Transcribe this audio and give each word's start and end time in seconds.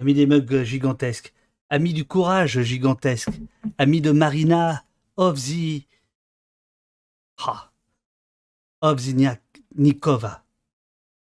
ami 0.00 0.14
des 0.14 0.26
mugs 0.26 0.62
gigantesques, 0.64 1.32
ami 1.68 1.92
du 1.92 2.04
courage 2.04 2.62
gigantesque, 2.62 3.30
ami 3.78 4.00
de 4.00 4.10
Marina 4.10 4.84
Ovzi... 5.16 5.86
Ha. 7.38 7.70
Nikova. 9.76 10.44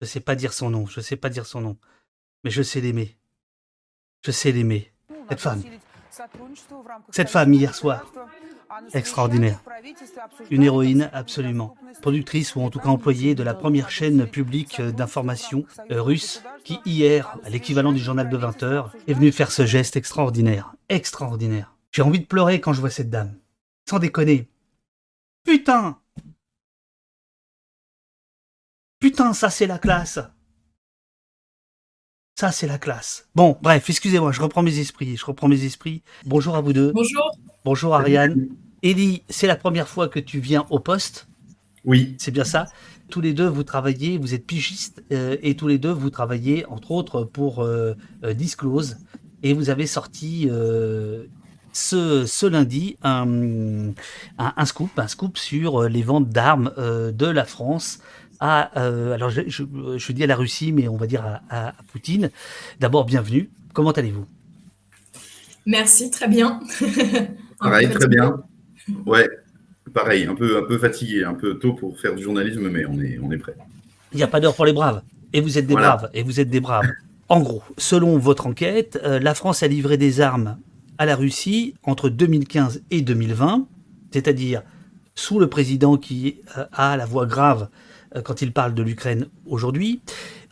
Je 0.00 0.06
sais 0.06 0.20
pas 0.20 0.36
dire 0.36 0.52
son 0.52 0.70
nom, 0.70 0.86
je 0.86 1.00
sais 1.00 1.16
pas 1.16 1.28
dire 1.28 1.46
son 1.46 1.60
nom, 1.60 1.76
mais 2.44 2.50
je 2.50 2.62
sais 2.62 2.80
l'aimer. 2.80 3.16
Je 4.24 4.30
sais 4.30 4.52
l'aimer. 4.52 4.92
Cette 5.28 5.40
femme. 5.40 5.62
Cette 7.10 7.30
femme 7.30 7.52
hier 7.52 7.74
soir. 7.74 8.10
Extraordinaire. 8.92 9.60
Une 10.50 10.62
héroïne, 10.62 11.10
absolument. 11.12 11.76
Productrice 12.00 12.54
ou 12.54 12.60
en 12.60 12.70
tout 12.70 12.78
cas 12.78 12.88
employée 12.88 13.34
de 13.34 13.42
la 13.42 13.54
première 13.54 13.90
chaîne 13.90 14.26
publique 14.26 14.80
d'information 14.80 15.64
euh, 15.90 16.02
russe 16.02 16.42
qui 16.64 16.78
hier, 16.84 17.38
à 17.44 17.50
l'équivalent 17.50 17.92
du 17.92 18.00
journal 18.00 18.28
de 18.28 18.36
20 18.36 18.62
heures, 18.62 18.92
est 19.06 19.14
venue 19.14 19.32
faire 19.32 19.50
ce 19.50 19.66
geste 19.66 19.96
extraordinaire. 19.96 20.74
Extraordinaire. 20.88 21.74
J'ai 21.92 22.02
envie 22.02 22.20
de 22.20 22.26
pleurer 22.26 22.60
quand 22.60 22.72
je 22.72 22.80
vois 22.80 22.90
cette 22.90 23.10
dame. 23.10 23.34
Sans 23.88 23.98
déconner. 23.98 24.48
Putain 25.44 25.98
Putain, 29.00 29.32
ça 29.32 29.50
c'est 29.50 29.66
la 29.66 29.78
classe 29.78 30.18
ça, 32.38 32.52
c'est 32.52 32.68
la 32.68 32.78
classe. 32.78 33.28
Bon, 33.34 33.58
bref, 33.62 33.90
excusez-moi, 33.90 34.30
je 34.30 34.40
reprends 34.40 34.62
mes 34.62 34.78
esprits. 34.78 35.16
Je 35.16 35.26
reprends 35.26 35.48
mes 35.48 35.64
esprits. 35.64 36.04
Bonjour 36.24 36.54
à 36.54 36.60
vous 36.60 36.72
deux. 36.72 36.92
Bonjour. 36.92 37.32
Bonjour 37.70 37.94
Ariane. 37.94 38.48
Elie, 38.82 39.24
c'est 39.28 39.46
la 39.46 39.54
première 39.54 39.88
fois 39.88 40.08
que 40.08 40.18
tu 40.18 40.40
viens 40.40 40.64
au 40.70 40.78
poste. 40.78 41.28
Oui. 41.84 42.14
C'est 42.16 42.30
bien 42.30 42.44
ça. 42.44 42.64
Tous 43.10 43.20
les 43.20 43.34
deux, 43.34 43.46
vous 43.46 43.62
travaillez, 43.62 44.16
vous 44.16 44.32
êtes 44.32 44.46
pigistes, 44.46 45.04
euh, 45.12 45.36
et 45.42 45.54
tous 45.54 45.68
les 45.68 45.76
deux, 45.76 45.90
vous 45.90 46.08
travaillez, 46.08 46.64
entre 46.64 46.92
autres, 46.92 47.24
pour 47.24 47.62
euh, 47.62 47.92
euh, 48.24 48.32
Disclose. 48.32 48.96
Et 49.42 49.52
vous 49.52 49.68
avez 49.68 49.86
sorti 49.86 50.48
ce, 50.48 52.24
ce, 52.24 52.46
lundi 52.46 52.96
un, 53.02 53.92
un, 54.38 54.64
scoop, 54.64 54.98
un 54.98 55.06
scoop 55.06 55.36
sur 55.36 55.90
les 55.90 56.02
ventes 56.02 56.30
d'armes 56.30 56.72
de 56.78 57.26
la 57.26 57.44
France 57.44 57.98
à, 58.40 58.80
euh, 58.80 59.12
alors 59.12 59.28
je, 59.28 59.42
je, 59.46 60.12
dis 60.12 60.24
à 60.24 60.26
la 60.26 60.36
Russie, 60.36 60.72
mais 60.72 60.88
on 60.88 60.96
va 60.96 61.06
dire 61.06 61.40
à, 61.50 61.74
Poutine. 61.92 62.30
D'abord, 62.80 63.04
bienvenue. 63.04 63.50
Comment 63.74 63.90
allez-vous? 63.90 64.24
Merci, 65.66 66.10
très 66.10 66.28
bien. 66.28 66.60
pareil, 67.58 67.90
très 67.90 68.08
bien. 68.08 68.42
Ouais, 69.06 69.28
pareil, 69.92 70.26
un 70.26 70.34
peu, 70.34 70.58
un 70.58 70.66
peu 70.66 70.78
fatigué, 70.78 71.24
un 71.24 71.34
peu 71.34 71.58
tôt 71.58 71.74
pour 71.74 71.98
faire 71.98 72.14
du 72.14 72.22
journalisme, 72.22 72.68
mais 72.68 72.84
on 72.86 73.00
est, 73.00 73.18
on 73.22 73.30
est 73.32 73.38
prêt. 73.38 73.56
Il 74.12 74.16
n'y 74.16 74.22
a 74.22 74.28
pas 74.28 74.40
d'heure 74.40 74.54
pour 74.54 74.64
les 74.64 74.72
braves. 74.72 75.02
Et 75.32 75.40
vous 75.40 75.58
êtes 75.58 75.66
des 75.66 75.74
braves. 75.74 76.08
Et 76.14 76.22
vous 76.22 76.40
êtes 76.40 76.48
des 76.48 76.60
braves. 76.60 76.86
En 77.28 77.40
gros, 77.40 77.62
selon 77.76 78.16
votre 78.18 78.46
enquête, 78.46 78.98
euh, 79.04 79.18
la 79.18 79.34
France 79.34 79.62
a 79.62 79.68
livré 79.68 79.98
des 79.98 80.20
armes 80.22 80.56
à 80.96 81.04
la 81.04 81.14
Russie 81.14 81.74
entre 81.82 82.08
2015 82.08 82.82
et 82.90 83.02
2020, 83.02 83.66
c'est-à-dire 84.12 84.62
sous 85.14 85.38
le 85.38 85.48
président 85.48 85.98
qui 85.98 86.40
euh, 86.56 86.64
a 86.72 86.96
la 86.96 87.04
voix 87.04 87.26
grave 87.26 87.68
euh, 88.16 88.22
quand 88.22 88.40
il 88.40 88.52
parle 88.52 88.72
de 88.72 88.82
l'Ukraine 88.82 89.26
aujourd'hui. 89.44 90.00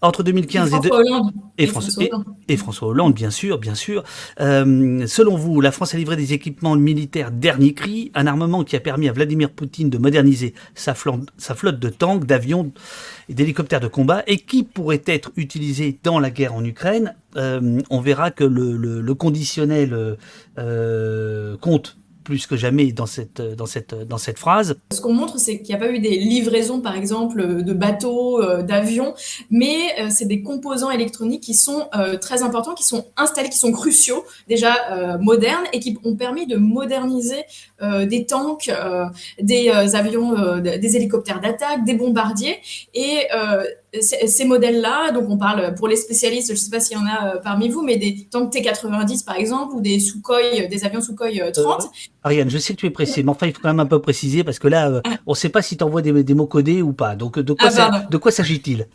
Entre 0.06 0.22
2015 0.22 0.72
et, 0.72 1.64
et, 1.64 1.66
François 1.66 2.04
et, 2.48 2.56
François 2.56 2.88
Hollande, 2.88 3.14
bien 3.14 3.30
sûr, 3.30 3.58
bien 3.58 3.74
sûr. 3.74 4.04
Euh, 4.40 5.04
selon 5.08 5.36
vous, 5.36 5.60
la 5.60 5.72
France 5.72 5.94
a 5.94 5.98
livré 5.98 6.14
des 6.14 6.32
équipements 6.32 6.76
militaires 6.76 7.32
dernier 7.32 7.74
cri, 7.74 8.12
un 8.14 8.28
armement 8.28 8.62
qui 8.62 8.76
a 8.76 8.80
permis 8.80 9.08
à 9.08 9.12
Vladimir 9.12 9.50
Poutine 9.50 9.90
de 9.90 9.98
moderniser 9.98 10.54
sa, 10.76 10.94
sa 11.38 11.54
flotte 11.54 11.80
de 11.80 11.88
tanks, 11.88 12.24
d'avions 12.24 12.72
et 13.28 13.34
d'hélicoptères 13.34 13.80
de 13.80 13.88
combat, 13.88 14.22
et 14.28 14.38
qui 14.38 14.62
pourrait 14.62 15.02
être 15.06 15.32
utilisé 15.36 15.98
dans 16.04 16.20
la 16.20 16.30
guerre 16.30 16.54
en 16.54 16.64
Ukraine. 16.64 17.16
Euh, 17.36 17.80
on 17.90 18.00
verra 18.00 18.30
que 18.30 18.44
le, 18.44 18.76
le, 18.76 19.00
le 19.00 19.14
conditionnel 19.14 20.16
euh, 20.58 21.56
compte 21.56 21.98
plus 22.26 22.48
que 22.48 22.56
jamais 22.56 22.90
dans 22.90 23.06
cette, 23.06 23.40
dans 23.40 23.66
cette, 23.66 23.94
dans 23.94 24.18
cette 24.18 24.38
phrase. 24.40 24.74
Ce 24.92 25.00
qu'on 25.00 25.12
montre, 25.12 25.38
c'est 25.38 25.58
qu'il 25.58 25.68
n'y 25.68 25.80
a 25.80 25.86
pas 25.86 25.92
eu 25.92 26.00
des 26.00 26.16
livraisons, 26.18 26.80
par 26.80 26.96
exemple, 26.96 27.62
de 27.62 27.72
bateaux, 27.72 28.42
euh, 28.42 28.64
d'avions, 28.64 29.14
mais 29.48 29.76
euh, 30.00 30.08
c'est 30.10 30.24
des 30.24 30.42
composants 30.42 30.90
électroniques 30.90 31.44
qui 31.44 31.54
sont 31.54 31.88
euh, 31.94 32.18
très 32.18 32.42
importants, 32.42 32.74
qui 32.74 32.82
sont 32.82 33.06
installés, 33.16 33.48
qui 33.48 33.58
sont 33.58 33.70
cruciaux, 33.70 34.24
déjà 34.48 34.74
modernes, 35.20 35.66
et 35.72 35.78
qui 35.78 35.96
ont 36.02 36.16
permis 36.16 36.46
de 36.46 36.56
moderniser 36.56 37.44
des 37.80 38.26
tanks, 38.26 38.70
des 39.40 39.70
avions, 39.70 40.58
des 40.58 40.96
hélicoptères 40.96 41.40
d'attaque, 41.40 41.84
des 41.84 41.94
bombardiers. 41.94 42.56
Et 42.94 43.26
ces 44.00 44.44
modèles-là, 44.44 45.12
donc 45.12 45.28
on 45.28 45.38
parle 45.38 45.74
pour 45.74 45.88
les 45.88 45.96
spécialistes, 45.96 46.48
je 46.48 46.52
ne 46.52 46.58
sais 46.58 46.70
pas 46.70 46.80
s'il 46.80 46.96
y 46.96 47.00
en 47.00 47.06
a 47.06 47.38
parmi 47.38 47.68
vous, 47.68 47.82
mais 47.82 47.96
des 47.96 48.26
tanks 48.30 48.52
T-90 48.52 49.24
par 49.24 49.36
exemple, 49.36 49.74
ou 49.74 49.80
des 49.80 49.98
Sukhoi, 50.00 50.66
des 50.68 50.84
avions 50.84 51.00
Sukhoi 51.00 51.28
30, 51.52 51.90
Ariane, 52.22 52.50
je 52.50 52.58
sais 52.58 52.74
que 52.74 52.80
tu 52.80 52.86
es 52.86 52.90
pressée, 52.90 53.22
mais 53.22 53.30
enfin, 53.30 53.46
il 53.46 53.52
faut 53.52 53.60
quand 53.62 53.68
même 53.68 53.80
un 53.80 53.86
peu 53.86 54.00
préciser 54.00 54.42
parce 54.44 54.58
que 54.58 54.68
là, 54.68 54.88
euh, 54.88 55.00
on 55.26 55.32
ne 55.32 55.36
sait 55.36 55.48
pas 55.48 55.62
si 55.62 55.76
tu 55.76 55.84
envoies 55.84 56.02
des, 56.02 56.34
mots 56.34 56.46
codés 56.46 56.82
ou 56.82 56.92
pas. 56.92 57.14
Donc, 57.14 57.38
de 57.38 57.52
quoi, 57.52 57.70
ah, 57.78 58.06
quoi 58.20 58.32
s'agit-il? 58.32 58.88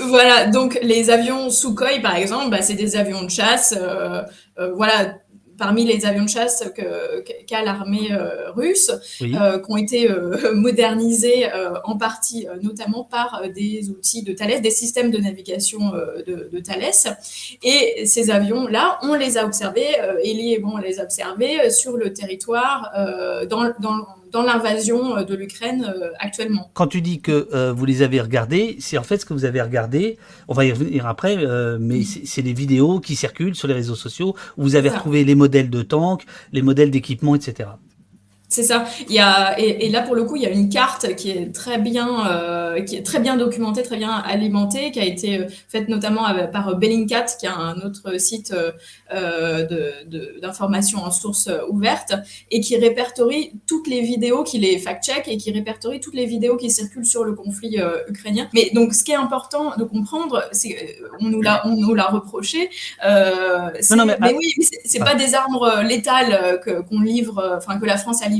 Voilà, 0.00 0.46
donc 0.46 0.78
les 0.82 1.10
avions 1.10 1.50
Sukhoi, 1.50 2.00
par 2.02 2.16
exemple, 2.16 2.50
bah, 2.50 2.62
c'est 2.62 2.74
des 2.74 2.96
avions 2.96 3.22
de 3.22 3.30
chasse. 3.30 3.74
Euh, 3.76 4.22
euh, 4.58 4.72
voilà, 4.74 5.16
parmi 5.58 5.84
les 5.84 6.06
avions 6.06 6.24
de 6.24 6.28
chasse 6.28 6.64
qu'a 7.46 7.62
l'armée 7.62 8.12
euh, 8.12 8.50
russe, 8.52 8.90
euh, 9.22 9.58
qui 9.58 9.70
ont 9.70 9.76
été 9.76 10.10
euh, 10.10 10.54
modernisés 10.54 11.46
en 11.84 11.98
partie 11.98 12.46
notamment 12.62 13.04
par 13.04 13.42
des 13.54 13.90
outils 13.90 14.22
de 14.22 14.32
Thales, 14.32 14.60
des 14.62 14.70
systèmes 14.70 15.10
de 15.10 15.18
navigation 15.18 15.92
de, 16.26 16.60
Thales. 16.60 17.16
Et 17.62 18.06
ces 18.06 18.30
avions-là, 18.30 18.98
on 19.02 19.14
les 19.14 19.36
a 19.38 19.44
observés, 19.44 19.96
Elie 20.24 20.54
et 20.54 20.58
bon, 20.58 20.72
on 20.74 20.78
les 20.78 21.00
a 21.00 21.04
observés 21.04 21.70
sur 21.70 21.96
le 21.96 22.12
territoire, 22.12 22.92
dans, 23.48 23.72
dans 23.80 24.06
dans 24.32 24.42
l'invasion 24.42 25.16
euh, 25.16 25.24
de 25.24 25.34
l'Ukraine 25.34 25.84
euh, 25.84 26.10
actuellement. 26.18 26.70
Quand 26.74 26.86
tu 26.86 27.00
dis 27.00 27.20
que 27.20 27.48
euh, 27.52 27.72
vous 27.72 27.84
les 27.84 28.02
avez 28.02 28.20
regardés, 28.20 28.76
c'est 28.80 28.98
en 28.98 29.02
fait 29.02 29.18
ce 29.18 29.26
que 29.26 29.34
vous 29.34 29.44
avez 29.44 29.62
regardé, 29.62 30.18
on 30.48 30.54
va 30.54 30.64
y 30.64 30.72
revenir 30.72 31.06
après, 31.06 31.36
mais 31.78 32.02
c'est 32.02 32.42
les 32.42 32.52
vidéos 32.52 33.00
qui 33.00 33.16
circulent 33.16 33.54
sur 33.54 33.68
les 33.68 33.74
réseaux 33.74 33.94
sociaux 33.94 34.34
où 34.56 34.62
vous 34.62 34.76
avez 34.76 34.88
retrouvé 34.88 35.24
les 35.24 35.34
modèles 35.34 35.70
de 35.70 35.82
tanks, 35.82 36.24
les 36.52 36.62
modèles 36.62 36.90
d'équipement, 36.90 37.34
etc. 37.34 37.70
C'est 38.50 38.62
ça. 38.62 38.86
Il 39.08 39.14
y 39.14 39.18
a, 39.18 39.58
et, 39.60 39.90
là, 39.90 40.00
pour 40.00 40.14
le 40.14 40.24
coup, 40.24 40.36
il 40.36 40.42
y 40.42 40.46
a 40.46 40.50
une 40.50 40.70
carte 40.70 41.14
qui 41.16 41.30
est 41.30 41.54
très 41.54 41.76
bien, 41.76 42.26
euh, 42.30 42.80
qui 42.80 42.96
est 42.96 43.02
très 43.02 43.20
bien 43.20 43.36
documentée, 43.36 43.82
très 43.82 43.98
bien 43.98 44.10
alimentée, 44.10 44.90
qui 44.90 45.00
a 45.00 45.04
été 45.04 45.40
euh, 45.40 45.46
faite 45.68 45.88
notamment 45.90 46.24
par 46.50 46.74
Bellingcat, 46.76 47.26
qui 47.38 47.46
a 47.46 47.54
un 47.54 47.78
autre 47.82 48.18
site 48.18 48.54
euh, 49.12 49.66
d'information 50.40 51.04
en 51.04 51.10
source 51.10 51.50
ouverte, 51.68 52.14
et 52.50 52.60
qui 52.60 52.74
répertorie 52.78 53.52
toutes 53.66 53.86
les 53.86 54.00
vidéos, 54.00 54.44
qui 54.44 54.58
les 54.58 54.78
fact-check, 54.78 55.28
et 55.28 55.36
qui 55.36 55.52
répertorie 55.52 56.00
toutes 56.00 56.14
les 56.14 56.26
vidéos 56.26 56.56
qui 56.56 56.70
circulent 56.70 57.04
sur 57.04 57.24
le 57.24 57.34
conflit 57.34 57.78
ukrainien. 58.08 58.48
Mais 58.54 58.70
donc, 58.72 58.94
ce 58.94 59.04
qui 59.04 59.12
est 59.12 59.16
important 59.16 59.76
de 59.76 59.84
comprendre, 59.84 60.42
c'est 60.52 60.96
on 61.20 61.28
nous 61.28 61.42
l'a, 61.42 61.66
on 61.66 61.76
nous 61.76 61.94
l'a 61.94 62.06
reproché. 62.06 62.70
non, 63.04 64.06
mais, 64.06 64.16
mais, 64.20 64.32
oui, 64.32 64.54
c'est 64.86 65.00
pas 65.00 65.14
des 65.14 65.34
armes 65.34 65.58
létales 65.86 66.60
que, 66.64 66.80
qu'on 66.80 67.00
livre, 67.00 67.56
enfin 67.58 67.78
que 67.78 67.84
la 67.84 67.98
France 67.98 68.22
a 68.22 68.28
livré 68.28 68.37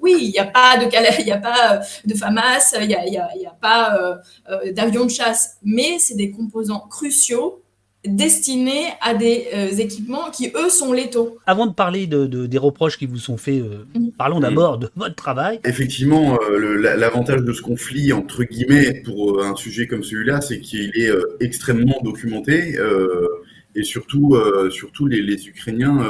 oui, 0.00 0.16
il 0.20 0.30
n'y 0.30 0.38
a 0.38 0.44
pas 0.44 0.76
de 0.76 0.84
il 1.20 1.26
y 1.26 1.32
a 1.32 1.38
pas 1.38 1.74
euh, 1.74 1.80
de 2.04 2.14
FAMAS, 2.14 2.74
il 2.80 2.88
n'y 2.88 2.94
a, 2.94 3.06
y 3.06 3.16
a, 3.18 3.56
pas 3.60 3.96
euh, 3.96 4.14
euh, 4.50 4.72
d'avions 4.72 5.04
de 5.04 5.10
chasse, 5.10 5.56
mais 5.62 5.98
c'est 5.98 6.16
des 6.16 6.30
composants 6.30 6.86
cruciaux 6.90 7.60
destinés 8.06 8.88
à 9.00 9.14
des 9.14 9.48
équipements 9.78 10.30
qui, 10.30 10.52
eux, 10.54 10.68
sont 10.68 10.92
létaux. 10.92 11.38
Avant 11.46 11.66
de 11.66 11.72
parler 11.72 12.06
de, 12.06 12.26
des 12.26 12.58
reproches 12.58 12.98
qui 12.98 13.06
vous 13.06 13.16
sont 13.16 13.38
faits, 13.38 13.62
mhm. 13.94 14.12
parlons 14.18 14.40
d'abord 14.40 14.76
de 14.76 14.90
votre 14.94 15.14
travail. 15.14 15.58
Effectivement, 15.64 16.38
l'avantage 16.82 17.40
de 17.40 17.52
ce 17.54 17.62
conflit, 17.62 18.12
entre 18.12 18.44
guillemets, 18.44 19.00
pour 19.06 19.42
un 19.42 19.56
sujet 19.56 19.86
comme 19.86 20.04
celui-là, 20.04 20.42
c'est 20.42 20.60
qu'il 20.60 20.90
est 20.94 21.10
extrêmement 21.40 21.98
documenté. 22.04 22.76
et 23.74 23.82
surtout, 23.84 24.36
surtout 24.70 25.06
les, 25.06 25.22
les 25.22 25.48
Ukrainiens 25.48 26.06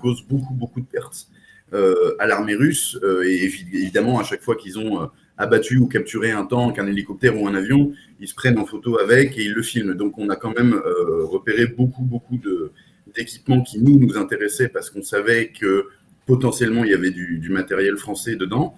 causent 0.00 0.26
beaucoup, 0.26 0.52
beaucoup 0.52 0.80
de 0.80 0.86
pertes. 0.86 1.28
Euh, 1.74 2.14
à 2.20 2.28
l'armée 2.28 2.54
russe. 2.54 2.96
Euh, 3.02 3.24
et 3.24 3.42
évidemment, 3.42 4.20
à 4.20 4.22
chaque 4.22 4.40
fois 4.40 4.54
qu'ils 4.54 4.78
ont 4.78 5.02
euh, 5.02 5.06
abattu 5.36 5.78
ou 5.78 5.88
capturé 5.88 6.30
un 6.30 6.44
tank, 6.44 6.78
un 6.78 6.86
hélicoptère 6.86 7.36
ou 7.36 7.48
un 7.48 7.56
avion, 7.56 7.92
ils 8.20 8.28
se 8.28 8.36
prennent 8.36 8.56
en 8.56 8.64
photo 8.64 9.00
avec 9.00 9.36
et 9.36 9.42
ils 9.42 9.52
le 9.52 9.62
filment. 9.62 9.94
Donc 9.94 10.16
on 10.16 10.28
a 10.28 10.36
quand 10.36 10.56
même 10.56 10.80
repéré 11.24 11.66
beaucoup, 11.66 12.04
beaucoup 12.04 12.38
d'équipements 13.16 13.62
qui 13.62 13.80
nous, 13.80 13.98
nous 13.98 14.16
intéressaient 14.16 14.68
parce 14.68 14.90
qu'on 14.90 15.02
savait 15.02 15.48
que 15.48 15.88
potentiellement 16.24 16.84
il 16.84 16.90
y 16.90 16.94
avait 16.94 17.10
du, 17.10 17.48
matériel 17.50 17.96
français 17.96 18.36
dedans. 18.36 18.76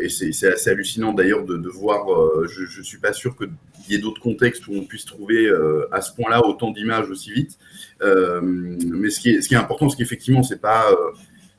et 0.00 0.08
c'est 0.08 0.46
assez 0.46 0.70
hallucinant 0.70 1.12
d'ailleurs 1.12 1.44
de, 1.44 1.68
voir, 1.68 2.06
je 2.48 2.78
ne 2.78 2.84
suis 2.84 2.98
pas 2.98 3.12
sûr 3.12 3.36
qu'il 3.36 3.50
y 3.88 3.94
ait 3.94 3.98
d'autres 3.98 4.22
contextes 4.22 4.66
où 4.68 4.74
on 4.74 4.84
puisse 4.84 5.04
trouver 5.04 5.52
à 5.90 6.00
ce 6.00 6.14
point-là 6.14 6.46
autant 6.46 6.70
d'images 6.70 7.10
aussi 7.10 7.32
vite. 7.32 7.58
mais 8.00 9.10
ce 9.10 9.20
qui, 9.20 9.30
est, 9.30 9.42
ce 9.42 9.48
qui 9.48 9.54
est 9.54 9.58
important, 9.58 9.88
c'est 9.88 9.96
qu'effectivement, 9.98 10.42
c'est 10.42 10.60
pas 10.60 10.86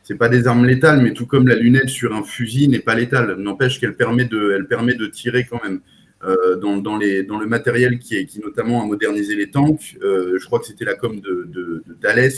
c'est 0.04 0.18
pas 0.18 0.30
des 0.30 0.48
armes 0.48 0.66
létales, 0.66 1.02
mais 1.02 1.14
tout 1.14 1.26
comme 1.26 1.48
la 1.48 1.56
lunette 1.56 1.90
sur 1.90 2.14
un 2.14 2.24
fusil 2.24 2.68
n'est 2.68 2.80
pas 2.80 2.96
létale, 2.96 3.36
n'empêche 3.38 3.80
qu'elle 3.80 3.96
permet 3.96 4.26
de, 4.26 4.54
elle 4.56 4.68
permet 4.68 4.94
de 4.94 5.08
tirer 5.08 5.46
quand 5.50 5.64
même. 5.64 5.80
dans, 6.62 6.78
dans, 6.78 6.98
le 6.98 7.46
matériel 7.48 8.00
qui, 8.00 8.16
est, 8.16 8.26
qui 8.26 8.40
notamment 8.40 8.82
a 8.82 8.86
modernisé 8.86 9.36
les 9.36 9.50
tanks. 9.50 9.98
je 10.02 10.46
crois 10.46 10.60
que 10.60 10.66
c'était 10.66 10.86
la 10.86 10.96
com 10.96 11.20
de, 11.20 11.48
de, 11.48 11.84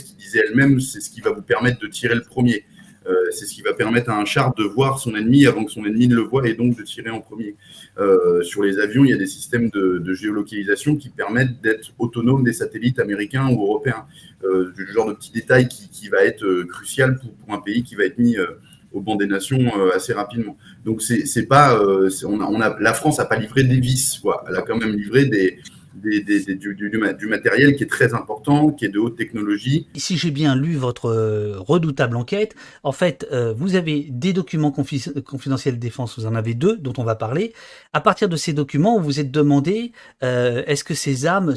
qui 0.04 0.14
disait 0.16 0.42
elle-même, 0.48 0.80
c'est 0.80 1.00
ce 1.00 1.10
qui 1.10 1.20
va 1.20 1.30
vous 1.30 1.42
permettre 1.42 1.78
de 1.80 1.86
tirer 1.86 2.14
le 2.14 2.22
premier. 2.22 2.64
Euh, 3.08 3.30
c'est 3.30 3.46
ce 3.46 3.54
qui 3.54 3.62
va 3.62 3.72
permettre 3.72 4.10
à 4.10 4.18
un 4.18 4.24
char 4.24 4.54
de 4.54 4.64
voir 4.64 4.98
son 4.98 5.14
ennemi 5.14 5.46
avant 5.46 5.64
que 5.64 5.70
son 5.70 5.84
ennemi 5.84 6.08
ne 6.08 6.16
le 6.16 6.22
voie 6.22 6.48
et 6.48 6.54
donc 6.54 6.76
de 6.76 6.82
tirer 6.82 7.10
en 7.10 7.20
premier. 7.20 7.56
Euh, 7.98 8.42
sur 8.42 8.62
les 8.62 8.78
avions, 8.78 9.04
il 9.04 9.10
y 9.10 9.14
a 9.14 9.16
des 9.16 9.26
systèmes 9.26 9.70
de, 9.70 10.14
géolocalisation 10.14 10.96
qui 10.96 11.10
permettent 11.10 11.60
d'être 11.60 11.90
autonomes 11.98 12.42
des 12.42 12.52
satellites 12.52 12.98
américains 12.98 13.48
ou 13.48 13.62
européens. 13.62 14.06
Euh, 14.44 14.72
du 14.76 14.86
genre 14.92 15.08
de 15.08 15.14
petit 15.14 15.32
détail 15.32 15.68
qui, 15.68 16.08
va 16.08 16.24
être 16.24 16.62
crucial 16.64 17.18
pour, 17.18 17.54
un 17.54 17.60
pays 17.60 17.82
qui 17.82 17.94
va 17.94 18.04
être 18.04 18.18
mis 18.18 18.36
au 18.92 19.00
banc 19.00 19.16
des 19.16 19.26
nations 19.26 19.72
assez 19.92 20.12
rapidement. 20.12 20.56
Donc 20.84 21.02
c'est 21.02 21.46
pas, 21.46 21.80
on 22.24 22.60
a, 22.60 22.76
la 22.80 22.92
France 22.92 23.18
n'a 23.18 23.24
pas 23.24 23.36
livré 23.36 23.64
des 23.64 23.80
vis, 23.80 24.18
quoi. 24.22 24.44
Elle 24.48 24.56
a 24.56 24.62
quand 24.62 24.76
même 24.76 24.94
livré 24.94 25.24
des, 25.26 25.58
du, 25.96 27.28
matériel 27.28 27.76
qui 27.76 27.84
est 27.84 27.90
très 27.90 28.14
important, 28.14 28.70
qui 28.70 28.84
est 28.84 28.88
de 28.88 28.98
haute 28.98 29.16
technologie. 29.16 29.88
Si 29.96 30.16
j'ai 30.16 30.30
bien 30.30 30.54
lu 30.54 30.76
votre 30.76 31.06
euh, 31.06 31.56
redoutable 31.58 32.16
enquête, 32.16 32.54
en 32.82 32.92
fait, 32.92 33.26
euh, 33.32 33.54
vous 33.56 33.74
avez 33.74 34.06
des 34.10 34.32
documents 34.32 34.70
confidentiels 34.70 35.74
de 35.74 35.80
défense, 35.80 36.18
vous 36.18 36.26
en 36.26 36.34
avez 36.34 36.54
deux 36.54 36.76
dont 36.76 36.92
on 36.98 37.04
va 37.04 37.14
parler. 37.14 37.52
À 37.92 38.00
partir 38.00 38.28
de 38.28 38.36
ces 38.36 38.52
documents, 38.52 38.98
vous 38.98 39.06
vous 39.06 39.20
êtes 39.20 39.30
demandé, 39.30 39.92
euh, 40.22 40.62
est-ce 40.66 40.84
que 40.84 40.94
ces 40.94 41.26
armes, 41.26 41.54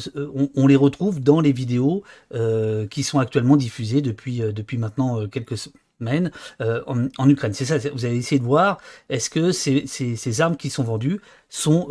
on, 0.56 0.68
les 0.68 0.76
retrouve 0.76 1.20
dans 1.20 1.42
les 1.42 1.52
vidéos 1.52 2.04
qui 2.90 3.04
sont 3.04 3.20
actuellement 3.20 3.58
diffusées 3.58 4.02
depuis, 4.02 4.40
depuis 4.40 4.78
maintenant 4.78 5.28
quelques 5.28 5.58
semaines 5.58 6.32
en, 6.60 7.30
Ukraine. 7.30 7.54
C'est 7.54 7.66
ça, 7.66 7.78
vous 7.78 8.06
avez 8.06 8.16
essayé 8.16 8.38
de 8.40 8.46
voir, 8.46 8.78
est-ce 9.10 9.30
que 9.30 9.52
ces, 9.52 9.88
ces, 9.88 10.42
armes 10.42 10.58
qui 10.58 10.70
sont 10.70 10.84
vendues 10.84 11.20
sont 11.50 11.90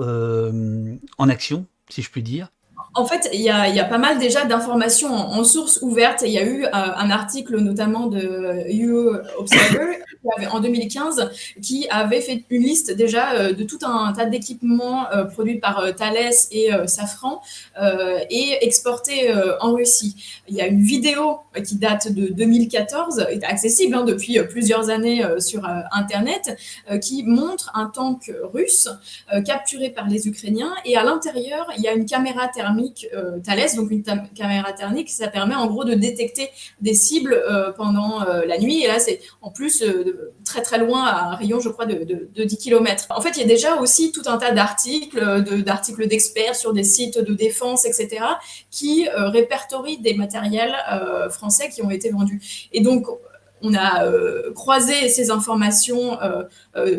en 1.19 1.29
action 1.29 1.67
si 1.88 2.02
je 2.02 2.11
puis 2.11 2.23
dire 2.23 2.50
en 2.94 3.06
fait, 3.06 3.29
il 3.32 3.40
y, 3.40 3.50
a, 3.50 3.85
pas 3.85 3.99
mal 3.99 4.19
déjà 4.19 4.44
d'informations 4.44 5.14
en, 5.14 5.44
source 5.44 5.79
ouverte. 5.82 6.23
Il 6.26 6.32
y 6.32 6.38
a 6.38 6.44
eu 6.44 6.64
euh, 6.64 6.69
un 6.73 7.11
article 7.11 7.58
notamment 7.58 8.06
de 8.06 8.64
EU 8.70 9.11
Observer 9.38 9.99
en 10.50 10.61
2015 10.61 11.31
qui 11.62 11.87
avait 11.90 12.20
fait 12.20 12.44
une 12.50 12.62
liste 12.62 12.94
déjà 12.94 13.32
euh, 13.32 13.52
de 13.52 13.62
tout 13.62 13.79
un 13.82 14.12
tas 14.12 14.25
d'équipements 14.25 15.11
euh, 15.12 15.25
produits 15.25 15.58
par 15.58 15.94
Thales 15.96 16.32
et 16.50 16.70
Safran 16.87 17.40
et 18.31 18.58
exportés 18.62 19.32
en 19.61 19.73
Russie. 19.73 20.43
Il 20.49 20.55
y 20.55 20.61
a 20.61 20.67
une 20.67 20.82
vidéo 20.82 21.38
qui 21.64 21.76
date 21.76 22.12
de 22.12 22.29
2014, 22.29 23.26
est 23.31 23.44
accessible 23.44 23.94
hein, 23.94 24.05
depuis 24.05 24.38
plusieurs 24.49 24.90
années 24.90 25.25
sur 25.38 25.69
Internet, 25.93 26.56
qui 27.00 27.23
montre 27.25 27.70
un 27.75 27.87
tank 27.87 28.32
russe 28.52 28.88
capturé 29.44 29.90
par 29.90 30.08
les 30.08 30.29
Ukrainiens 30.29 30.75
et 30.85 30.96
à 30.96 31.05
l'intérieur, 31.05 31.69
il 31.76 31.82
y 31.82 31.88
a 31.88 31.93
une 31.93 32.06
caméra 32.06 32.49
thermique 32.49 32.78
euh, 33.15 33.39
Thales, 33.45 33.77
donc 33.77 33.91
une 33.91 34.03
caméra 34.35 34.73
thermique, 34.73 35.11
ça 35.11 35.29
permet 35.29 35.55
en 35.55 35.67
gros 35.67 35.85
de 35.85 35.95
détecter 35.95 36.51
des 36.81 36.95
cibles 36.95 37.35
euh, 37.35 37.73
pendant 37.73 38.23
euh, 38.23 38.45
la 38.47 38.59
nuit. 38.59 38.83
Et 38.83 38.87
là, 38.87 38.99
c'est 38.99 39.21
en 39.43 39.51
plus 39.51 39.85
très 40.45 40.63
très 40.63 40.79
loin, 40.79 41.05
à 41.05 41.33
un 41.33 41.35
rayon, 41.37 41.61
je 41.61 41.69
crois, 41.69 41.87
de, 41.87 42.05
de, 42.05 42.45
10 42.45 42.57
km. 42.57 43.07
En 43.11 43.21
fait, 43.21 43.31
il 43.31 43.41
y 43.41 43.45
a 43.45 43.47
déjà 43.47 43.77
aussi 43.77 44.13
tout 44.13 44.23
un 44.27 44.39
tas 44.39 44.53
d'articles, 44.53 45.63
d'articles 45.63 46.07
d'experts 46.07 46.57
sur 46.57 46.73
des 46.73 46.85
sites 46.85 47.19
de 47.19 47.35
défense, 47.35 47.85
etc., 47.85 48.25
qui 48.71 49.09
répertorient 49.15 49.99
des 49.99 50.15
matériels 50.15 50.75
français 51.31 51.69
qui 51.69 51.83
ont 51.83 51.91
été 51.91 52.11
vendus. 52.11 52.69
Et 52.73 52.81
donc, 52.81 53.07
on 53.61 53.75
a 53.75 54.05
croisé 54.55 55.09
ces 55.09 55.31
informations 55.31 56.19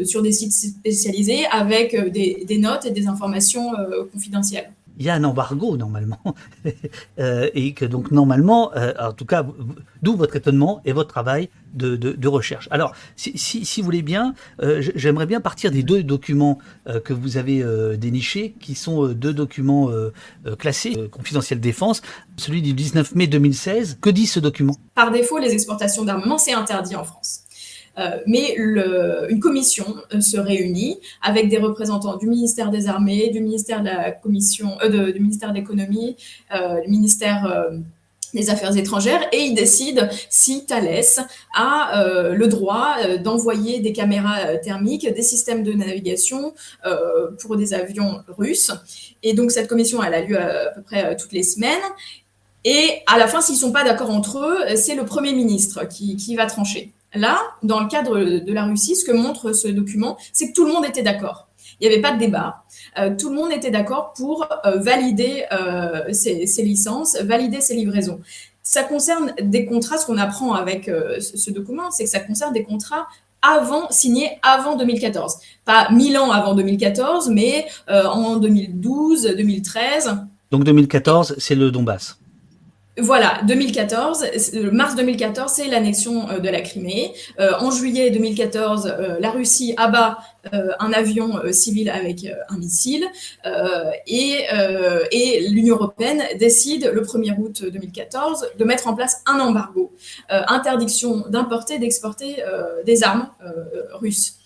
sur 0.04 0.22
des 0.22 0.32
sites 0.32 0.54
spécialisés 0.54 1.46
avec 1.48 1.96
des, 2.12 2.44
des, 2.46 2.58
notes 2.58 2.86
et 2.86 2.92
des 2.92 3.08
informations 3.08 3.72
confidentielles 4.12 4.72
il 5.00 5.06
y 5.06 5.10
a 5.10 5.14
un 5.16 5.24
embargo 5.24 5.78
normalement, 5.78 6.36
euh, 7.20 7.50
et 7.54 7.74
que 7.74 7.86
donc 7.86 8.12
normalement, 8.12 8.72
euh, 8.76 8.94
en 9.00 9.14
tout 9.14 9.26
cas, 9.26 9.46
d'où 10.04 10.16
votre 10.16 10.36
étonnement 10.36 10.82
et 10.86 10.92
votre 10.92 11.10
travail 11.10 11.50
de, 11.74 12.28
recherche. 12.28 12.68
Alors, 12.72 12.94
si, 13.16 13.64
vous 13.78 13.86
voulez 13.86 14.02
bien, 14.02 14.36
euh, 14.62 14.84
j'aimerais 14.96 15.26
bien 15.26 15.40
partir 15.40 15.72
des 15.72 15.84
deux 15.84 16.04
documents 16.04 16.60
que 17.06 17.14
vous 17.14 17.38
avez 17.38 17.64
dénichés, 17.98 18.56
qui 18.60 18.76
sont 18.76 19.08
deux 19.08 19.34
documents 19.34 19.90
classés, 20.58 20.96
confidentiels 21.10 21.60
défense, 21.60 22.02
celui 22.38 22.62
du 22.62 22.74
19 22.74 23.16
mai 23.16 23.28
2016. 23.28 24.00
Que 24.02 24.10
dit 24.10 24.28
ce 24.28 24.40
document? 24.40 24.76
Par 24.96 25.12
défaut, 25.12 25.38
les 25.38 25.54
exportations 25.54 26.04
d'armement, 26.04 26.38
c'est 26.38 26.54
interdit 26.54 26.96
en 26.96 27.04
France. 27.04 27.46
Euh, 28.00 28.20
mais 28.26 28.54
une 28.56 29.40
commission 29.40 29.86
euh, 30.14 30.22
se 30.22 30.38
réunit 30.38 31.00
avec 31.22 31.50
des 31.50 31.58
représentants 31.58 32.16
du 32.16 32.28
ministère 32.28 32.72
des 32.72 32.88
Armées, 32.88 33.30
du 33.30 33.42
ministère 33.42 33.82
de 33.82 33.88
la 33.88 34.12
Commission, 34.12 34.78
euh, 34.84 35.12
du 35.12 35.20
ministère 35.20 35.50
de 35.50 35.56
l'économie, 35.56 36.16
du 36.84 36.90
ministère 36.90 37.70
des 38.34 38.50
Affaires 38.50 38.76
étrangères 38.78 39.22
et 39.32 39.40
ils 39.40 39.56
décident 39.56 40.08
si 40.30 40.66
Thales 40.66 41.04
a 41.56 42.32
le 42.32 42.48
droit 42.48 42.96
d'envoyer 43.24 43.80
des 43.80 43.94
caméras 43.94 44.58
thermiques, 44.58 45.12
des 45.12 45.22
systèmes 45.22 45.64
de 45.64 45.74
navigation 45.74 46.54
pour 47.40 47.58
des 47.58 47.74
avions 47.74 48.22
russes. 48.38 48.72
Et 49.24 49.34
donc 49.34 49.52
cette 49.52 49.68
commission, 49.68 50.04
elle 50.04 50.14
a 50.14 50.22
lieu 50.22 50.40
à, 50.40 50.72
peu 50.76 50.82
près 50.82 51.16
toutes 51.18 51.32
les 51.34 51.44
semaines. 51.44 51.82
Et 52.66 53.02
à 53.08 53.18
la 53.18 53.28
fin, 53.28 53.42
s'ils 53.42 53.56
ne 53.56 53.62
sont 53.62 53.72
pas 53.72 53.84
d'accord 53.84 54.10
entre 54.10 54.40
eux, 54.40 54.76
c'est 54.76 54.96
le 54.96 55.06
Premier 55.06 55.34
ministre 55.34 55.88
qui 55.88 56.36
va 56.36 56.46
trancher. 56.46 56.94
Là, 57.16 57.40
dans 57.64 57.80
le 57.80 57.88
cadre 57.88 58.20
de 58.20 58.54
la 58.54 58.66
Russie, 58.66 58.96
ce 58.96 59.04
que 59.04 59.12
montre 59.12 59.54
ce 59.54 59.68
document, 59.68 60.18
c'est 60.32 60.50
que 60.50 60.54
tout 60.54 60.66
le 60.66 60.74
monde 60.74 60.86
était 60.86 61.02
d'accord. 61.02 61.48
Il 61.80 61.88
n'y 61.88 61.94
avait 61.94 62.02
pas 62.02 62.12
de 62.12 62.20
débat. 62.20 62.64
Euh, 62.98 63.16
tout 63.18 63.30
le 63.30 63.36
monde 63.36 63.52
était 63.52 63.72
d'accord 63.72 64.14
pour 64.14 64.48
euh, 64.66 64.78
valider 64.80 65.46
euh, 65.52 66.12
ces, 66.12 66.46
licences, 66.64 67.18
valider 67.22 67.62
ces 67.62 67.76
livraisons. 67.76 68.20
Ça 68.64 68.84
concerne 68.84 69.34
des 69.42 69.66
contrats, 69.66 69.98
ce 69.98 70.06
qu'on 70.06 70.18
apprend 70.18 70.54
avec 70.54 70.86
ce, 70.86 71.38
ce, 71.38 71.50
document, 71.50 71.90
c'est 71.90 72.04
que 72.04 72.10
ça 72.10 72.20
concerne 72.20 72.54
des 72.54 72.64
contrats 72.64 73.08
avant, 73.42 73.90
signés 73.90 74.38
avant 74.44 74.76
2014. 74.76 75.38
Pas 75.66 75.90
mille 75.90 76.18
ans 76.20 76.30
avant 76.30 76.54
2014, 76.54 77.30
mais 77.30 77.66
en 77.88 78.36
2012, 78.36 79.34
2013. 79.38 80.18
Donc 80.52 80.66
2014, 80.66 81.36
c'est 81.40 81.56
le 81.56 81.72
Donbass. 81.72 82.19
Voilà, 83.02 83.42
2014, 83.48 84.26
mars 84.72 84.96
2014, 84.96 85.52
c'est 85.52 85.68
l'annexion 85.68 86.30
euh, 86.30 86.40
de 86.40 86.50
la 86.50 86.62
Crimée. 86.62 87.14
Euh, 87.40 87.52
en 87.60 87.72
juillet 87.72 88.10
2014, 88.12 88.88
euh, 88.88 89.18
la 89.20 89.32
Russie 89.32 89.74
abat 89.78 90.18
un 90.80 90.94
avion 90.94 91.42
civil 91.52 91.90
avec 91.90 92.26
un 92.48 92.58
missile 92.58 93.06
et, 94.08 95.48
l'Union 95.50 95.76
européenne 95.76 96.24
décide 96.40 96.90
le 96.94 97.02
1er 97.02 97.38
août 97.38 97.66
2014 97.70 98.48
de 98.58 98.64
mettre 98.64 98.88
en 98.88 98.96
place 98.96 99.22
un 99.26 99.38
embargo, 99.42 99.92
interdiction 100.30 101.26
d'importer, 101.28 101.78
d'exporter 101.78 102.38
des 102.86 103.04
armes 103.04 103.28
russes 103.96 104.38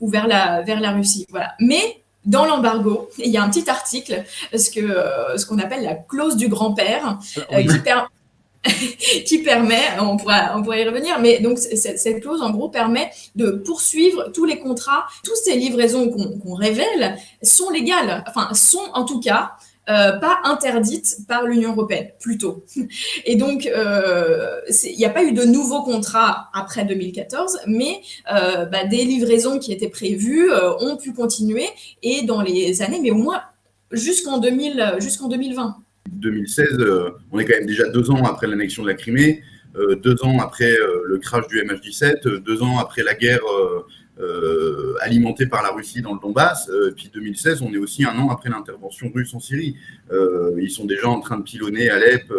ou 0.00 0.08
vers 0.08 0.26
la, 0.26 0.62
vers 0.62 0.80
la 0.80 0.90
Russie. 0.90 1.26
Voilà. 1.30 1.54
Mais 1.60 2.02
dans 2.28 2.44
l'embargo, 2.44 3.08
il 3.18 3.30
y 3.30 3.38
a 3.38 3.42
un 3.42 3.48
petit 3.48 3.68
article, 3.68 4.22
ce 4.54 4.70
que 4.70 4.80
euh, 4.80 5.36
ce 5.38 5.46
qu'on 5.46 5.58
appelle 5.58 5.82
la 5.82 5.94
clause 5.94 6.36
du 6.36 6.48
grand-père, 6.48 7.18
euh, 7.52 7.62
qui, 9.24 9.38
permet, 9.38 9.80
on 10.00 10.16
pourra, 10.16 10.52
on 10.56 10.62
pourra 10.62 10.78
y 10.78 10.84
revenir, 10.84 11.18
mais 11.20 11.38
donc 11.38 11.58
cette, 11.58 12.20
clause 12.20 12.42
en 12.42 12.50
gros 12.50 12.68
permet 12.68 13.10
de 13.34 13.50
poursuivre 13.50 14.30
tous 14.34 14.44
les 14.44 14.58
contrats, 14.58 15.06
toutes 15.24 15.36
ces 15.36 15.56
livraisons 15.56 16.10
qu'on 16.10 16.54
révèle 16.54 17.16
sont 17.42 17.70
légales, 17.70 18.24
enfin 18.28 18.52
sont 18.52 18.90
en 18.92 19.04
tout 19.04 19.20
cas 19.20 19.52
euh, 19.52 19.67
pas 19.88 20.40
interdite 20.44 21.18
par 21.26 21.46
l'Union 21.46 21.72
européenne, 21.72 22.08
plutôt. 22.20 22.64
Et 23.24 23.36
donc, 23.36 23.66
euh, 23.66 24.60
il 24.84 24.98
n'y 24.98 25.06
a 25.06 25.10
pas 25.10 25.24
eu 25.24 25.32
de 25.32 25.44
nouveaux 25.44 25.82
contrats 25.82 26.50
après 26.52 26.84
2014, 26.84 27.60
mais 27.66 28.00
euh, 28.30 28.66
bah, 28.66 28.84
des 28.84 29.04
livraisons 29.04 29.58
qui 29.58 29.72
étaient 29.72 29.88
prévues 29.88 30.50
ont 30.80 30.96
pu 30.96 31.12
continuer 31.12 31.66
et 32.02 32.22
dans 32.22 32.42
les 32.42 32.82
années, 32.82 33.00
mais 33.02 33.10
au 33.10 33.16
moins 33.16 33.40
jusqu'en 33.90 34.42
jusqu'en 34.98 35.28
2020. 35.28 35.76
2016, 36.10 36.66
on 37.32 37.38
est 37.38 37.44
quand 37.44 37.56
même 37.56 37.66
déjà 37.66 37.88
deux 37.88 38.10
ans 38.10 38.24
après 38.24 38.46
l'annexion 38.46 38.82
de 38.82 38.88
la 38.88 38.94
Crimée, 38.94 39.42
deux 40.02 40.16
ans 40.22 40.38
après 40.40 40.76
le 41.04 41.18
crash 41.18 41.46
du 41.48 41.62
MH17, 41.62 42.38
deux 42.38 42.62
ans 42.62 42.78
après 42.78 43.02
la 43.02 43.14
guerre 43.14 43.40
euh, 44.20 44.94
alimenté 45.00 45.46
par 45.46 45.62
la 45.62 45.70
Russie 45.70 46.02
dans 46.02 46.12
le 46.12 46.20
Donbass. 46.20 46.68
Euh, 46.70 46.92
puis 46.96 47.08
2016, 47.12 47.62
on 47.62 47.72
est 47.72 47.78
aussi 47.78 48.04
un 48.04 48.18
an 48.18 48.30
après 48.30 48.50
l'intervention 48.50 49.12
russe 49.14 49.32
en 49.32 49.38
Syrie. 49.38 49.76
Euh, 50.10 50.56
ils 50.60 50.70
sont 50.70 50.86
déjà 50.86 51.08
en 51.08 51.20
train 51.20 51.38
de 51.38 51.44
pilonner 51.44 51.88
Alep, 51.88 52.32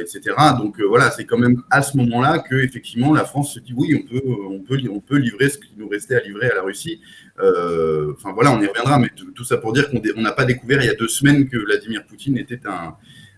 etc. 0.00 0.34
Donc 0.58 0.80
voilà, 0.80 1.12
c'est 1.12 1.24
quand 1.24 1.38
même 1.38 1.62
à 1.70 1.80
ce 1.82 1.96
moment-là 1.96 2.40
que 2.40 2.56
effectivement 2.56 3.14
la 3.14 3.24
France 3.24 3.54
se 3.54 3.60
dit 3.60 3.72
oui, 3.76 3.94
on 3.94 4.08
peut, 4.08 4.22
on 4.26 4.58
peut, 4.58 4.80
on 4.90 4.98
peut 4.98 5.16
livrer 5.16 5.48
ce 5.48 5.58
qui 5.58 5.74
nous 5.76 5.88
restait 5.88 6.16
à 6.16 6.20
livrer 6.20 6.50
à 6.50 6.56
la 6.56 6.62
Russie. 6.62 7.00
Enfin 7.38 8.32
voilà, 8.34 8.50
on 8.50 8.60
y 8.60 8.66
reviendra, 8.66 8.98
mais 8.98 9.10
tout 9.32 9.44
ça 9.44 9.58
pour 9.58 9.72
dire 9.72 9.88
qu'on 9.88 10.20
n'a 10.20 10.32
pas 10.32 10.44
découvert 10.44 10.82
il 10.82 10.86
y 10.86 10.90
a 10.90 10.94
deux 10.94 11.06
semaines 11.06 11.48
que 11.48 11.56
Vladimir 11.56 12.04
Poutine 12.04 12.36
était 12.36 12.66
un 12.66 12.96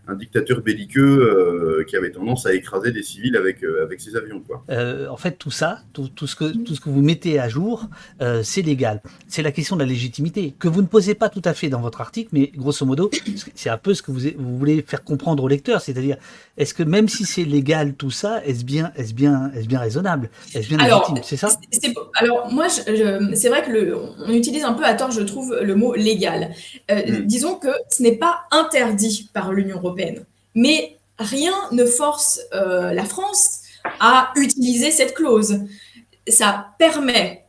un 0.08 0.14
dictateur 0.14 0.60
belliqueux 0.60 1.84
qui 1.88 1.96
avait 1.96 2.10
tendance 2.10 2.46
à 2.46 2.54
écraser 2.54 2.90
des 2.90 3.02
civils 3.02 3.36
avec, 3.36 3.62
avec 3.62 4.00
ses 4.00 4.16
avions. 4.16 4.40
Quoi. 4.40 4.64
en 5.10 5.16
fait, 5.16 5.32
tout 5.32 5.50
ça, 5.50 5.80
tout, 5.92 6.08
tout, 6.08 6.26
ce 6.26 6.36
que, 6.36 6.56
tout 6.64 6.74
ce 6.74 6.80
que 6.80 6.88
vous 6.88 7.02
mettez 7.02 7.38
à 7.38 7.48
jour, 7.48 7.86
c'est 8.42 8.62
légal. 8.62 9.02
C'est 9.28 9.42
la 9.42 9.52
question 9.52 9.76
de 9.76 9.82
la 9.82 9.88
légitimité, 9.88 10.54
que 10.58 10.68
vous 10.68 10.82
ne 10.82 10.86
posez 10.86 11.14
pas 11.14 11.28
tout 11.28 11.42
à 11.44 11.54
fait 11.54 11.68
dans 11.68 11.80
votre 11.80 12.00
article, 12.00 12.30
mais 12.32 12.50
grosso 12.56 12.84
modo, 12.86 13.10
c'est 13.54 13.70
un 13.70 13.78
peu 13.78 13.94
ce 13.94 14.02
que 14.02 14.10
vous, 14.10 14.20
vous 14.36 14.58
voulez 14.58 14.82
faire 14.86 15.04
comprendre 15.04 15.42
au 15.42 15.48
lecteur, 15.48 15.80
c'est-à-dire, 15.80 16.16
est-ce 16.56 16.74
que 16.74 16.82
même 16.82 17.08
si 17.08 17.24
c'est 17.24 17.44
légal 17.44 17.94
tout 17.94 18.10
ça, 18.10 18.44
est-ce 18.44 18.64
bien, 18.64 18.92
est-ce 18.96 19.14
bien, 19.14 19.50
est-ce 19.54 19.68
bien 19.68 19.78
raisonnable, 19.78 20.30
est-ce 20.54 20.68
bien 20.68 20.78
légitime, 20.78 21.18
c'est 21.22 21.36
ça? 21.36 21.48
Alors 22.16 22.50
moi, 22.52 22.68
c'est 22.68 23.48
vrai 23.48 23.62
que 23.62 23.70
le, 23.70 23.96
on 24.26 24.32
utilise 24.32 24.64
un 24.64 24.72
peu 24.72 24.84
à 24.84 24.94
tort, 24.94 25.10
je 25.10 25.22
trouve, 25.22 25.56
le 25.60 25.74
mot 25.74 25.94
légal. 25.94 26.50
Euh, 26.90 27.20
mm. 27.20 27.26
Disons 27.26 27.54
que 27.56 27.68
ce 27.90 28.02
n'est 28.02 28.16
pas 28.16 28.40
interdit 28.50 29.30
par 29.32 29.52
l'Union 29.52 29.76
européenne, 29.76 29.97
mais 30.54 30.96
rien 31.18 31.54
ne 31.72 31.84
force 31.84 32.40
euh, 32.54 32.92
la 32.92 33.04
France 33.04 33.60
à 34.00 34.32
utiliser 34.36 34.90
cette 34.90 35.14
clause. 35.14 35.60
Ça 36.26 36.68
permet 36.78 37.44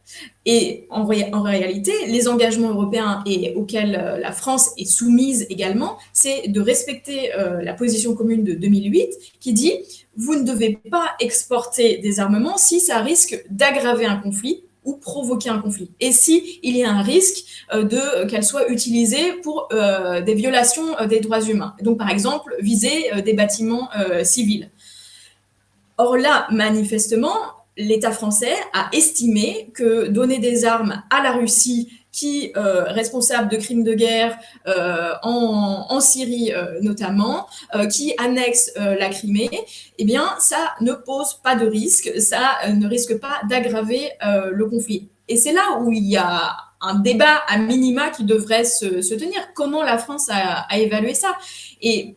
et 0.45 0.87
en, 0.89 1.05
réalité, 1.05 1.91
les 2.07 2.27
engagements 2.27 2.69
européens 2.69 3.23
auxquels 3.55 3.95
euh, 3.95 4.17
la 4.17 4.31
France 4.31 4.71
est 4.77 4.85
soumise 4.85 5.45
également, 5.51 5.99
c'est 6.13 6.47
de 6.47 6.59
respecter 6.59 7.29
la 7.61 7.73
position 7.73 8.15
commune 8.15 8.43
de 8.43 8.53
2008 8.53 9.09
qui 9.39 9.53
dit 9.53 9.73
vous 10.17 10.35
ne 10.35 10.43
devez 10.43 10.79
pas 10.89 11.11
exporter 11.19 11.97
des 11.97 12.19
armements 12.19 12.57
si 12.57 12.79
ça 12.79 12.99
risque 12.99 13.41
d'aggraver 13.49 14.05
un 14.05 14.17
conflit 14.17 14.63
ou 14.83 14.95
provoquer 14.95 15.49
un 15.49 15.59
conflit. 15.59 15.91
Et 15.99 16.11
si 16.11 16.59
il 16.63 16.77
y 16.77 16.83
a 16.83 16.91
un 16.91 17.01
risque 17.01 17.45
euh, 17.73 17.83
de 17.83 18.27
qu'elle 18.27 18.43
soit 18.43 18.69
utilisée 18.69 19.33
pour 19.43 19.67
euh, 19.71 20.21
des 20.21 20.33
violations 20.33 20.97
euh, 20.99 21.05
des 21.05 21.19
droits 21.19 21.41
humains. 21.41 21.75
Donc 21.81 21.97
par 21.97 22.09
exemple 22.09 22.55
viser 22.59 23.11
des 23.23 23.33
bâtiments 23.33 23.89
civils. 24.23 24.69
Or 25.97 26.17
là, 26.17 26.47
manifestement, 26.51 27.35
l'État 27.77 28.11
français 28.11 28.55
a 28.73 28.89
estimé 28.93 29.69
que 29.73 30.07
donner 30.07 30.39
des 30.39 30.65
armes 30.65 31.03
à 31.09 31.21
la 31.21 31.33
Russie 31.33 31.89
qui 32.11 32.51
euh, 32.57 32.83
responsable 32.83 33.49
de 33.49 33.57
crimes 33.57 33.83
de 33.83 33.93
guerre 33.93 34.37
euh, 34.67 35.13
en, 35.23 35.85
en, 35.89 35.99
Syrie 35.99 36.51
euh, 36.53 36.79
notamment, 36.81 37.47
euh, 37.75 37.85
qui 37.87 38.13
annexe 38.17 38.71
euh, 38.77 38.95
la 38.95 39.09
Crimée, 39.09 39.49
eh 39.97 40.05
bien, 40.05 40.27
ça 40.39 40.73
ne 40.81 40.93
pose 40.93 41.35
pas 41.43 41.55
de 41.55 41.67
risque, 41.67 42.11
ça 42.19 42.57
ne 42.67 42.87
risque 42.87 43.19
pas 43.19 43.41
d'aggraver 43.49 44.11
le 44.51 44.65
conflit. 44.65 45.09
Et 45.27 45.37
c'est 45.37 45.53
là 45.53 45.79
où 45.79 45.91
il 45.91 46.05
y 46.05 46.17
a 46.17 46.57
un 46.81 46.95
débat 46.95 47.43
à 47.47 47.57
minima 47.57 48.09
qui 48.09 48.23
devrait 48.23 48.63
se, 48.63 49.01
se 49.01 49.13
tenir. 49.13 49.39
Comment 49.53 49.83
la 49.83 49.97
France 49.97 50.29
a, 50.29 50.65
a 50.69 50.77
évalué 50.77 51.13
ça? 51.13 51.35
Et 51.81 52.15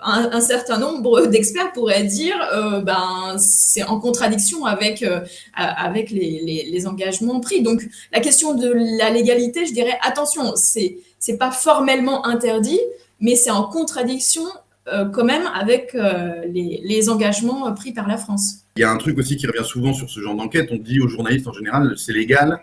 un, 0.00 0.40
certain 0.40 0.78
nombre 0.78 1.26
d'experts 1.26 1.72
pourraient 1.72 2.04
dire 2.04 2.36
euh, 2.54 2.80
ben 2.80 3.36
c'est 3.38 3.82
en 3.82 3.98
contradiction 3.98 4.64
avec 4.64 5.02
euh, 5.02 5.20
avec 5.54 6.10
les, 6.10 6.68
les, 6.70 6.86
engagements 6.86 7.40
pris. 7.40 7.62
Donc 7.62 7.82
la 8.12 8.20
question 8.20 8.54
de 8.54 8.72
la 8.98 9.10
légalité, 9.10 9.66
je 9.66 9.72
dirais 9.72 9.98
attention, 10.02 10.54
c'est 10.56 10.98
c'est 11.18 11.36
pas 11.36 11.50
formellement 11.50 12.26
interdit, 12.26 12.80
mais 13.20 13.34
c'est 13.34 13.50
en 13.50 13.64
contradiction 13.64 14.44
euh, 14.92 15.06
quand 15.06 15.24
même 15.24 15.46
avec 15.54 15.94
les, 15.94 16.80
les, 16.82 17.08
engagements 17.10 17.72
pris 17.74 17.92
par 17.92 18.06
la 18.08 18.16
France. 18.16 18.60
Il 18.76 18.80
y 18.80 18.84
a 18.84 18.90
un 18.90 18.96
truc 18.96 19.18
aussi 19.18 19.36
qui 19.36 19.46
revient 19.46 19.66
souvent 19.66 19.92
sur 19.92 20.08
ce 20.08 20.20
genre 20.20 20.36
d'enquête. 20.36 20.68
On 20.70 20.76
dit 20.76 21.00
aux 21.00 21.08
journalistes 21.08 21.48
en 21.48 21.52
général, 21.52 21.94
c'est 21.96 22.12
légal, 22.12 22.60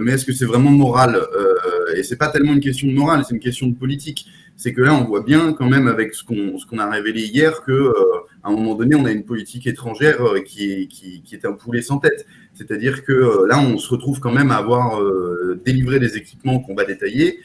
mais 0.00 0.12
est-ce 0.12 0.24
que 0.24 0.32
c'est 0.32 0.44
vraiment 0.44 0.70
moral 0.70 1.20
Et 1.96 2.02
c'est 2.02 2.16
pas 2.16 2.28
tellement 2.28 2.52
une 2.52 2.60
question 2.60 2.88
de 2.88 2.92
morale, 2.92 3.24
c'est 3.26 3.34
une 3.34 3.40
question 3.40 3.66
de 3.68 3.74
politique 3.74 4.26
c'est 4.56 4.72
que 4.72 4.80
là, 4.80 4.94
on 4.94 5.04
voit 5.04 5.20
bien 5.20 5.52
quand 5.52 5.68
même 5.68 5.86
avec 5.86 6.14
ce 6.14 6.24
qu'on 6.24 6.78
a 6.78 6.90
révélé 6.90 7.22
hier 7.26 7.62
que 7.62 7.72
euh, 7.72 7.92
à 8.42 8.48
un 8.48 8.52
moment 8.52 8.74
donné, 8.74 8.94
on 8.94 9.04
a 9.04 9.12
une 9.12 9.24
politique 9.24 9.66
étrangère 9.66 10.22
euh, 10.22 10.40
qui, 10.40 10.72
est, 10.72 10.86
qui, 10.86 11.22
est 11.32 11.44
un 11.44 11.52
poulet 11.52 11.82
sans 11.82 11.98
tête. 11.98 12.26
C'est-à-dire 12.54 13.04
que 13.04 13.12
euh, 13.12 13.46
là, 13.46 13.60
on 13.60 13.76
se 13.76 13.90
retrouve 13.90 14.18
quand 14.18 14.32
même 14.32 14.50
à 14.50 14.56
avoir 14.56 14.98
délivré 15.64 16.00
des 16.00 16.16
équipements 16.16 16.60
qu'on 16.60 16.74
va 16.74 16.84
détailler 16.84 17.38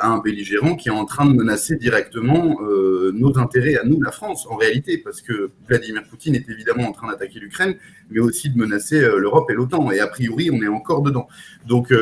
à 0.00 0.08
un 0.08 0.18
belligérant 0.18 0.76
qui 0.76 0.88
est 0.88 0.92
en 0.92 1.04
train 1.04 1.26
de 1.26 1.34
menacer 1.34 1.76
directement 1.76 2.58
euh, 2.62 3.12
nos 3.14 3.38
intérêts 3.38 3.76
à 3.76 3.84
nous, 3.84 4.00
la 4.00 4.10
France, 4.10 4.46
en 4.48 4.56
réalité, 4.56 4.98
parce 4.98 5.20
que 5.20 5.50
Vladimir 5.68 6.02
Poutine 6.08 6.34
est 6.34 6.48
évidemment 6.48 6.88
en 6.88 6.92
train 6.92 7.08
d'attaquer 7.08 7.40
l'Ukraine, 7.40 7.76
mais 8.10 8.20
aussi 8.20 8.50
de 8.50 8.58
menacer 8.58 9.02
euh, 9.02 9.18
l'Europe 9.18 9.50
et 9.50 9.54
l'OTAN. 9.54 9.90
Et 9.90 10.00
a 10.00 10.06
priori, 10.06 10.50
on 10.50 10.62
est 10.62 10.68
encore 10.68 11.02
dedans. 11.02 11.28
Donc, 11.66 11.92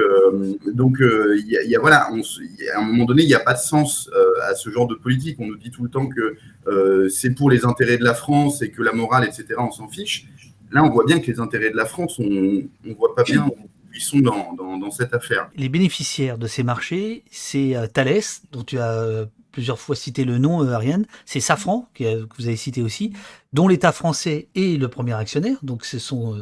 donc, 0.66 0.98
il 1.00 1.46
y, 1.46 1.76
a, 1.76 1.80
voilà, 1.80 2.08
à 2.08 2.78
un 2.78 2.82
moment 2.82 3.04
donné, 3.04 3.22
il 3.22 3.28
n'y 3.28 3.34
a 3.34 3.40
pas 3.40 3.54
de 3.54 3.58
sens 3.58 4.10
à 4.42 4.54
ce 4.54 4.70
genre 4.70 4.88
de 4.88 4.94
politique. 4.94 5.36
On 5.38 5.46
nous 5.46 5.56
dit 5.56 5.70
tout 5.70 5.84
le 5.84 5.88
temps 5.88 6.08
que 6.08 7.08
c'est 7.08 7.30
pour 7.30 7.48
les 7.48 7.64
intérêts 7.64 7.98
de 7.98 8.04
la 8.04 8.14
France 8.14 8.62
et 8.62 8.70
que 8.70 8.82
la 8.82 8.92
morale, 8.92 9.24
etc., 9.24 9.46
on 9.58 9.70
s'en 9.70 9.88
fiche. 9.88 10.26
Là, 10.72 10.82
on 10.82 10.90
voit 10.90 11.04
bien 11.04 11.20
que 11.20 11.30
les 11.30 11.38
intérêts 11.38 11.70
de 11.70 11.76
la 11.76 11.84
France, 11.84 12.18
on 12.18 12.24
ne 12.24 12.94
voit 12.94 13.14
pas 13.14 13.22
bien 13.22 13.46
ils 13.94 14.00
sont 14.00 14.18
dans, 14.20 14.90
cette 14.90 15.14
affaire. 15.14 15.50
Les 15.56 15.68
bénéficiaires 15.68 16.38
de 16.38 16.46
ces 16.46 16.62
marchés, 16.62 17.24
c'est 17.30 17.76
euh, 17.76 17.86
Thales, 17.86 18.20
dont 18.50 18.62
tu 18.62 18.78
as 18.78 18.92
euh, 18.92 19.26
plusieurs 19.52 19.78
fois 19.78 19.96
cité 19.96 20.24
le 20.24 20.38
nom, 20.38 20.62
euh, 20.62 20.72
Ariane, 20.72 21.06
c'est 21.24 21.40
Safran, 21.40 21.88
que, 21.94 22.26
vous 22.36 22.46
avez 22.46 22.56
cité 22.56 22.82
aussi, 22.82 23.12
dont 23.52 23.68
l'État 23.68 23.92
français 23.92 24.48
est 24.54 24.78
le 24.78 24.88
premier 24.88 25.14
actionnaire, 25.14 25.58
donc 25.62 25.84
ce 25.84 25.98
sont, 25.98 26.36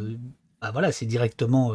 bah 0.61 0.71
voilà, 0.73 0.93
c'est 0.93 1.07
directement 1.07 1.75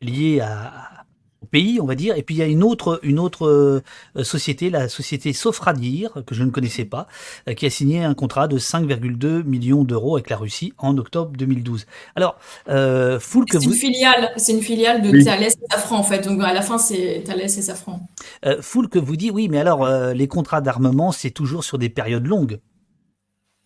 lié 0.00 0.40
à, 0.40 1.04
pays, 1.48 1.80
on 1.80 1.86
va 1.86 1.94
dire. 1.94 2.16
Et 2.16 2.22
puis 2.22 2.34
il 2.34 2.38
y 2.38 2.42
a 2.42 2.46
une 2.46 2.62
autre, 2.62 3.00
une 3.02 3.18
autre 3.18 3.46
euh, 3.46 3.82
société, 4.22 4.70
la 4.70 4.88
société 4.88 5.32
Sofradir, 5.32 6.22
que 6.26 6.34
je 6.34 6.44
ne 6.44 6.50
connaissais 6.50 6.84
pas, 6.84 7.08
euh, 7.48 7.54
qui 7.54 7.66
a 7.66 7.70
signé 7.70 8.04
un 8.04 8.14
contrat 8.14 8.48
de 8.48 8.58
5,2 8.58 9.42
millions 9.44 9.84
d'euros 9.84 10.16
avec 10.16 10.30
la 10.30 10.36
Russie 10.36 10.72
en 10.78 10.96
octobre 10.98 11.32
2012. 11.36 11.86
Alors, 12.16 12.36
euh, 12.68 13.18
Foul 13.20 13.44
que 13.46 13.58
c'est 13.58 13.66
une 13.66 13.72
filiale, 13.72 14.32
c'est 14.36 14.52
une 14.52 14.62
filiale 14.62 15.02
de 15.02 15.22
Thales 15.22 15.44
et 15.44 15.50
Safran 15.70 15.98
en 15.98 16.02
fait. 16.02 16.26
Donc 16.26 16.42
à 16.42 16.52
la 16.52 16.62
fin, 16.62 16.78
c'est 16.78 17.22
Thales 17.24 17.40
et 17.40 17.48
Safran. 17.48 18.06
Euh, 18.44 18.60
Foul 18.60 18.88
que 18.88 18.98
vous 18.98 19.16
dit 19.16 19.30
oui, 19.30 19.48
mais 19.48 19.58
alors 19.58 19.88
les 19.88 20.28
contrats 20.28 20.60
d'armement, 20.60 21.12
c'est 21.12 21.30
toujours 21.30 21.64
sur 21.64 21.78
des 21.78 21.88
périodes 21.88 22.26
longues. 22.26 22.58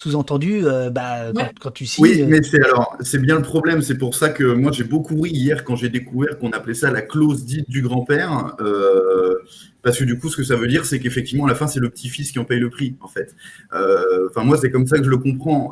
Sous-entendu, 0.03 0.63
euh, 0.65 0.91
bah, 0.91 1.33
quand, 1.61 1.71
tu 1.71 1.87
signes. 1.87 2.03
Oui, 2.03 2.25
mais 2.27 2.43
c'est 2.43 2.61
alors 2.65 2.97
c'est 3.03 3.21
bien 3.23 3.37
le 3.37 3.43
problème. 3.43 3.83
C'est 3.83 3.97
pour 3.97 4.17
ça 4.17 4.31
que 4.31 4.43
moi 4.43 4.73
j'ai 4.73 4.83
beaucoup 4.83 5.21
ri 5.21 5.31
hier 5.31 5.63
quand 5.63 5.77
j'ai 5.77 5.91
découvert 5.91 6.41
qu'on 6.41 6.51
appelait 6.51 6.75
ça 6.75 6.91
la 6.91 7.03
clause 7.03 7.45
dite 7.45 7.71
du 7.71 7.83
grand-père, 7.83 8.57
euh, 8.61 9.37
parce 9.83 9.97
que 9.97 10.03
du 10.03 10.19
coup 10.19 10.29
ce 10.29 10.37
que 10.37 10.43
ça 10.43 10.57
veut 10.57 10.67
dire 10.67 10.87
c'est 10.87 10.99
qu'effectivement 10.99 11.45
à 11.45 11.49
la 11.51 11.55
fin 11.55 11.69
c'est 11.69 11.79
le 11.79 11.89
petit-fils 11.89 12.33
qui 12.33 12.41
en 12.41 12.45
paye 12.45 12.59
le 12.59 12.69
prix 12.69 12.97
en 13.01 13.07
fait. 13.07 13.37
Euh, 13.75 14.27
enfin 14.29 14.43
moi 14.43 14.59
c'est 14.61 14.73
comme 14.73 14.89
ça 14.89 14.99
que 14.99 15.05
je 15.05 15.11
le 15.11 15.19
comprends. 15.19 15.71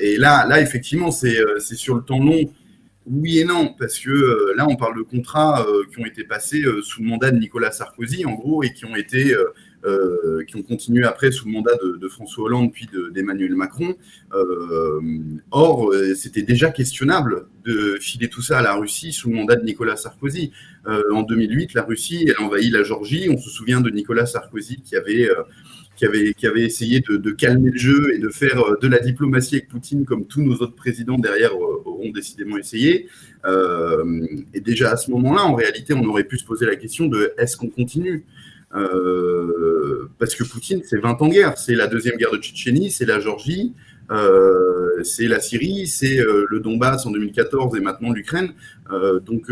et 0.00 0.16
là 0.16 0.46
là 0.46 0.60
effectivement 0.60 1.10
c'est 1.10 1.36
c'est 1.58 1.74
sur 1.74 1.96
le 1.96 2.02
temps 2.02 2.22
long. 2.22 2.48
Oui 3.06 3.40
et 3.40 3.44
non, 3.44 3.74
parce 3.76 3.98
que 3.98 4.52
là 4.56 4.68
on 4.68 4.76
parle 4.76 4.96
de 4.96 5.02
contrats 5.02 5.66
qui 5.92 6.00
ont 6.00 6.06
été 6.06 6.22
passés 6.22 6.62
sous 6.82 7.02
le 7.02 7.08
mandat 7.08 7.32
de 7.32 7.38
Nicolas 7.38 7.72
Sarkozy 7.72 8.24
en 8.24 8.34
gros 8.34 8.62
et 8.62 8.72
qui 8.72 8.84
ont 8.84 8.94
été 8.94 9.34
euh, 9.86 10.44
qui 10.44 10.56
ont 10.56 10.62
continué 10.62 11.04
après 11.04 11.32
sous 11.32 11.46
le 11.46 11.52
mandat 11.52 11.72
de, 11.98 12.08
François 12.08 12.44
Hollande 12.44 12.70
puis 12.70 12.86
d'Emmanuel 13.14 13.54
Macron. 13.54 13.94
Euh, 14.34 15.00
or, 15.50 15.90
euh, 15.90 16.14
c'était 16.14 16.42
déjà 16.42 16.70
questionnable 16.70 17.46
de 17.64 17.96
filer 17.98 18.28
tout 18.28 18.42
ça 18.42 18.58
à 18.58 18.62
la 18.62 18.74
Russie 18.74 19.10
sous 19.10 19.30
le 19.30 19.36
mandat 19.36 19.56
de 19.56 19.64
Nicolas 19.64 19.96
Sarkozy. 19.96 20.52
en 20.86 21.22
2008, 21.22 21.72
la 21.72 21.82
Russie, 21.82 22.26
elle 22.28 22.44
envahit 22.44 22.70
la 22.70 22.82
Georgie. 22.82 23.28
On 23.30 23.38
se 23.38 23.48
souvient 23.48 23.80
de 23.80 23.88
Nicolas 23.88 24.26
Sarkozy 24.26 24.82
qui 24.82 24.96
avait 24.96 25.30
qui 25.96 26.04
avait, 26.04 26.34
qui 26.34 26.46
avait, 26.46 26.62
essayé 26.62 27.00
de, 27.00 27.30
calmer 27.30 27.70
le 27.70 27.78
jeu 27.78 28.14
et 28.14 28.18
de 28.18 28.28
faire 28.28 28.78
de 28.80 28.88
la 28.88 28.98
diplomatie 28.98 29.56
avec 29.56 29.68
Poutine 29.68 30.04
comme 30.04 30.26
tous 30.26 30.42
nos 30.42 30.56
autres 30.56 30.74
présidents 30.74 31.18
derrière 31.18 31.58
auront 31.58 32.10
décidément 32.10 32.58
essayé. 32.58 33.08
et 34.54 34.60
déjà 34.60 34.90
à 34.90 34.96
ce 34.96 35.10
moment-là, 35.10 35.44
en 35.44 35.54
réalité, 35.54 35.94
on 35.94 36.04
aurait 36.04 36.24
pu 36.24 36.36
se 36.36 36.44
poser 36.44 36.66
la 36.66 36.76
question 36.76 37.06
de 37.06 37.32
est-ce 37.38 37.56
qu'on 37.56 37.70
continue? 37.70 38.26
Euh, 38.74 40.08
parce 40.18 40.34
que 40.34 40.44
Poutine, 40.44 40.82
c'est 40.84 40.98
20 40.98 41.20
ans 41.22 41.28
de 41.28 41.34
guerre. 41.34 41.58
C'est 41.58 41.74
la 41.74 41.86
deuxième 41.86 42.16
guerre 42.16 42.32
de 42.32 42.38
Tchétchénie, 42.38 42.90
c'est 42.90 43.06
la 43.06 43.18
Géorgie, 43.20 43.74
euh, 44.10 45.02
c'est 45.02 45.26
la 45.26 45.40
Syrie, 45.40 45.86
c'est 45.86 46.20
euh, 46.20 46.46
le 46.48 46.60
Donbass 46.60 47.06
en 47.06 47.10
2014 47.10 47.76
et 47.76 47.80
maintenant 47.80 48.12
l'Ukraine. 48.12 48.52
donc 49.24 49.46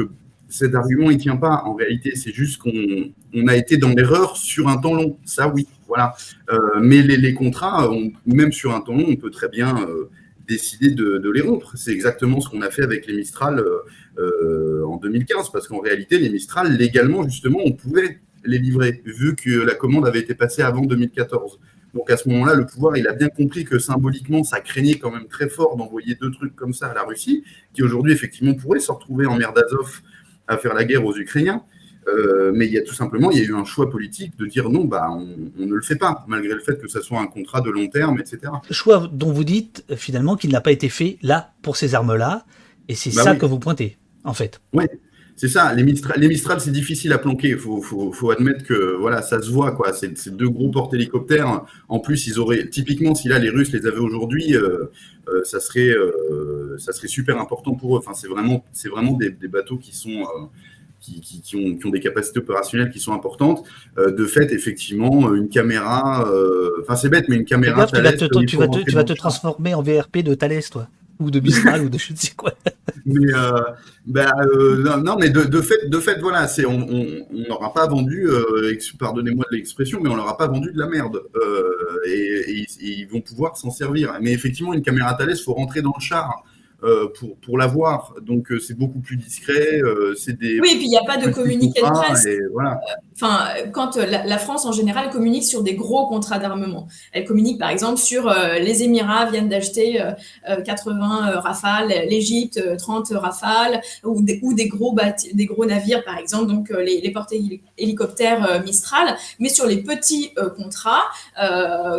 cet 0.50 0.74
argument, 0.74 1.10
il 1.10 1.18
tient 1.18 1.36
pas. 1.36 1.62
En 1.66 1.74
réalité, 1.74 2.14
c'est 2.16 2.32
juste 2.32 2.58
qu'on 2.58 2.72
on 3.34 3.48
a 3.48 3.56
été 3.56 3.76
dans 3.76 3.90
l'erreur 3.90 4.36
sur 4.36 4.68
un 4.68 4.78
temps 4.78 4.94
long. 4.94 5.18
Ça, 5.24 5.48
oui, 5.48 5.66
voilà. 5.86 6.16
mais 6.80 7.02
les, 7.02 7.34
contrats, 7.34 7.90
même 8.24 8.52
sur 8.52 8.74
un 8.74 8.80
temps 8.80 8.96
long, 8.96 9.04
on 9.08 9.16
peut 9.16 9.30
très 9.30 9.48
bien 9.50 9.86
décider 10.46 10.90
de, 10.90 11.18
de, 11.18 11.30
les 11.30 11.42
rompre. 11.42 11.72
C'est 11.76 11.92
exactement 11.92 12.40
ce 12.40 12.48
qu'on 12.48 12.62
a 12.62 12.70
fait 12.70 12.82
avec 12.82 13.06
les 13.06 13.14
Mistral 13.14 13.62
en 14.18 14.96
2015, 14.96 15.50
parce 15.52 15.68
qu'en 15.68 15.80
réalité, 15.80 16.18
les 16.18 16.30
Mistral, 16.30 16.74
légalement, 16.78 17.24
justement, 17.24 17.58
on 17.62 17.72
pouvait 17.72 18.18
les 18.48 18.58
livrer, 18.58 19.02
vu 19.04 19.36
que 19.36 19.50
la 19.50 19.74
commande 19.74 20.06
avait 20.06 20.20
été 20.20 20.34
passée 20.34 20.62
avant 20.62 20.80
2014. 20.80 21.60
Donc 21.94 22.10
à 22.10 22.16
ce 22.16 22.28
moment-là, 22.28 22.54
le 22.54 22.66
pouvoir, 22.66 22.96
il 22.96 23.06
a 23.06 23.12
bien 23.12 23.28
compris 23.28 23.64
que 23.64 23.78
symboliquement, 23.78 24.42
ça 24.44 24.60
craignait 24.60 24.98
quand 24.98 25.10
même 25.10 25.26
très 25.26 25.48
fort 25.48 25.76
d'envoyer 25.76 26.14
deux 26.14 26.30
trucs 26.30 26.54
comme 26.56 26.72
ça 26.72 26.88
à 26.88 26.94
la 26.94 27.02
Russie, 27.02 27.44
qui 27.72 27.82
aujourd'hui, 27.82 28.12
effectivement, 28.12 28.54
pourrait 28.54 28.80
se 28.80 28.92
retrouver 28.92 29.26
en 29.26 29.36
mer 29.36 29.52
d'Azov 29.52 30.00
à 30.46 30.56
faire 30.58 30.74
la 30.74 30.84
guerre 30.84 31.04
aux 31.04 31.16
Ukrainiens. 31.16 31.62
Euh, 32.06 32.52
mais 32.54 32.66
il 32.66 32.72
y 32.72 32.78
a 32.78 32.82
tout 32.82 32.94
simplement, 32.94 33.30
il 33.30 33.38
y 33.38 33.42
a 33.42 33.44
eu 33.44 33.54
un 33.54 33.66
choix 33.66 33.90
politique 33.90 34.36
de 34.38 34.46
dire 34.46 34.70
non, 34.70 34.84
bah, 34.84 35.08
on, 35.10 35.26
ne 35.62 35.74
le 35.74 35.82
fait 35.82 35.96
pas, 35.96 36.24
malgré 36.26 36.54
le 36.54 36.60
fait 36.60 36.80
que 36.80 36.88
ça 36.88 37.02
soit 37.02 37.20
un 37.20 37.26
contrat 37.26 37.60
de 37.60 37.70
long 37.70 37.88
terme, 37.88 38.18
etc. 38.18 38.50
Choix 38.70 39.10
dont 39.12 39.30
vous 39.30 39.44
dites 39.44 39.84
finalement 39.94 40.36
qu'il 40.36 40.50
n'a 40.50 40.62
pas 40.62 40.72
été 40.72 40.88
fait 40.88 41.18
là 41.20 41.52
pour 41.60 41.76
ces 41.76 41.94
armes-là, 41.94 42.46
et 42.88 42.94
c'est 42.94 43.14
bah 43.14 43.24
ça 43.24 43.36
que 43.36 43.44
vous 43.44 43.58
pointez, 43.58 43.98
en 44.24 44.32
fait. 44.32 44.60
Oui, 44.72 44.84
c'est 45.38 45.48
ça. 45.48 45.72
Les 45.72 45.82
Mistral, 45.82 46.20
les 46.20 46.28
Mistral 46.28 46.60
c'est 46.60 46.70
difficile 46.70 47.14
à 47.14 47.18
planquer. 47.18 47.48
Il 47.50 47.58
faut, 47.58 47.80
faut, 47.80 48.12
faut, 48.12 48.30
admettre 48.30 48.64
que 48.64 48.96
voilà, 48.96 49.22
ça 49.22 49.40
se 49.40 49.50
voit. 49.50 49.72
quoi. 49.72 49.94
C'est 49.94 50.36
deux 50.36 50.50
gros 50.50 50.68
porte-hélicoptères. 50.68 51.62
En 51.88 52.00
plus, 52.00 52.26
ils 52.26 52.38
auraient 52.38 52.68
typiquement, 52.68 53.14
si 53.14 53.28
là 53.28 53.38
les 53.38 53.48
Russes 53.48 53.72
les 53.72 53.86
avaient 53.86 53.98
aujourd'hui, 53.98 54.54
euh, 54.54 54.90
euh, 55.28 55.42
ça 55.44 55.60
serait, 55.60 55.94
ça 56.76 56.92
serait 56.92 57.08
super 57.08 57.40
important 57.40 57.74
pour 57.74 57.96
eux. 57.96 57.98
Enfin, 57.98 58.12
c'est 58.12 58.28
vraiment, 58.28 58.64
vraiment 58.90 59.12
des, 59.12 59.30
des, 59.30 59.48
bateaux 59.48 59.78
qui 59.78 59.96
sont 59.96 60.26
qui, 61.00 61.56
ont, 61.56 61.90
des 61.90 62.00
capacités 62.00 62.40
opérationnelles 62.40 62.90
qui 62.90 62.98
sont 62.98 63.12
importantes. 63.12 63.64
Euh, 63.98 64.10
de 64.10 64.26
fait, 64.26 64.52
effectivement, 64.52 65.34
une 65.34 65.48
caméra, 65.48 66.28
euh, 66.28 66.82
enfin 66.82 66.96
c'est 66.96 67.08
bête, 67.08 67.26
mais 67.28 67.36
une 67.36 67.44
caméra. 67.44 67.86
tu 67.86 68.00
vas 68.00 68.12
te, 68.12 68.24
tu 68.44 68.56
vas 68.94 69.04
te, 69.04 69.12
transformer 69.12 69.74
en 69.74 69.82
VRP 69.82 70.18
de 70.18 70.34
Thales, 70.34 70.62
toi 70.70 70.88
ou 71.20 71.30
de 71.30 71.40
Mistral 71.40 71.82
ou 71.82 71.88
de 71.88 71.98
je 71.98 72.12
ne 72.12 72.18
sais 72.18 72.32
quoi. 72.36 72.52
Mais 73.06 73.32
euh, 73.34 73.60
bah, 74.06 74.32
non, 75.02 75.16
mais 75.18 75.30
de, 75.30 75.60
fait, 75.62 75.88
de 75.88 75.98
fait, 75.98 76.18
voilà, 76.20 76.46
c'est 76.46 76.66
on 76.66 76.86
n'aura 77.48 77.72
pas 77.72 77.86
vendu, 77.86 78.28
pardonnez-moi 78.98 79.46
de 79.50 79.56
l'expression, 79.56 79.98
mais 80.02 80.10
on 80.10 80.16
leur 80.16 80.28
a 80.28 80.36
pas 80.36 80.46
vendu 80.46 80.72
de 80.72 80.78
la 80.78 80.88
merde 80.88 81.22
et, 82.06 82.66
ils 82.80 83.06
vont 83.06 83.22
pouvoir 83.22 83.56
s'en 83.56 83.70
servir. 83.70 84.18
Mais 84.20 84.32
effectivement, 84.32 84.74
une 84.74 84.82
caméra 84.82 85.14
Thales, 85.14 85.38
faut 85.38 85.54
rentrer 85.54 85.80
dans 85.80 85.94
le 85.96 86.02
char. 86.02 86.44
Euh, 86.84 87.08
pour, 87.18 87.36
pour 87.38 87.58
l'avoir. 87.58 88.14
Donc 88.22 88.52
euh, 88.52 88.60
c'est 88.60 88.78
beaucoup 88.78 89.00
plus 89.00 89.16
discret. 89.16 89.80
Euh, 89.82 90.14
c'est 90.14 90.38
des 90.38 90.60
oui, 90.60 90.70
et 90.74 90.76
puis 90.76 90.84
il 90.84 90.90
n'y 90.90 90.96
a 90.96 91.02
pas 91.02 91.16
de 91.16 91.28
communiqué 91.28 91.80
de 91.80 91.86
presse. 91.86 92.24
Voilà. 92.52 92.80
Enfin, 93.16 93.48
quand 93.72 93.96
la, 93.96 94.38
France 94.38 94.64
en 94.64 94.70
général 94.70 95.10
communique 95.10 95.42
sur 95.42 95.64
des 95.64 95.74
gros 95.74 96.06
contrats 96.06 96.38
d'armement, 96.38 96.86
elle 97.10 97.24
communique 97.24 97.58
par 97.58 97.70
exemple 97.70 97.96
sur 97.98 98.32
les 98.60 98.84
Émirats 98.84 99.28
viennent 99.28 99.48
d'acheter 99.48 100.00
80 100.64 101.40
Rafales, 101.40 101.88
l'Égypte 102.08 102.62
30 102.76 103.08
Rafales, 103.10 103.80
ou 104.04 104.22
des, 104.22 104.38
ou 104.44 104.54
des 104.54 104.68
gros 104.68 104.96
des 105.34 105.46
gros 105.46 105.66
navires 105.66 106.04
par 106.04 106.16
exemple, 106.16 106.46
donc 106.46 106.70
les, 106.70 107.00
les 107.00 107.10
porte-hélicoptères 107.10 108.62
Mistral. 108.62 109.16
Mais 109.40 109.48
sur 109.48 109.66
les 109.66 109.82
petits 109.82 110.32
contrats, 110.56 111.06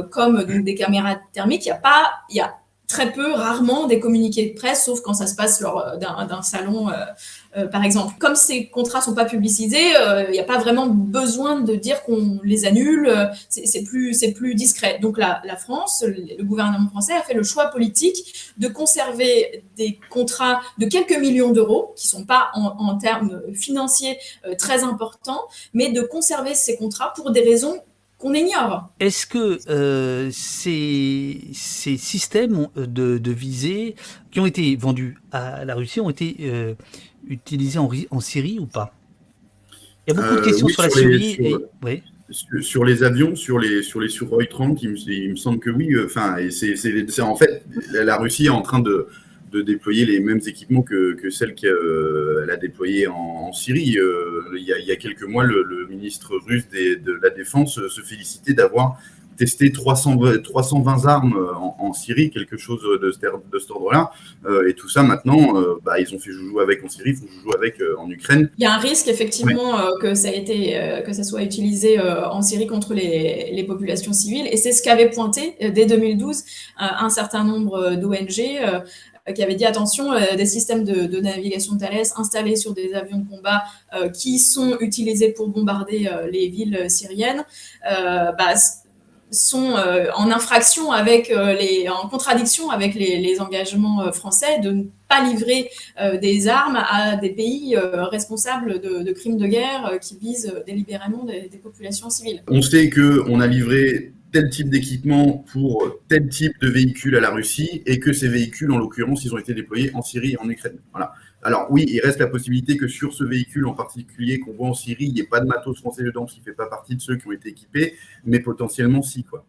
comme 0.09 0.45
donc, 0.45 0.63
des 0.63 0.75
caméras 0.75 1.17
thermiques, 1.33 1.65
il 1.65 1.69
n'y 1.69 1.74
a 1.74 1.81
pas, 1.81 2.12
il 2.29 2.38
y 2.38 2.39
a 2.39 2.53
très 2.89 3.13
peu, 3.13 3.31
rarement 3.34 3.86
des 3.86 4.00
communiqués 4.00 4.50
de 4.50 4.60
presse, 4.60 4.86
sauf 4.86 5.01
quand 5.01 5.13
ça 5.13 5.27
se 5.27 5.36
passe 5.36 5.62
lors 5.62 5.79
euh, 5.79 5.96
d'un 5.98 6.41
salon, 6.41 6.89
euh, 6.89 6.93
euh, 7.55 7.67
par 7.67 7.86
exemple. 7.86 8.15
Comme 8.19 8.36
ces 8.36 8.67
contrats 8.67 9.00
sont 9.00 9.13
pas 9.13 9.25
publicisés, 9.25 9.93
il 10.27 10.31
n'y 10.31 10.39
a 10.39 10.43
pas 10.43 10.58
vraiment 10.58 10.88
besoin 10.88 11.62
de 11.62 11.75
dire 11.75 12.03
qu'on 12.03 12.39
les 12.43 12.65
annule. 12.65 13.12
c'est 13.50 13.84
plus, 13.84 14.19
plus 14.36 14.55
discret. 14.55 14.98
Donc 15.01 15.17
la, 15.17 15.41
la, 15.46 15.55
France, 15.55 16.03
le 16.05 16.43
gouvernement 16.43 16.89
français 16.89 17.13
a 17.13 17.22
fait 17.22 17.36
le 17.36 17.43
choix 17.43 17.67
politique 17.67 18.53
de 18.58 18.67
conserver 18.67 19.63
des 19.77 20.00
contrats 20.10 20.62
de 20.79 20.88
quelques 20.88 21.17
millions 21.17 21.51
d'euros, 21.51 21.93
qui 21.96 22.08
sont 22.08 22.25
pas 22.25 22.50
en, 22.55 22.75
en 22.79 22.98
termes 22.98 23.41
financiers 23.53 24.17
très 24.58 24.84
importants, 24.84 25.43
mais 25.74 25.91
de 25.91 26.01
conserver 26.01 26.55
ces 26.55 26.75
contrats 26.75 27.13
pour 27.15 27.31
des 27.31 27.41
raisons 27.41 27.79
qu'on 28.19 28.33
ignore. 28.33 28.91
Est-ce 28.99 29.25
que 29.25 29.59
euh, 29.69 30.29
ces, 30.31 31.39
ces, 31.53 31.97
systèmes 31.97 32.67
de, 32.75 33.17
de, 33.17 33.31
visée 33.31 33.95
qui 34.29 34.39
ont 34.39 34.45
été 34.45 34.75
vendus 34.75 35.17
à 35.31 35.65
la 35.65 35.73
Russie 35.73 36.01
ont 36.01 36.09
été 36.09 36.35
euh, 36.41 36.75
utilisés 37.27 37.79
en, 37.79 37.89
en, 38.11 38.19
Syrie 38.19 38.59
ou 38.59 38.65
pas? 38.65 38.93
Il 40.05 40.13
y 40.13 40.17
a 40.17 40.21
beaucoup 40.21 40.35
de 40.35 40.39
euh, 40.41 40.43
questions 40.43 40.67
sur, 40.67 40.83
la 40.83 40.89
Syrie. 40.89 41.38
Sur, 42.29 42.63
sur, 42.63 42.85
les 42.85 43.03
avions, 43.03 43.35
sur 43.35 43.57
les 43.57 43.81
sur 43.81 44.01
les 44.01 44.09
Sukhoi 44.09 44.45
30, 44.45 44.83
il 44.83 44.89
me, 44.89 44.97
il 44.97 45.31
me 45.31 45.35
semble 45.35 45.59
que 45.59 45.69
oui. 45.69 45.89
Enfin, 46.05 46.35
c'est 46.51 47.21
en 47.21 47.35
fait 47.35 47.63
la 47.93 48.17
Russie 48.17 48.47
est 48.47 48.49
en 48.49 48.61
train 48.61 48.79
de 48.79 49.07
de 49.51 49.62
déployer 49.62 50.06
les 50.06 50.20
mêmes 50.20 50.41
équipements 50.46 50.82
que, 50.82 51.13
que 51.13 51.29
celles 51.29 51.56
qu'elle 51.56 51.72
euh, 51.72 52.48
a 52.51 52.56
déployées 52.56 53.08
en, 53.08 53.51
Syrie. 53.51 53.98
Euh, 53.98 54.44
il, 54.56 54.63
y 54.63 54.74
a, 54.74 54.77
il, 54.77 54.86
y 54.86 54.91
a, 54.91 54.96
quelques 54.96 55.24
mois, 55.24 55.44
le, 55.44 55.88
ministre 55.89 56.38
russe 56.48 56.68
de 56.70 57.20
la 57.22 57.29
Défense 57.32 57.79
se 57.88 58.01
félicitait 58.01 58.53
d'avoir 58.53 59.00
testé 59.38 59.72
300, 59.72 60.20
320 60.44 61.06
armes 61.08 61.50
en, 61.79 61.94
Syrie, 61.94 62.29
quelque 62.29 62.58
chose 62.58 62.82
de, 63.01 63.08
de 63.08 63.60
cet 63.60 63.72
ordre-là. 63.72 64.12
Euh, 64.46 64.68
et 64.68 64.74
tout 64.74 64.89
ça, 64.89 65.01
maintenant, 65.01 65.54
bah, 65.84 66.00
ils 66.00 66.13
ont 66.13 66.19
fait 66.19 66.32
joujou 66.32 66.60
avec 66.60 66.84
en 66.84 66.89
Syrie, 66.89 67.12
ils 67.12 67.15
font 67.15 67.28
joujou 67.28 67.52
avec 67.56 67.82
en 67.97 68.10
Ukraine. 68.10 68.52
Il 68.58 68.63
y 68.63 68.67
a 68.67 68.73
un 68.73 68.78
risque, 68.78 69.08
effectivement, 69.08 69.78
que, 70.02 70.13
ça 70.13 70.28
a 70.28 70.34
été, 70.34 71.02
que 71.06 71.13
ça 71.13 71.23
soit 71.23 71.41
utilisé 71.41 72.00
en 72.00 72.41
Syrie 72.41 72.67
contre 72.67 72.93
les, 72.93 73.50
les 73.52 73.63
populations 73.63 74.13
civiles. 74.13 74.47
Et 74.52 74.58
c'est 74.58 74.73
ce 74.73 74.84
qu'avait 74.84 75.10
pointé 75.10 75.56
dès 75.60 75.86
2012 75.86 76.43
un 76.78 77.10
certain 77.10 77.43
nombre 77.43 77.95
d'ONG 77.95 78.39
euh, 78.62 78.80
qui 79.34 79.44
avait 79.44 79.56
dit 79.56 79.65
attention, 79.65 80.12
euh, 80.13 80.36
des 80.36 80.46
systèmes 80.46 80.84
de, 80.84 81.20
navigation 81.20 81.76
de 81.76 81.80
Thales 81.80 82.06
installés 82.18 82.56
sur 82.56 82.74
des 82.74 82.94
avions 82.94 83.20
de 83.20 83.30
combat 83.30 83.63
euh, 83.94 84.10
qui 84.10 84.39
sont 84.39 84.78
utilisés 84.80 85.30
pour 85.30 85.50
bombarder 85.50 86.10
les 86.32 86.48
villes 86.50 86.89
syriennes, 86.89 87.44
bah, 87.84 88.54
sont 89.32 89.76
en 90.15 90.32
infraction 90.32 90.92
avec 90.92 91.30
les, 91.30 91.88
en 91.89 92.08
contradiction 92.08 92.72
avec 92.72 92.96
les, 92.96 93.39
engagements 93.39 94.12
français 94.12 94.60
de 94.60 94.72
ne 94.72 94.84
pas 95.08 95.24
livrer 95.24 95.70
des 96.22 96.48
armes 96.48 96.78
à 96.89 97.15
des 97.15 97.30
pays 97.30 97.76
responsables 97.78 98.80
de, 98.82 99.12
crimes 99.12 99.38
de 99.38 99.48
guerre 99.48 100.00
qui 100.02 100.18
visent 100.18 100.54
délibérément 100.65 101.24
des, 101.26 101.50
des, 101.50 101.58
populations 101.58 102.10
civiles. 102.10 102.44
On 102.48 102.62
sait 102.62 102.89
que 102.89 103.24
on 103.28 103.39
a 103.39 103.48
livré 103.48 104.13
tel 104.32 104.50
type 104.50 104.70
d'équipement 104.70 105.46
pour 105.52 106.00
tel 106.08 106.30
type 106.30 106.54
de 106.62 106.70
véhicule 106.70 107.15
à 107.15 107.20
la 107.20 107.30
Russie 107.30 107.82
et 107.86 108.00
que 108.00 108.13
ces 108.13 108.28
véhicules, 108.28 108.72
en 108.72 108.78
l'occurrence, 108.78 109.24
ils 109.26 109.34
ont 109.34 109.38
été 109.38 109.54
déployés 109.54 109.92
en 109.94 110.02
Syrie 110.02 110.34
et 110.34 110.38
en 110.39 110.50
Ukraine. 110.50 110.80
Voilà. 110.92 111.13
Alors 111.42 111.68
oui, 111.70 111.86
il 111.88 112.00
reste 112.02 112.20
la 112.20 112.28
possibilité 112.28 112.78
que 112.78 112.88
sur 112.88 113.13
ce 113.13 113.24
véhicule 113.24 113.65
en 113.68 113.74
particulier 113.74 114.39
qu'on 114.39 114.54
voit 114.54 114.68
en 114.68 114.74
Syrie, 114.74 115.06
il 115.06 115.13
n'y 115.13 115.22
ait 115.22 115.28
pas 115.28 115.39
de 115.39 115.48
matos 115.48 115.78
français 115.78 116.04
dedans, 116.04 116.28
ce 116.28 116.36
qui 116.36 116.42
ne 116.42 116.46
fait 116.46 116.54
pas 116.54 116.68
partie 116.68 116.96
de 116.96 117.02
ceux 117.02 117.15
qui 117.15 117.28
ont 117.28 117.32
été 117.32 117.50
équipés, 117.50 117.96
mais 118.26 118.39
potentiellement 118.39 119.02
si. 119.02 119.24
quoi. 119.24 119.46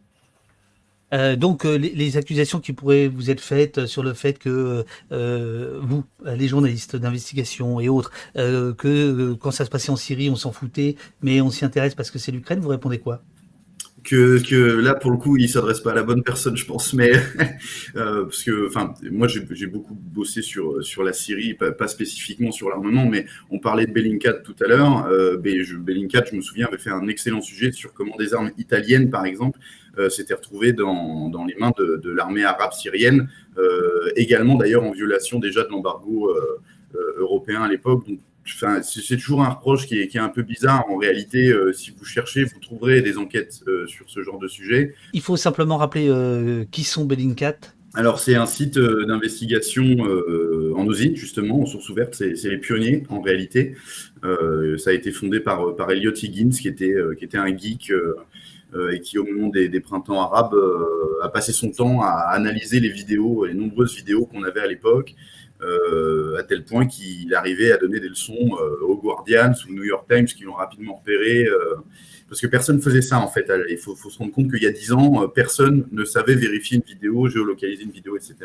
Euh, 1.13 1.37
donc 1.37 1.65
euh, 1.65 1.77
les, 1.77 2.17
accusations 2.17 2.61
qui 2.61 2.73
pourraient 2.73 3.09
vous 3.09 3.31
être 3.31 3.41
faites 3.41 3.87
sur 3.87 4.03
le 4.03 4.15
fait 4.15 4.39
que 4.39 4.85
euh, 5.11 5.81
vous, 5.83 6.05
les 6.25 6.47
journalistes 6.47 6.97
d'investigation 6.97 7.81
et 7.81 7.89
autres, 7.89 8.13
que 8.35 9.33
quand 9.35 9.51
ça 9.51 9.65
se 9.65 9.71
passait 9.71 9.91
en 9.91 9.97
Syrie, 9.97 10.31
on 10.31 10.37
s'en 10.37 10.53
foutait, 10.53 10.97
mais 11.23 11.41
on 11.41 11.51
s'y 11.51 11.65
intéresse 11.65 11.95
parce 11.95 12.11
que 12.11 12.19
c'est 12.19 12.33
l'Ukraine, 12.33 12.61
vous 12.61 12.69
répondez 12.69 12.99
quoi? 12.99 13.23
Que, 14.03 14.81
là 14.81 14.95
pour 14.95 15.11
le 15.11 15.17
coup 15.17 15.37
il 15.37 15.49
s'adresse 15.49 15.81
pas 15.81 15.93
à 15.93 15.95
la 15.95 16.03
bonne 16.03 16.23
personne 16.23 16.57
je 16.57 16.65
pense 16.65 16.93
mais 16.95 17.13
euh, 17.97 18.25
parce 18.25 18.43
que 18.43 18.67
enfin 18.67 18.95
moi 19.11 19.29
j'ai 19.29 19.67
beaucoup 19.67 19.95
bossé 19.95 20.43
sur 20.43 20.83
sur 20.85 21.03
la 21.03 21.13
Syrie 21.13 21.55
pas, 21.55 21.89
spécifiquement 21.89 22.53
sur 22.53 22.69
l'armement 22.69 23.07
mais 23.07 23.27
on 23.51 23.59
parlait 23.59 23.87
de 23.87 23.93
Bellingcat 23.93 24.35
tout 24.35 24.57
à 24.63 24.69
l'heure 24.69 25.07
euh, 25.07 25.37
Bellingcat 25.37 26.25
je 26.31 26.37
me 26.37 26.41
souviens 26.41 26.67
avait 26.67 26.79
fait 26.79 26.91
un 26.91 27.07
excellent 27.09 27.41
sujet 27.41 27.73
sur 27.73 27.93
comment 27.93 28.17
des 28.17 28.35
armes 28.35 28.51
italiennes 28.59 29.11
par 29.11 29.27
exemple 29.27 29.59
euh, 29.99 30.09
s'étaient 30.09 30.35
retrouvées 30.35 30.73
dans, 30.73 31.29
dans 31.29 31.45
les 31.45 31.55
mains 31.57 31.73
de, 31.77 32.11
l'armée 32.11 32.45
arabe 32.45 32.73
syrienne 32.73 33.29
euh, 33.59 34.11
également 34.17 34.57
d'ailleurs 34.57 34.85
en 34.85 34.93
violation 34.93 35.39
déjà 35.39 35.65
de 35.65 35.69
l'embargo 35.71 36.33
européen 37.19 37.63
à 37.63 37.69
l'époque 37.69 38.05
c'est 38.45 39.17
toujours 39.17 39.43
un 39.43 39.51
reproche 39.51 39.87
qui 39.87 39.99
est, 39.99 40.17
un 40.17 40.29
peu 40.29 40.43
bizarre. 40.43 40.85
En 40.91 40.97
réalité, 40.97 41.49
euh, 41.49 41.73
si 41.73 41.93
vous 41.97 42.05
cherchez, 42.05 42.45
vous 42.45 42.59
trouverez 42.61 43.03
des 43.03 43.19
enquêtes 43.19 43.63
euh, 43.67 43.87
sur 43.87 44.09
ce 44.09 44.23
genre 44.23 44.39
de 44.39 44.49
sujet. 44.49 44.95
Il 45.13 45.21
faut 45.21 45.37
simplement 45.37 45.77
rappeler 45.77 46.09
euh, 46.09 46.65
qui 46.71 46.85
sont 46.85 47.05
Bellingcat. 47.05 47.57
Alors, 47.95 48.21
c'est 48.21 48.37
un 48.37 48.47
site 48.47 48.79
d'investigation 48.79 49.83
en 50.77 50.87
OSINT, 50.87 51.17
justement, 51.17 51.63
en 51.63 51.67
source 51.67 51.89
ouverte. 51.89 52.15
C'est 52.15 52.49
les 52.49 52.59
pionniers, 52.59 53.03
en 53.09 53.21
réalité. 53.21 53.75
ça 54.23 54.91
a 54.91 54.93
été 54.93 55.11
fondé 55.11 55.41
par, 55.41 55.75
par 55.75 55.91
Elliot 55.91 56.15
Higgins, 56.15 56.51
qui 56.51 56.69
était, 56.69 56.95
qui 57.19 57.25
était 57.25 57.37
un 57.37 57.49
geek 57.49 57.93
et 58.93 59.01
qui, 59.01 59.19
au 59.19 59.25
moment 59.25 59.49
des, 59.49 59.69
des 59.69 59.81
printemps 59.81 60.23
arabes, 60.23 60.55
a 61.21 61.29
passé 61.31 61.51
son 61.51 61.73
temps 61.73 62.01
à 62.01 62.31
analyser 62.31 62.79
les 62.79 62.91
vidéos, 62.91 63.45
les 63.45 63.55
nombreuses 63.55 63.97
vidéos 63.97 64.25
qu'on 64.25 64.45
avait 64.45 64.61
à 64.61 64.69
l'époque. 64.69 65.17
Euh, 65.63 66.39
à 66.39 66.43
tel 66.43 66.65
point 66.65 66.87
qu'il 66.87 67.35
arrivait 67.35 67.71
à 67.71 67.77
donner 67.77 68.01
des 68.01 68.09
leçons 68.09 68.57
euh, 68.59 68.83
aux 68.83 68.97
Guardians 68.97 69.53
ou 69.69 69.75
New 69.75 69.85
York 69.85 70.07
Times 70.09 70.25
qui 70.25 70.45
l'ont 70.45 70.55
rapidement 70.55 70.97
repéré. 70.97 71.45
Euh, 71.45 71.75
parce 72.31 72.41
que 72.41 72.47
personne 72.47 72.77
ne 72.77 72.81
faisait 72.81 73.03
ça 73.03 73.19
en 73.19 73.29
fait. 73.29 73.51
Il 73.69 73.77
faut, 73.77 73.95
se 73.95 74.17
rendre 74.17 74.33
compte 74.33 74.51
qu'il 74.51 74.63
y 74.63 74.67
a 74.67 74.71
dix 74.71 74.93
ans, 74.93 75.29
personne 75.29 75.87
ne 75.91 76.05
savait 76.05 76.37
vérifier 76.37 76.77
une 76.77 76.85
vidéo, 76.85 77.29
géolocaliser 77.29 77.83
une 77.83 77.91
vidéo, 77.91 78.17
etc. 78.17 78.37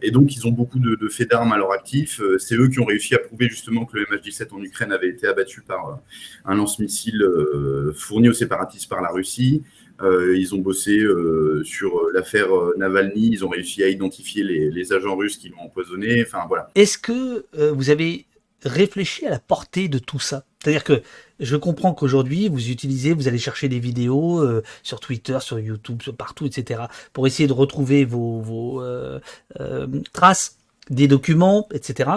et 0.00 0.10
donc, 0.12 0.36
ils 0.36 0.46
ont 0.46 0.52
beaucoup 0.52 0.78
de, 0.78 1.08
faits 1.08 1.28
d'armes 1.28 1.52
à 1.52 1.56
leur 1.56 1.72
actif. 1.72 2.22
C'est 2.38 2.54
eux 2.54 2.68
qui 2.68 2.78
ont 2.78 2.84
réussi 2.84 3.16
à 3.16 3.18
prouver 3.18 3.48
justement 3.48 3.84
que 3.84 3.98
le 3.98 4.04
MH17 4.04 4.54
en 4.54 4.62
Ukraine 4.62 4.92
avait 4.92 5.08
été 5.08 5.26
abattu 5.26 5.62
par 5.62 5.98
un 6.44 6.54
lance-missile 6.54 7.20
fourni 7.96 8.28
aux 8.28 8.32
séparatistes 8.32 8.88
par 8.88 9.02
la 9.02 9.08
Russie. 9.08 9.64
Euh, 10.02 10.36
ils 10.36 10.54
ont 10.54 10.58
bossé 10.58 10.98
euh, 10.98 11.62
sur 11.64 12.10
l'affaire 12.12 12.54
euh, 12.54 12.74
Navalny. 12.78 13.30
Ils 13.32 13.44
ont 13.44 13.48
réussi 13.48 13.82
à 13.82 13.88
identifier 13.88 14.42
les, 14.42 14.92
agents 14.92 15.16
russes 15.16 15.36
qui 15.36 15.50
l'ont 15.50 15.60
empoisonné. 15.60 16.22
Enfin 16.22 16.44
voilà. 16.48 16.70
Est-ce 16.74 16.98
que 16.98 17.46
vous 17.72 17.90
avez 17.90 18.26
réfléchi 18.64 19.26
à 19.26 19.30
la 19.30 19.38
portée 19.38 19.88
de 19.88 19.98
tout 19.98 20.18
ça? 20.18 20.44
C'est-à-dire 20.58 20.82
que 20.82 21.02
je 21.38 21.56
comprends 21.56 21.94
qu'aujourd'hui, 21.94 22.48
vous 22.48 22.70
utilisez, 22.70 23.12
vous 23.12 23.28
allez 23.28 23.38
chercher 23.38 23.68
des 23.68 23.78
vidéos 23.78 24.42
sur 24.82 24.98
Twitter, 24.98 25.38
sur 25.40 25.60
YouTube, 25.60 26.02
partout, 26.18 26.46
etc., 26.46 26.82
pour 27.12 27.26
essayer 27.26 27.46
de 27.46 27.52
retrouver 27.52 28.04
vos, 28.04 28.82
traces 30.12 30.58
des 30.88 31.06
documents, 31.06 31.68
etc., 31.72 32.10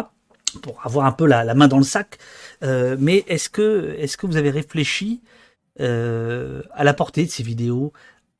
pour 0.61 0.79
avoir 0.83 1.05
un 1.05 1.11
peu 1.11 1.27
la, 1.27 1.53
main 1.53 1.67
dans 1.67 1.77
le 1.77 1.83
sac. 1.83 2.17
mais 2.61 3.23
est-ce 3.27 3.49
que, 3.49 3.95
est-ce 3.99 4.17
que 4.17 4.25
vous 4.25 4.37
avez 4.37 4.49
réfléchi 4.49 5.21
à 5.79 6.83
la 6.83 6.93
portée 6.93 7.25
de 7.25 7.31
ces 7.31 7.43
vidéos, 7.43 7.93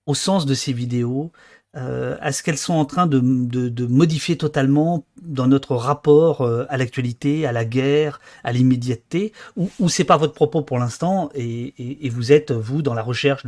au 0.06 0.16
sens 0.16 0.46
de 0.46 0.54
ces 0.54 0.74
vidéos 0.74 1.32
euh, 1.76 2.16
est-ce 2.22 2.44
qu'elles 2.44 2.58
sont 2.58 2.74
en 2.74 2.86
train 2.86 3.08
de, 3.08 3.20
de, 3.20 3.86
modifier 3.88 4.38
totalement 4.38 5.06
dans 5.24 5.48
notre 5.48 5.76
rapport 5.76 6.42
euh, 6.42 6.66
à 6.70 6.78
l'actualité, 6.78 7.48
à 7.48 7.52
la 7.52 7.66
guerre, 7.66 8.22
à 8.44 8.52
l'immédiateté, 8.54 9.34
ou, 9.58 9.72
ou 9.80 9.90
c'est 9.90 10.04
pas 10.04 10.18
votre 10.18 10.34
propos 10.34 10.62
pour 10.62 10.78
l'instant 10.78 11.32
et, 11.34 11.74
vous 12.10 12.32
êtes 12.32 12.52
vous 12.52 12.84
dans 12.84 12.94
la 12.94 13.02
recherche 13.02 13.44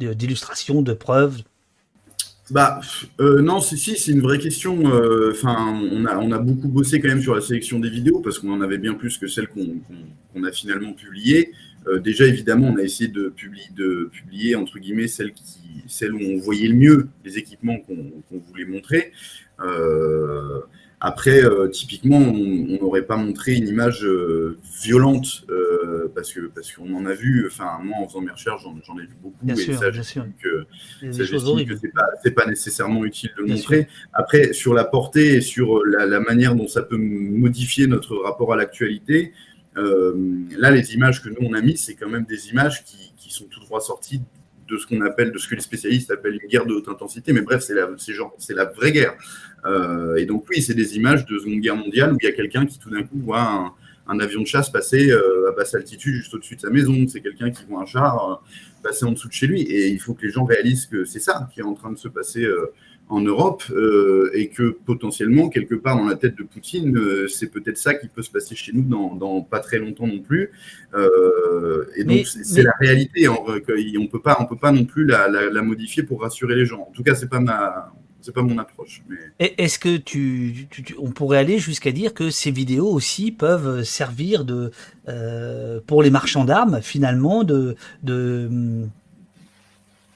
d'illustrations, 0.00 0.82
de, 0.82 0.92
preuves? 0.92 1.42
Bah 2.50 2.80
euh, 3.20 3.42
non, 3.42 3.60
si, 3.60 3.76
si 3.78 3.96
c'est 3.96 4.12
une 4.12 4.22
vraie 4.22 4.38
question. 4.38 4.90
Euh, 4.90 5.32
enfin, 5.32 5.78
on 5.92 6.06
a 6.06 6.16
on 6.16 6.32
a 6.32 6.38
beaucoup 6.38 6.68
bossé 6.68 6.98
quand 6.98 7.08
même 7.08 7.20
sur 7.20 7.34
la 7.34 7.42
sélection 7.42 7.78
des 7.78 7.90
vidéos 7.90 8.20
parce 8.20 8.38
qu'on 8.38 8.52
en 8.52 8.62
avait 8.62 8.78
bien 8.78 8.94
plus 8.94 9.18
que 9.18 9.26
celles 9.26 9.48
qu'on 9.48 10.42
a 10.42 10.50
finalement 10.50 10.94
publiées. 10.94 11.52
Euh, 11.88 11.98
déjà, 11.98 12.26
évidemment, 12.26 12.68
on 12.68 12.76
a 12.76 12.82
essayé 12.82 13.08
de 13.08 13.28
publier, 13.28 13.68
de 13.74 14.08
publier 14.12 14.56
entre 14.56 14.78
guillemets 14.78 15.08
celles, 15.08 15.32
qui, 15.32 15.84
celles 15.86 16.12
où 16.12 16.20
on 16.20 16.38
voyait 16.38 16.68
le 16.68 16.74
mieux 16.74 17.08
les 17.24 17.38
équipements 17.38 17.78
qu'on 17.78 18.38
voulait 18.38 18.64
montrer. 18.64 19.12
Euh, 19.60 20.60
après, 21.00 21.44
euh, 21.44 21.68
typiquement, 21.68 22.18
on 22.18 22.78
n'aurait 22.80 23.02
pas 23.02 23.16
montré 23.16 23.54
une 23.54 23.68
image 23.68 24.06
violente 24.82 25.46
parce 26.14 26.32
que 26.32 26.40
parce 26.48 26.72
qu'on 26.72 26.92
en 26.94 27.06
a 27.06 27.14
vu. 27.14 27.46
Enfin, 27.46 27.78
moi, 27.84 27.98
en 28.00 28.08
faisant 28.08 28.20
mes 28.20 28.32
recherches, 28.32 28.62
j'en 28.84 28.98
ai 28.98 29.02
vu 29.02 29.14
beaucoup 29.22 29.44
bien 29.44 29.54
et 29.54 29.58
sûr, 29.58 29.78
ça, 29.78 29.92
j'estime 29.92 30.32
que 30.40 30.66
c'est 31.80 31.92
pas 31.92 32.06
c'est 32.22 32.32
pas 32.32 32.46
nécessairement 32.46 33.04
utile 33.04 33.30
de 33.38 33.44
montrer. 33.44 33.86
Après, 34.12 34.52
sur 34.52 34.74
la 34.74 34.84
portée 34.84 35.34
et 35.34 35.40
sur 35.40 35.84
la, 35.84 36.06
la, 36.06 36.18
manière 36.18 36.56
dont 36.56 36.66
ça 36.66 36.82
peut 36.82 36.96
modifier 36.96 37.86
notre 37.86 38.16
rapport 38.16 38.52
à 38.52 38.56
l'actualité, 38.56 39.32
là, 40.56 40.70
les 40.70 40.94
images 40.94 41.22
que 41.22 41.28
nous 41.28 41.48
on 41.48 41.52
a 41.54 41.60
mises, 41.60 41.84
c'est 41.84 41.94
quand 41.94 42.08
même 42.08 42.24
des 42.24 42.48
images 42.50 42.84
qui, 42.84 43.30
sont 43.30 43.44
tout 43.44 43.60
droit 43.60 43.82
sorties 43.82 44.22
de 44.68 44.78
ce 44.78 44.86
qu'on 44.86 45.02
appelle, 45.02 45.32
de 45.32 45.38
ce 45.38 45.46
que 45.46 45.54
les 45.54 45.60
spécialistes 45.60 46.10
appellent 46.10 46.38
une 46.42 46.48
guerre 46.48 46.64
de 46.64 46.72
haute 46.72 46.88
intensité. 46.88 47.34
Mais 47.34 47.42
bref, 47.42 47.62
c'est 47.62 47.74
la, 47.74 47.88
c'est 48.38 48.54
la 48.54 48.64
vraie 48.64 48.90
guerre. 48.90 49.14
Euh, 49.66 50.16
et 50.16 50.24
donc 50.24 50.46
oui, 50.48 50.62
c'est 50.62 50.74
des 50.74 50.96
images 50.96 51.26
de 51.26 51.38
Seconde 51.38 51.60
Guerre 51.60 51.76
mondiale 51.76 52.12
où 52.14 52.16
il 52.20 52.24
y 52.24 52.28
a 52.28 52.32
quelqu'un 52.32 52.64
qui 52.64 52.78
tout 52.78 52.90
d'un 52.90 53.02
coup 53.02 53.18
voit 53.18 53.74
un, 54.06 54.20
avion 54.20 54.40
de 54.40 54.46
chasse 54.46 54.70
passer 54.70 55.10
euh, 55.10 55.50
à 55.50 55.52
basse 55.52 55.74
altitude 55.74 56.14
juste 56.14 56.32
au-dessus 56.32 56.56
de 56.56 56.62
sa 56.62 56.70
maison. 56.70 57.06
C'est 57.06 57.20
quelqu'un 57.20 57.50
qui 57.50 57.64
voit 57.68 57.82
un 57.82 57.86
char 57.86 58.42
passer 58.82 59.04
en 59.04 59.12
dessous 59.12 59.28
de 59.28 59.34
chez 59.34 59.46
lui. 59.46 59.60
Et 59.60 59.88
il 59.88 60.00
faut 60.00 60.14
que 60.14 60.24
les 60.24 60.32
gens 60.32 60.44
réalisent 60.44 60.86
que 60.86 61.04
c'est 61.04 61.20
ça 61.20 61.50
qui 61.52 61.60
est 61.60 61.64
en 61.64 61.74
train 61.74 61.92
de 61.92 61.98
se 61.98 62.08
passer 62.08 62.46
en 63.08 63.20
Europe 63.20 63.62
euh, 63.70 64.30
et 64.34 64.48
que 64.48 64.70
potentiellement, 64.84 65.48
quelque 65.48 65.74
part 65.74 65.96
dans 65.96 66.06
la 66.06 66.16
tête 66.16 66.36
de 66.36 66.42
Poutine, 66.42 66.96
euh, 66.96 67.28
c'est 67.28 67.48
peut-être 67.48 67.78
ça 67.78 67.94
qui 67.94 68.08
peut 68.08 68.22
se 68.22 68.30
passer 68.30 68.54
chez 68.54 68.72
nous 68.72 68.82
dans, 68.82 69.40
pas 69.42 69.60
très 69.60 69.78
longtemps 69.78 70.06
non 70.06 70.20
plus. 70.20 70.50
Euh, 70.94 71.86
et 71.96 72.04
donc, 72.04 72.26
c'est 72.26 72.62
la 72.62 72.72
réalité. 72.80 73.28
On 73.28 73.46
ne 73.46 74.06
peut, 74.06 74.20
pas, 74.20 74.36
on 74.40 74.46
peut 74.46 74.58
pas 74.58 74.72
non 74.72 74.84
plus 74.84 75.06
la, 75.06 75.62
modifier 75.62 76.02
pour 76.02 76.22
rassurer 76.22 76.54
les 76.54 76.66
gens. 76.66 76.86
En 76.88 76.92
tout 76.92 77.02
cas, 77.02 77.14
ce 77.14 77.22
n'est 77.22 77.28
pas, 77.28 77.40
ma, 77.40 77.92
pas 78.34 78.42
mon 78.42 78.58
approche. 78.58 79.02
Mais... 79.08 79.54
Est-ce 79.56 79.78
que 79.78 79.96
tu, 79.96 80.68
on 80.98 81.10
pourrait 81.10 81.38
aller 81.38 81.58
jusqu'à 81.58 81.92
dire 81.92 82.12
que 82.12 82.30
ces 82.30 82.50
vidéos 82.50 82.88
aussi 82.88 83.32
peuvent 83.32 83.84
servir 83.84 84.44
de, 84.44 84.70
pour 85.86 86.02
les 86.02 86.10
marchands 86.10 86.44
d'armes, 86.44 86.80
finalement, 86.82 87.42
de, 87.42 87.74
de 88.02 88.86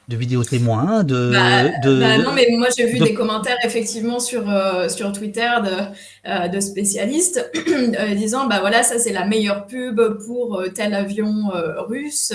de 0.09 0.17
vidéos 0.17 0.43
témoins, 0.43 1.05
de, 1.05 1.31
bah, 1.33 1.65
bah 1.85 2.19
non, 2.19 2.33
mais 2.33 2.49
moi 2.51 2.69
j'ai 2.77 2.87
vu 2.87 2.99
des 2.99 3.15
commentaires 3.15 3.57
effectivement 3.65 4.19
sur 4.19 4.51
euh, 4.51 4.89
sur 4.89 5.13
Twitter 5.13 5.49
de, 5.65 6.29
euh, 6.29 6.49
de 6.49 6.61
spécialistes 6.61 7.51
euh, 7.69 8.15
disant 8.15 8.47
bah 8.47 8.59
voilà 8.61 8.83
ça 8.83 8.99
c'est 8.99 9.13
la 9.13 9.25
meilleure 9.25 9.67
pub 9.67 10.01
pour 10.27 10.63
tel 10.75 10.95
avion 10.95 11.51
russe, 11.89 12.35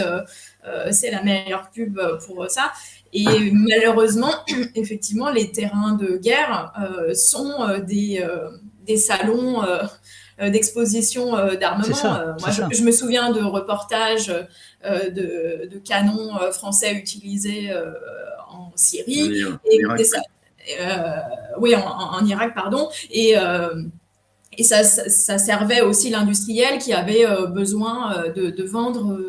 c'est 0.91 1.11
la 1.11 1.23
meilleure 1.23 1.69
pub 1.69 1.99
pour 2.25 2.49
ça. 2.49 2.71
Et 3.13 3.51
malheureusement, 3.51 4.31
effectivement, 4.75 5.29
les 5.29 5.51
terrains 5.51 5.93
de 5.93 6.17
guerre 6.17 6.73
sont 7.13 7.53
des 7.85 8.25
des 8.85 8.97
salons 8.97 9.61
d'exposition 10.39 11.35
euh, 11.35 11.55
d'armement. 11.55 11.87
Euh, 12.05 12.33
moi, 12.39 12.49
je, 12.71 12.83
me 12.83 12.91
souviens 12.91 13.31
de 13.31 13.41
reportages 13.41 14.33
de, 14.83 15.81
canons 15.83 16.37
français 16.51 16.93
utilisés 16.93 17.71
en 18.49 18.71
Syrie. 18.75 19.43
et, 19.71 19.83
oui, 21.59 21.75
en, 21.75 22.25
Irak, 22.25 22.53
pardon. 22.53 22.89
Et 23.11 23.35
et 24.59 24.63
ça, 24.63 24.83
ça, 24.83 25.37
servait 25.37 25.81
aussi 25.81 26.09
l'industriel 26.09 26.79
qui 26.79 26.91
avait 26.91 27.25
besoin 27.47 28.23
de, 28.35 28.49
de 28.49 28.63
vendre 28.63 29.19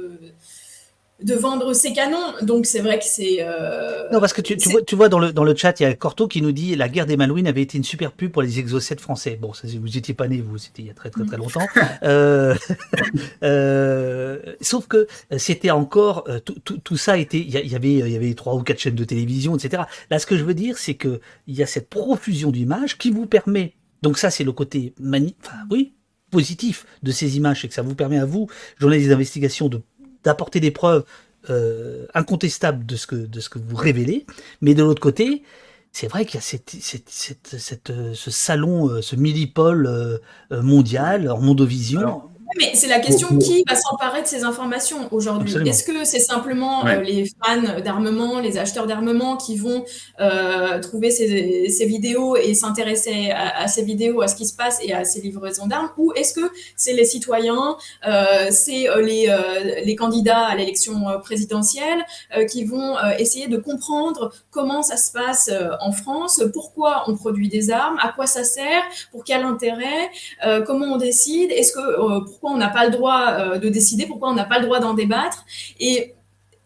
de 1.22 1.34
vendre 1.34 1.72
ses 1.72 1.92
canons. 1.92 2.34
Donc 2.42 2.66
c'est 2.66 2.80
vrai 2.80 2.98
que 2.98 3.04
c'est. 3.04 3.38
Euh, 3.40 4.08
non, 4.12 4.20
parce 4.20 4.32
que 4.32 4.40
tu, 4.40 4.56
tu, 4.56 4.68
vois, 4.68 4.82
tu 4.82 4.94
vois 4.94 5.08
dans 5.08 5.18
le, 5.18 5.32
dans 5.32 5.44
le 5.44 5.54
chat, 5.56 5.80
il 5.80 5.82
y 5.82 5.86
a 5.86 5.94
Corto 5.94 6.28
qui 6.28 6.42
nous 6.42 6.52
dit 6.52 6.76
la 6.76 6.88
guerre 6.88 7.06
des 7.06 7.16
Malouines 7.16 7.48
avait 7.48 7.62
été 7.62 7.76
une 7.76 7.84
super 7.84 8.12
pub 8.12 8.30
pour 8.30 8.42
les 8.42 8.58
exocètes 8.58 9.00
français. 9.00 9.36
Bon, 9.40 9.52
ça, 9.52 9.66
vous 9.80 9.98
étiez 9.98 10.14
pas 10.14 10.28
né, 10.28 10.40
vous, 10.40 10.58
c'était 10.58 10.82
il 10.82 10.88
y 10.88 10.90
a 10.90 10.94
très 10.94 11.10
très 11.10 11.24
très 11.24 11.36
longtemps. 11.36 11.66
euh, 12.04 12.54
euh, 13.42 14.38
sauf 14.60 14.86
que 14.86 15.08
c'était 15.36 15.70
encore. 15.70 16.24
Tout, 16.44 16.56
tout, 16.64 16.78
tout, 16.78 16.96
ça 16.96 17.18
était. 17.18 17.38
Il 17.38 17.50
y, 17.50 17.74
avait, 17.74 17.94
il 17.94 18.10
y 18.10 18.16
avait 18.16 18.34
trois 18.34 18.54
ou 18.54 18.62
quatre 18.62 18.78
chaînes 18.78 18.94
de 18.94 19.04
télévision, 19.04 19.56
etc. 19.56 19.84
Là, 20.10 20.18
ce 20.18 20.26
que 20.26 20.36
je 20.36 20.44
veux 20.44 20.54
dire, 20.54 20.78
c'est 20.78 20.94
que 20.94 21.20
il 21.46 21.56
y 21.56 21.62
a 21.62 21.66
cette 21.66 21.88
profusion 21.88 22.50
d'images 22.50 22.96
qui 22.96 23.10
vous 23.10 23.26
permet. 23.26 23.74
Donc 24.02 24.18
ça, 24.18 24.30
c'est 24.30 24.44
le 24.44 24.52
côté 24.52 24.94
mani... 25.00 25.34
enfin, 25.42 25.56
oui, 25.70 25.94
positif 26.30 26.86
de 27.02 27.10
ces 27.10 27.36
images, 27.36 27.62
c'est 27.62 27.68
que 27.68 27.74
ça 27.74 27.82
vous 27.82 27.94
permet 27.96 28.18
à 28.18 28.24
vous, 28.24 28.48
journalistes 28.78 29.08
d'investigation, 29.08 29.68
de 29.68 29.82
d'apporter 30.28 30.60
des 30.60 30.70
preuves 30.70 31.04
euh, 31.48 32.06
incontestables 32.12 32.84
de 32.84 32.96
ce, 32.96 33.06
que, 33.06 33.16
de 33.16 33.40
ce 33.40 33.48
que 33.48 33.58
vous 33.58 33.76
révélez, 33.76 34.26
mais 34.60 34.74
de 34.74 34.82
l'autre 34.82 35.00
côté, 35.00 35.42
c'est 35.92 36.06
vrai 36.06 36.26
qu'il 36.26 36.34
y 36.34 36.38
a 36.38 36.42
cette, 36.42 36.68
cette, 36.68 37.08
cette, 37.08 37.90
euh, 37.90 38.12
ce 38.12 38.30
salon, 38.30 38.90
euh, 38.90 39.00
ce 39.00 39.16
millipole 39.16 40.20
mondial 40.50 41.30
en 41.30 41.40
mondovision 41.40 42.22
mais 42.56 42.72
c'est 42.74 42.88
la 42.88 43.00
question 43.00 43.38
qui 43.38 43.64
va 43.68 43.76
s'emparer 43.76 44.22
de 44.22 44.26
ces 44.26 44.44
informations 44.44 45.08
aujourd'hui. 45.10 45.54
Est-ce 45.68 45.84
que 45.84 46.04
c'est 46.04 46.20
simplement 46.20 46.86
euh, 46.86 47.00
les 47.02 47.30
fans 47.44 47.80
d'armement, 47.84 48.40
les 48.40 48.58
acheteurs 48.58 48.86
d'armement 48.86 49.36
qui 49.36 49.56
vont 49.56 49.84
euh, 50.20 50.80
trouver 50.80 51.10
ces, 51.10 51.68
ces, 51.68 51.86
vidéos 51.86 52.36
et 52.36 52.54
s'intéresser 52.54 53.30
à, 53.30 53.66
ces 53.68 53.82
vidéos, 53.82 54.20
à 54.20 54.28
ce 54.28 54.34
qui 54.34 54.46
se 54.46 54.54
passe 54.54 54.78
et 54.82 54.92
à 54.92 55.04
ces 55.04 55.20
livraisons 55.20 55.66
d'armes? 55.66 55.90
Ou 55.96 56.12
est-ce 56.14 56.34
que 56.34 56.50
c'est 56.76 56.92
les 56.92 57.04
citoyens, 57.04 57.76
euh, 58.06 58.48
c'est 58.50 58.88
euh, 58.88 59.02
les, 59.02 59.28
euh, 59.28 59.80
les, 59.84 59.96
candidats 59.96 60.46
à 60.46 60.54
l'élection 60.54 60.94
présidentielle 61.22 62.04
qui 62.50 62.64
vont 62.64 62.94
essayer 63.18 63.48
de 63.48 63.56
comprendre 63.56 64.32
comment 64.50 64.82
ça 64.82 64.96
se 64.96 65.12
passe 65.12 65.50
en 65.80 65.92
France, 65.92 66.42
pourquoi 66.52 67.04
on 67.08 67.16
produit 67.16 67.48
des 67.48 67.70
armes, 67.70 67.98
à 68.00 68.12
quoi 68.12 68.26
ça 68.26 68.44
sert, 68.44 68.82
pour 69.10 69.24
quel 69.24 69.42
intérêt, 69.42 70.10
comment 70.66 70.86
on 70.86 70.96
décide, 70.98 71.50
est-ce 71.50 71.72
que 71.72 72.20
pourquoi 72.38 72.56
on 72.56 72.58
n'a 72.58 72.68
pas 72.68 72.84
le 72.84 72.92
droit 72.92 73.30
euh, 73.30 73.58
de 73.58 73.68
décider, 73.68 74.06
pourquoi 74.06 74.30
on 74.30 74.34
n'a 74.34 74.44
pas 74.44 74.58
le 74.58 74.64
droit 74.64 74.78
d'en 74.78 74.94
débattre. 74.94 75.44
Et 75.80 76.14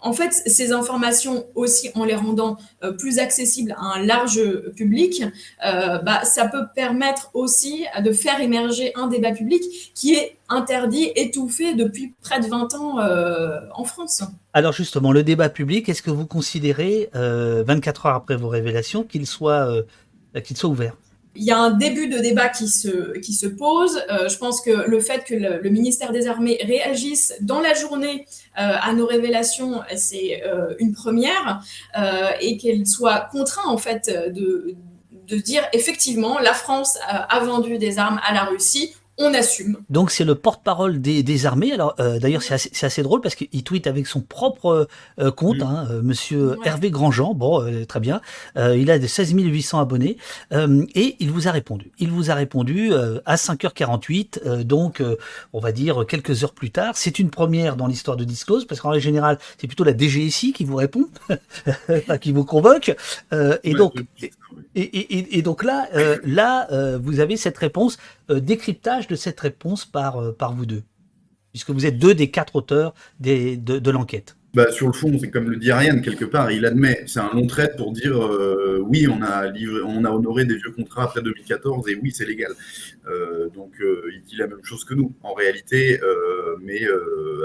en 0.00 0.12
fait, 0.12 0.32
ces 0.32 0.72
informations 0.72 1.46
aussi, 1.54 1.88
en 1.94 2.04
les 2.04 2.14
rendant 2.16 2.58
euh, 2.82 2.92
plus 2.92 3.18
accessibles 3.18 3.74
à 3.78 3.94
un 3.94 4.04
large 4.04 4.42
public, 4.76 5.22
euh, 5.64 5.98
bah, 5.98 6.24
ça 6.24 6.46
peut 6.48 6.64
permettre 6.74 7.30
aussi 7.32 7.86
de 8.04 8.12
faire 8.12 8.40
émerger 8.40 8.92
un 8.96 9.06
débat 9.06 9.32
public 9.32 9.62
qui 9.94 10.14
est 10.14 10.36
interdit, 10.50 11.10
étouffé 11.16 11.74
depuis 11.74 12.14
près 12.20 12.40
de 12.40 12.46
20 12.46 12.74
ans 12.74 12.98
en 13.74 13.84
France. 13.84 14.22
Alors 14.52 14.74
justement, 14.74 15.12
le 15.12 15.22
débat 15.22 15.48
public, 15.48 15.88
est-ce 15.88 16.02
que 16.02 16.10
vous 16.10 16.26
considérez, 16.26 17.08
24 17.14 18.06
heures 18.06 18.16
après 18.16 18.36
vos 18.36 18.48
révélations, 18.48 19.04
qu'il 19.04 19.26
soit, 19.26 19.66
qu'il 20.44 20.58
soit 20.58 20.68
ouvert? 20.68 20.94
Il 21.34 21.44
y 21.44 21.50
a 21.50 21.58
un 21.58 21.70
début 21.70 22.08
de 22.08 22.18
débat 22.18 22.48
qui 22.48 22.68
se, 22.68 23.18
qui 23.18 23.32
se 23.32 23.46
pose. 23.46 24.02
Euh, 24.10 24.28
je 24.28 24.36
pense 24.36 24.60
que 24.60 24.88
le 24.88 25.00
fait 25.00 25.24
que 25.24 25.34
le, 25.34 25.70
ministère 25.70 26.12
des 26.12 26.26
Armées 26.26 26.58
réagisse 26.62 27.34
dans 27.40 27.60
la 27.60 27.74
journée 27.74 28.26
euh, 28.58 28.74
à 28.80 28.92
nos 28.92 29.06
révélations, 29.06 29.80
c'est 29.96 30.42
euh, 30.44 30.74
une 30.78 30.92
première, 30.92 31.62
et 32.40 32.56
qu'elle 32.58 32.86
soit 32.86 33.28
contraint 33.32 33.68
en 33.68 33.78
fait 33.78 34.10
de, 34.34 34.74
de 35.26 35.36
dire 35.36 35.62
effectivement 35.72 36.38
la 36.38 36.52
France 36.52 36.98
a 37.06 37.40
vendu 37.40 37.78
des 37.78 37.98
armes 37.98 38.20
à 38.26 38.34
la 38.34 38.44
Russie, 38.44 38.94
on 39.22 39.34
assume. 39.34 39.78
Donc 39.90 40.10
c'est 40.10 40.24
le 40.24 40.34
porte-parole 40.34 41.00
des, 41.00 41.22
des, 41.22 41.46
armées. 41.46 41.72
Alors 41.72 41.94
euh, 42.00 42.18
d'ailleurs 42.18 42.42
c'est 42.42 42.54
assez, 42.54 42.70
assez, 42.84 43.02
drôle 43.02 43.20
parce 43.20 43.34
qu'il 43.34 43.64
tweet 43.64 43.86
avec 43.86 44.06
son 44.06 44.20
propre 44.20 44.88
euh, 45.18 45.30
compte, 45.30 45.58
mm. 45.58 45.62
hein, 45.62 45.86
euh, 45.90 46.02
Monsieur 46.02 46.56
Hervé 46.64 46.90
Grandjean. 46.90 47.34
Bon, 47.34 47.64
très 47.86 48.00
bien. 48.00 48.20
il 48.56 48.90
a 48.90 48.98
des 48.98 49.08
16 49.08 49.32
800 49.32 49.80
abonnés 49.80 50.16
et 50.52 51.16
il 51.18 51.30
vous 51.30 51.48
a 51.48 51.50
répondu. 51.50 51.92
Il 51.98 52.10
vous 52.10 52.30
a 52.30 52.34
répondu 52.34 52.92
à 53.26 53.36
5h48, 53.36 54.62
donc 54.62 55.02
on 55.52 55.60
va 55.60 55.72
dire 55.72 56.04
quelques 56.06 56.44
heures 56.44 56.52
plus 56.52 56.70
tard. 56.70 56.96
C'est 56.96 57.18
une 57.18 57.30
première 57.30 57.76
dans 57.76 57.86
l'histoire 57.86 58.16
de 58.16 58.24
Disclose 58.24 58.66
parce 58.66 58.80
qu'en 58.80 58.98
général 58.98 59.38
c'est 59.58 59.66
plutôt 59.66 59.84
la 59.84 59.96
DGSI 59.96 60.52
qui 60.52 60.64
vous 60.64 60.76
répond, 60.76 61.08
qui 62.20 62.32
vous 62.32 62.44
convoque. 62.44 62.94
et 63.62 63.72
donc 63.72 63.94
et, 64.74 65.38
et, 65.38 65.42
donc 65.42 65.64
là, 65.64 65.88
là 66.24 66.68
vous 66.98 67.20
avez 67.20 67.36
cette 67.36 67.58
réponse 67.58 67.98
décryptage 68.40 69.06
de 69.06 69.16
cette 69.16 69.40
réponse 69.40 69.84
par, 69.84 70.20
euh, 70.20 70.32
par 70.32 70.54
vous 70.54 70.66
deux 70.66 70.82
Puisque 71.52 71.70
vous 71.70 71.84
êtes 71.84 71.98
deux 71.98 72.14
des 72.14 72.30
quatre 72.30 72.56
auteurs 72.56 72.94
des, 73.20 73.58
de, 73.58 73.78
de 73.78 73.90
l'enquête. 73.90 74.36
Bah, 74.54 74.70
sur 74.70 74.86
le 74.86 74.92
fond, 74.92 75.16
c'est 75.18 75.30
comme 75.30 75.48
le 75.48 75.56
dit 75.56 75.70
Ariane, 75.70 76.02
quelque 76.02 76.26
part, 76.26 76.50
il 76.50 76.66
admet, 76.66 77.04
c'est 77.06 77.20
un 77.20 77.30
long 77.32 77.46
trait 77.46 77.74
pour 77.74 77.90
dire 77.90 78.22
euh, 78.22 78.84
oui, 78.86 79.08
on 79.08 79.22
a, 79.22 79.46
livré, 79.46 79.80
on 79.82 80.04
a 80.04 80.10
honoré 80.10 80.44
des 80.44 80.56
vieux 80.56 80.72
contrats 80.72 81.04
après 81.04 81.22
2014 81.22 81.88
et 81.88 81.96
oui, 82.02 82.12
c'est 82.12 82.26
légal. 82.26 82.52
Euh, 83.08 83.48
donc, 83.48 83.72
il 83.80 84.22
dit 84.22 84.36
la 84.36 84.46
même 84.46 84.62
chose 84.62 84.84
que 84.84 84.92
nous, 84.92 85.14
en 85.22 85.32
réalité, 85.32 85.98
mais 86.60 86.82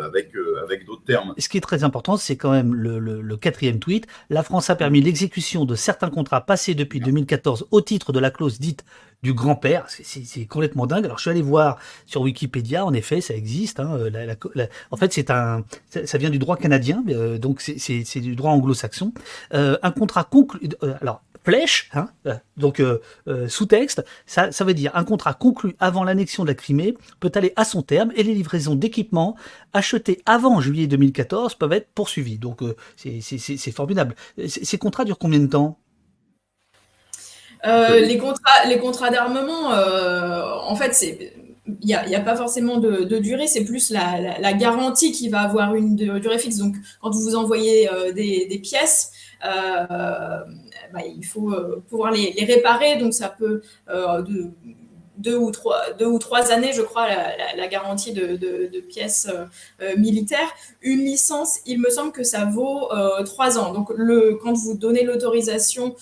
avec, 0.03 0.33
avec 0.61 0.85
d'autres 0.85 1.03
termes. 1.05 1.33
Ce 1.37 1.47
qui 1.47 1.57
est 1.57 1.61
très 1.61 1.83
important, 1.85 2.17
c'est 2.17 2.35
quand 2.35 2.51
même 2.51 2.75
le, 2.75 2.99
le, 2.99 3.21
le, 3.21 3.37
quatrième 3.37 3.79
tweet. 3.79 4.05
La 4.29 4.43
France 4.43 4.69
a 4.69 4.75
permis 4.75 5.01
l'exécution 5.01 5.65
de 5.65 5.75
certains 5.75 6.09
contrats 6.09 6.45
passés 6.45 6.75
depuis 6.75 6.99
2014 6.99 7.67
au 7.71 7.81
titre 7.81 8.11
de 8.11 8.19
la 8.19 8.31
clause 8.31 8.59
dite 8.59 8.83
du 9.23 9.33
grand-père. 9.33 9.85
C'est 9.87 10.45
complètement 10.45 10.85
dingue. 10.85 11.05
Alors 11.05 11.17
je 11.17 11.23
suis 11.23 11.31
allé 11.31 11.41
voir 11.41 11.77
sur 12.05 12.21
Wikipédia, 12.21 12.85
en 12.85 12.93
effet, 12.93 13.21
ça 13.21 13.33
existe. 13.33 13.79
Hein, 13.79 13.99
en 14.91 14.97
fait, 14.97 15.13
c'est 15.13 15.31
un, 15.31 15.63
ça, 15.89 16.17
vient 16.17 16.29
du 16.29 16.39
droit 16.39 16.57
canadien, 16.57 17.03
euh, 17.09 17.37
donc 17.37 17.61
c'est 17.61 18.19
du 18.19 18.35
droit 18.35 18.51
anglo-saxon. 18.51 19.13
Euh, 19.53 19.77
un 19.81 19.91
contrat 19.91 20.23
conclu. 20.23 20.69
Euh, 20.83 20.93
alors 21.01 21.21
flèche, 21.43 21.89
hein, 21.93 22.09
donc 22.57 22.83
sous-texte, 23.47 24.03
ça, 24.25 24.51
ça 24.51 24.65
veut 24.65 24.73
dire 24.73 24.91
un 24.95 25.05
contrat 25.05 25.33
conclu 25.33 25.77
avant 25.79 26.03
l'annexion 26.03 26.43
de 26.43 26.49
la 26.49 26.55
Crimée 26.55 26.97
peut 27.21 27.31
aller 27.35 27.53
à 27.55 27.63
son 27.63 27.83
terme 27.83 28.11
et 28.17 28.23
les 28.23 28.33
livraisons 28.33 28.75
d'équipements 28.75 29.37
achetés 29.71 30.21
avant 30.25 30.59
juillet 30.59 30.87
2014 30.87 31.55
peuvent 31.55 31.71
être 31.71 31.87
poursuivies. 31.95 32.37
Donc 32.37 32.59
c'est 32.97 33.71
formidable. 33.71 34.15
Ces 34.45 34.77
contrats 34.77 35.05
durent 35.05 35.19
combien 35.19 35.39
de 35.39 35.47
temps? 35.47 35.79
Euh, 37.65 37.99
les 37.99 38.17
contrats, 38.17 38.65
les 38.67 38.79
contrats 38.79 39.09
d'armement, 39.09 39.73
euh, 39.73 40.43
en 40.67 40.75
fait, 40.75 40.93
c'est 40.93 41.33
il 41.81 41.85
n'y 41.85 41.93
a, 41.93 42.19
a, 42.19 42.21
pas 42.21 42.37
forcément 42.37 42.77
de, 42.77 43.03
de 43.03 43.17
durée, 43.17 43.45
c'est 43.45 43.65
plus 43.65 43.89
la, 43.89 44.39
la, 44.39 44.53
garantie 44.53 45.11
qui 45.11 45.27
va 45.27 45.41
avoir 45.41 45.75
une 45.75 45.97
durée 45.97 46.39
fixe. 46.39 46.57
Donc, 46.57 46.75
quand 47.01 47.09
vous 47.09 47.35
envoyez 47.35 47.91
euh, 47.91 48.13
des, 48.13 48.45
des, 48.45 48.59
pièces, 48.59 49.11
euh, 49.43 49.85
bah, 50.93 51.01
il 51.05 51.25
faut 51.25 51.53
pouvoir 51.89 52.11
les, 52.11 52.33
les, 52.39 52.45
réparer. 52.45 52.95
Donc, 52.95 53.13
ça 53.13 53.27
peut 53.27 53.61
de, 53.89 54.49
deux 55.17 55.35
ou 55.35 55.51
trois, 55.51 55.93
deux 55.93 56.05
ou 56.05 56.19
trois 56.19 56.51
années, 56.51 56.73
je 56.73 56.81
crois, 56.81 57.07
la, 57.55 57.67
garantie 57.67 58.13
de, 58.13 58.79
pièces 58.81 59.27
euh, 59.29 59.45
euh, 59.81 59.97
militaires. 59.97 60.49
Une 60.81 60.99
licence, 60.99 61.59
il 61.65 61.79
me 61.79 61.89
semble 61.89 62.11
que 62.11 62.23
ça 62.23 62.45
vaut 62.45 62.91
euh, 62.91 63.23
trois 63.23 63.57
ans. 63.57 63.73
Donc, 63.73 63.89
le, 63.95 64.39
quand 64.41 64.53
vous 64.53 64.77
donnez 64.77 65.03
l'autorisation 65.03 65.95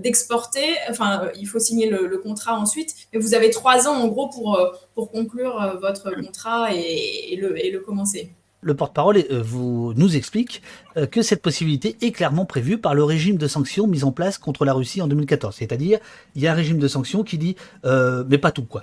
d'exporter, 0.00 0.66
enfin, 0.88 1.28
il 1.36 1.46
faut 1.46 1.58
signer 1.58 1.90
le, 1.90 2.18
contrat 2.18 2.56
ensuite, 2.56 2.94
mais 3.12 3.18
vous 3.18 3.34
avez 3.34 3.50
trois 3.50 3.88
ans 3.88 3.94
en 3.94 4.06
gros 4.06 4.28
pour, 4.28 4.58
pour 4.94 5.10
conclure 5.10 5.78
votre 5.80 6.14
contrat 6.14 6.72
et, 6.72 7.36
le, 7.36 7.64
et 7.64 7.70
le 7.70 7.80
commencer 7.80 8.32
le 8.62 8.74
porte-parole 8.74 9.18
euh, 9.30 9.42
vous 9.42 9.92
nous 9.96 10.16
explique 10.16 10.62
euh, 10.96 11.06
que 11.06 11.20
cette 11.20 11.42
possibilité 11.42 11.96
est 12.00 12.12
clairement 12.12 12.46
prévue 12.46 12.78
par 12.78 12.94
le 12.94 13.04
régime 13.04 13.36
de 13.36 13.46
sanctions 13.48 13.86
mis 13.86 14.04
en 14.04 14.12
place 14.12 14.38
contre 14.38 14.64
la 14.64 14.72
Russie 14.72 15.02
en 15.02 15.08
2014. 15.08 15.56
C'est-à-dire, 15.56 15.98
il 16.34 16.42
y 16.42 16.46
a 16.46 16.52
un 16.52 16.54
régime 16.54 16.78
de 16.78 16.88
sanctions 16.88 17.24
qui 17.24 17.38
dit, 17.38 17.56
euh, 17.84 18.24
mais 18.28 18.38
pas 18.38 18.52
tout 18.52 18.64
quoi. 18.64 18.82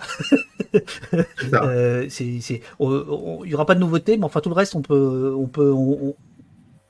il 0.74 1.26
y 2.80 3.54
aura 3.56 3.65
pas 3.65 3.76
de 3.76 3.80
nouveauté, 3.80 4.18
mais 4.18 4.26
enfin 4.26 4.42
tout 4.42 4.50
le 4.50 4.56
reste, 4.56 4.76
on 4.76 4.82
peut, 4.82 5.34
on 5.38 5.48
peut, 5.48 5.72
on 5.72 6.13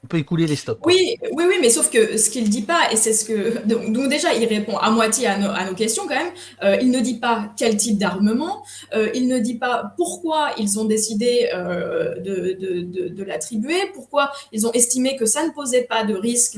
peut 0.09 0.17
écouler 0.17 0.47
les 0.47 0.55
stocks. 0.55 0.85
Oui, 0.85 1.15
oui, 1.31 1.45
oui, 1.47 1.55
mais 1.61 1.69
sauf 1.69 1.89
que 1.89 2.17
ce 2.17 2.29
qu'il 2.29 2.49
dit 2.49 2.63
pas, 2.63 2.91
et 2.91 2.97
c'est 2.97 3.13
ce 3.13 3.23
que. 3.23 3.65
Donc, 3.65 4.09
déjà, 4.09 4.33
il 4.33 4.45
répond 4.45 4.77
à 4.77 4.91
moitié 4.91 5.27
à 5.27 5.37
nos, 5.37 5.75
questions 5.75 6.03
quand 6.07 6.15
même. 6.15 6.33
Euh, 6.63 6.77
il 6.81 6.91
ne 6.91 6.99
dit 6.99 7.19
pas 7.19 7.53
quel 7.55 7.77
type 7.77 7.97
d'armement, 7.97 8.65
euh, 8.93 9.09
il 9.13 9.27
ne 9.27 9.39
dit 9.39 9.55
pas 9.55 9.93
pourquoi 9.95 10.51
ils 10.57 10.79
ont 10.79 10.85
décidé 10.85 11.49
euh, 11.53 12.19
de, 12.19 13.23
l'attribuer, 13.23 13.91
pourquoi 13.93 14.31
ils 14.51 14.65
ont 14.65 14.71
estimé 14.71 15.15
que 15.15 15.25
ça 15.25 15.45
ne 15.45 15.51
posait 15.51 15.83
pas 15.83 16.03
de 16.03 16.15
risque 16.15 16.57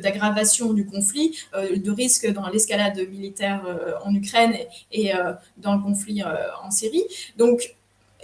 d'aggravation 0.00 0.72
du 0.72 0.86
conflit, 0.86 1.36
de 1.54 1.90
risque 1.90 2.30
dans 2.32 2.48
l'escalade 2.48 2.98
militaire 3.10 3.62
en 4.04 4.14
Ukraine 4.14 4.54
et, 4.92 5.06
et 5.06 5.12
dans 5.56 5.74
le 5.74 5.82
conflit 5.82 6.22
en 6.22 6.70
Syrie. 6.70 7.04
Donc, 7.36 7.76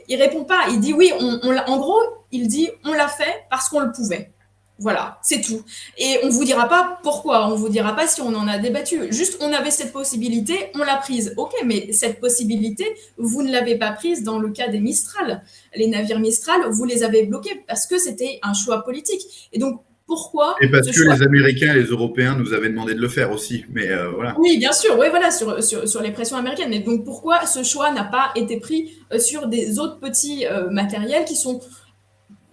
il 0.08 0.16
répond 0.20 0.44
pas. 0.44 0.64
Il 0.70 0.80
dit 0.80 0.92
oui, 0.92 1.12
en 1.12 1.78
gros, 1.78 2.00
il 2.30 2.48
dit 2.48 2.70
on 2.84 2.92
l'a 2.92 3.08
fait 3.08 3.44
parce 3.50 3.68
qu'on 3.68 3.80
le 3.80 3.92
pouvait. 3.92 4.32
Voilà, 4.78 5.20
c'est 5.22 5.40
tout. 5.40 5.62
Et 5.96 6.18
on 6.24 6.28
vous 6.28 6.42
dira 6.42 6.68
pas 6.68 6.98
pourquoi, 7.04 7.46
on 7.46 7.54
vous 7.54 7.68
dira 7.68 7.94
pas 7.94 8.08
si 8.08 8.20
on 8.20 8.34
en 8.34 8.48
a 8.48 8.58
débattu. 8.58 9.12
Juste, 9.12 9.38
on 9.40 9.52
avait 9.52 9.70
cette 9.70 9.92
possibilité, 9.92 10.72
on 10.74 10.78
l'a 10.78 10.96
prise. 10.96 11.34
Ok, 11.36 11.52
mais 11.64 11.92
cette 11.92 12.18
possibilité, 12.18 12.84
vous 13.16 13.44
ne 13.44 13.52
l'avez 13.52 13.76
pas 13.76 13.92
prise 13.92 14.24
dans 14.24 14.40
le 14.40 14.50
cas 14.50 14.66
des 14.66 14.80
Mistral. 14.80 15.44
Les 15.76 15.86
navires 15.86 16.18
Mistral, 16.18 16.62
vous 16.68 16.84
les 16.84 17.04
avez 17.04 17.22
bloqués 17.24 17.62
parce 17.68 17.86
que 17.86 17.96
c'était 17.96 18.40
un 18.42 18.54
choix 18.54 18.82
politique. 18.82 19.50
Et 19.52 19.58
donc, 19.60 19.82
pourquoi 20.06 20.56
Et 20.60 20.68
parce 20.68 20.90
que 20.90 21.02
les 21.02 21.22
Américains 21.22 21.74
et 21.74 21.78
les 21.78 21.86
Européens 21.86 22.36
nous 22.36 22.52
avaient 22.52 22.68
demandé 22.68 22.94
de 22.94 23.00
le 23.00 23.08
faire 23.08 23.30
aussi. 23.30 23.64
Mais 23.70 23.90
euh, 23.90 24.10
voilà. 24.10 24.34
Oui, 24.38 24.58
bien 24.58 24.72
sûr, 24.72 24.98
oui, 24.98 25.06
voilà, 25.10 25.30
sur, 25.30 25.62
sur, 25.62 25.88
sur, 25.88 26.02
les 26.02 26.10
pressions 26.10 26.36
américaines. 26.36 26.70
Mais 26.70 26.80
donc 26.80 27.04
pourquoi 27.04 27.46
ce 27.46 27.62
choix 27.62 27.90
n'a 27.92 28.04
pas 28.04 28.32
été 28.34 28.58
pris 28.58 28.92
euh, 29.12 29.18
sur 29.18 29.46
des 29.46 29.78
autres 29.78 29.98
petits 29.98 30.46
euh, 30.46 30.70
matériels 30.70 31.24
qui 31.24 31.36
sont 31.36 31.60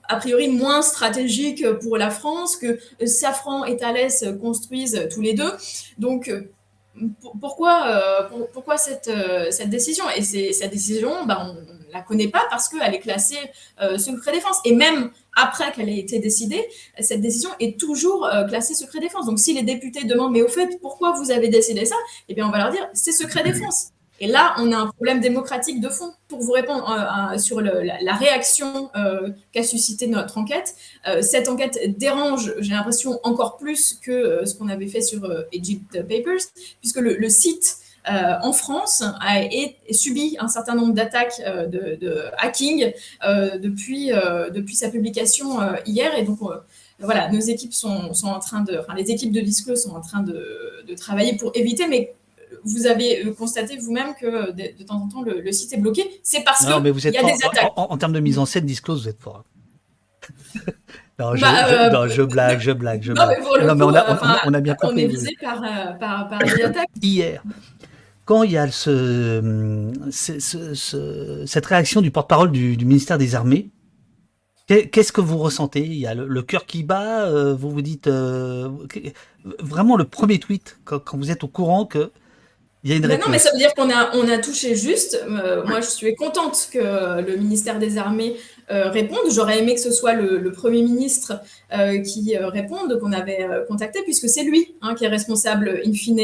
a 0.08 0.16
priori 0.16 0.48
moins 0.48 0.82
stratégiques 0.82 1.66
pour 1.82 1.98
la 1.98 2.10
France, 2.10 2.56
que 2.56 2.80
Safran 3.06 3.66
et 3.66 3.78
Thales 3.78 4.40
construisent 4.40 5.08
tous 5.14 5.22
les 5.22 5.34
deux? 5.34 5.52
Donc 6.00 6.32
pourquoi, 7.40 8.28
pourquoi 8.52 8.78
cette, 8.78 9.12
cette 9.52 9.70
décision? 9.70 10.06
Et 10.16 10.24
cette 10.24 10.72
décision, 10.72 11.26
bah, 11.28 11.46
on 11.46 11.79
la 11.92 12.02
connaît 12.02 12.28
pas 12.28 12.44
parce 12.50 12.70
qu'elle 12.70 12.94
est 12.94 13.00
classée 13.00 13.38
secret 13.98 14.32
défense. 14.32 14.58
Et 14.66 14.76
même 14.76 15.12
après 15.36 15.72
qu'elle 15.72 15.90
ait 15.90 16.00
été 16.00 16.20
décidée, 16.20 16.68
cette 17.00 17.22
décision 17.22 17.50
est 17.60 17.80
toujours 17.80 18.26
euh, 18.26 18.46
classée 18.46 18.74
secret 18.74 19.00
défense. 19.00 19.26
Donc 19.26 19.40
si 19.40 19.54
les 19.54 19.64
députés 19.64 20.06
demandent, 20.06 20.34
mais 20.34 20.42
au 20.42 20.48
fait, 20.48 20.80
pourquoi 20.82 21.14
vous 21.14 21.32
avez 21.32 21.50
décidé 21.50 21.86
ça? 21.86 21.96
Eh 22.28 22.34
bien, 22.34 22.48
on 22.48 22.52
va 22.52 22.58
leur 22.58 22.72
dire, 22.72 22.88
c'est 22.94 23.12
secret 23.12 23.44
défense. 23.44 23.90
Et 24.22 24.28
là, 24.28 24.54
on 24.58 24.74
a 24.74 24.78
un 24.78 24.88
problème 24.88 25.22
démocratique 25.22 25.80
de 25.80 25.88
fond. 25.88 26.12
Pour 26.28 26.42
vous 26.42 26.52
répondre 26.52 26.86
euh, 27.34 27.38
sur 27.38 27.62
la, 27.62 28.16
réaction 28.16 28.90
euh, 28.96 29.30
qu'a 29.54 29.64
suscité 29.64 30.08
notre 30.08 30.38
enquête, 30.38 30.76
cette 31.22 31.48
enquête 31.48 31.98
dérange, 31.98 32.54
j'ai 32.60 32.74
l'impression, 32.74 33.20
encore 33.24 33.56
plus 33.58 33.98
que 34.02 34.46
ce 34.46 34.56
qu'on 34.56 34.68
avait 34.68 34.88
fait 34.88 35.02
sur 35.02 35.22
Egypt 35.54 36.02
Papers, 36.02 36.42
puisque 36.82 37.00
le 37.00 37.30
site 37.30 37.78
euh, 38.08 38.36
en 38.42 38.54
France 38.54 39.04
a, 39.04 39.42
subi 39.92 40.38
un 40.40 40.48
certain 40.48 40.76
nombre 40.76 40.94
d'attaques 40.94 41.42
euh, 41.46 41.68
de, 41.68 42.24
hacking 42.38 42.92
euh, 43.26 43.58
depuis, 43.58 44.12
depuis 44.54 44.76
sa 44.76 44.90
publication 44.90 45.60
hier. 45.86 46.18
Et 46.18 46.24
donc, 46.24 46.40
voilà, 47.00 47.30
nos 47.32 47.40
équipes 47.40 47.74
sont, 47.74 48.12
en 48.24 48.40
train 48.40 48.62
de, 48.62 48.78
enfin, 48.80 48.94
les 48.96 49.12
équipes 49.12 49.32
de 49.32 49.42
Disclose 49.42 49.84
sont 49.84 49.96
en 49.96 50.02
train 50.02 50.22
de, 50.24 50.96
travailler 50.98 51.36
pour 51.36 51.52
éviter, 51.56 51.88
mais 51.88 52.14
vous 52.64 52.88
avez 52.88 53.32
constaté 53.38 53.78
vous-même 53.78 54.16
que 54.20 54.52
de, 54.52 54.84
temps 54.84 54.96
en 54.96 55.08
temps 55.08 55.22
le, 55.22 55.52
site 55.52 55.74
est 55.74 55.78
bloqué. 55.78 56.20
C'est 56.24 56.44
parce 56.44 56.66
qu'il 56.66 56.70
y 56.70 57.18
a 57.18 57.24
des 57.24 57.46
attaques. 57.46 57.72
En, 57.76 57.98
termes 57.98 58.14
de 58.14 58.20
mise 58.20 58.40
en 58.40 58.46
scène, 58.46 58.66
Disclose, 58.66 59.04
vous 59.04 59.10
êtes 59.10 59.22
fort. 59.22 59.44
Non, 61.20 61.36
je, 61.36 61.42
bah, 61.42 62.08
je, 62.08 62.22
blague, 62.22 62.62
je 62.62 62.72
blague, 62.72 63.04
je 63.04 63.12
blague. 63.12 63.40
Non, 63.42 63.76
mais, 63.76 63.84
on, 63.84 63.94
a, 63.94 64.42
on, 64.46 64.54
a, 64.54 64.62
bien 64.62 64.74
compris. 64.74 64.96
On 64.96 64.98
est 64.98 65.08
visé 65.08 65.36
par, 65.42 65.62
par, 66.00 66.30
par 66.30 66.40
des 66.40 66.64
attaques. 66.64 66.88
Hier, 67.02 67.44
quand 68.30 68.44
il 68.44 68.52
y 68.52 68.58
a 68.58 68.70
ce, 68.70 69.92
cette 71.48 71.66
réaction 71.66 72.00
du 72.02 72.12
porte-parole 72.12 72.52
du, 72.52 72.78
ministère 72.86 73.18
des 73.18 73.34
Armées, 73.34 73.72
qu'est-ce 74.68 75.12
que 75.12 75.20
vous 75.20 75.40
ressentez? 75.40 75.84
Il 75.84 75.96
y 75.96 76.06
a 76.06 76.14
le, 76.14 76.42
cœur 76.44 76.68
qui 76.68 76.84
bat, 76.84 77.26
euh, 77.26 77.56
vous 77.56 77.72
vous 77.72 77.82
dites 77.82 78.06
euh, 78.06 78.70
vraiment 79.58 79.98
le 79.98 80.04
premier 80.04 80.38
tweet 80.38 80.78
quand, 80.86 81.02
vous 81.14 81.32
êtes 81.32 81.44
au 81.44 81.48
courant 81.48 81.88
que 81.88 82.12
Il 82.84 82.92
y 82.92 82.94
a 82.94 82.98
une 82.98 83.06
réponse. 83.06 83.26
non, 83.26 83.32
mais 83.32 83.40
ça 83.40 83.52
veut 83.52 83.58
dire 83.58 83.74
qu'on 83.74 83.90
a, 83.90 84.16
on 84.16 84.30
a 84.30 84.38
touché 84.38 84.76
juste. 84.76 85.24
moi, 85.66 85.82
je 85.82 85.90
suis 85.90 86.16
contente 86.16 86.70
que 86.72 87.22
le 87.22 87.36
ministère 87.36 87.78
des 87.78 87.98
Armées 87.98 88.36
euh, 88.72 88.92
répondre. 88.92 89.32
J'aurais 89.32 89.60
aimé 89.60 89.74
que 89.74 89.82
ce 89.82 89.90
soit 89.90 90.14
le, 90.14 90.52
Premier 90.52 90.84
ministre 90.84 91.42
euh, 91.74 92.02
qui 92.02 92.36
euh, 92.36 92.50
réponde, 92.50 93.00
qu'on 93.00 93.14
avait 93.14 93.48
contacté, 93.68 94.04
puisque 94.04 94.30
c'est 94.30 94.44
lui 94.44 94.76
hein, 94.82 94.94
qui 94.94 95.06
est 95.06 95.08
responsable, 95.08 95.82
in 95.86 95.94
fine, 95.94 96.18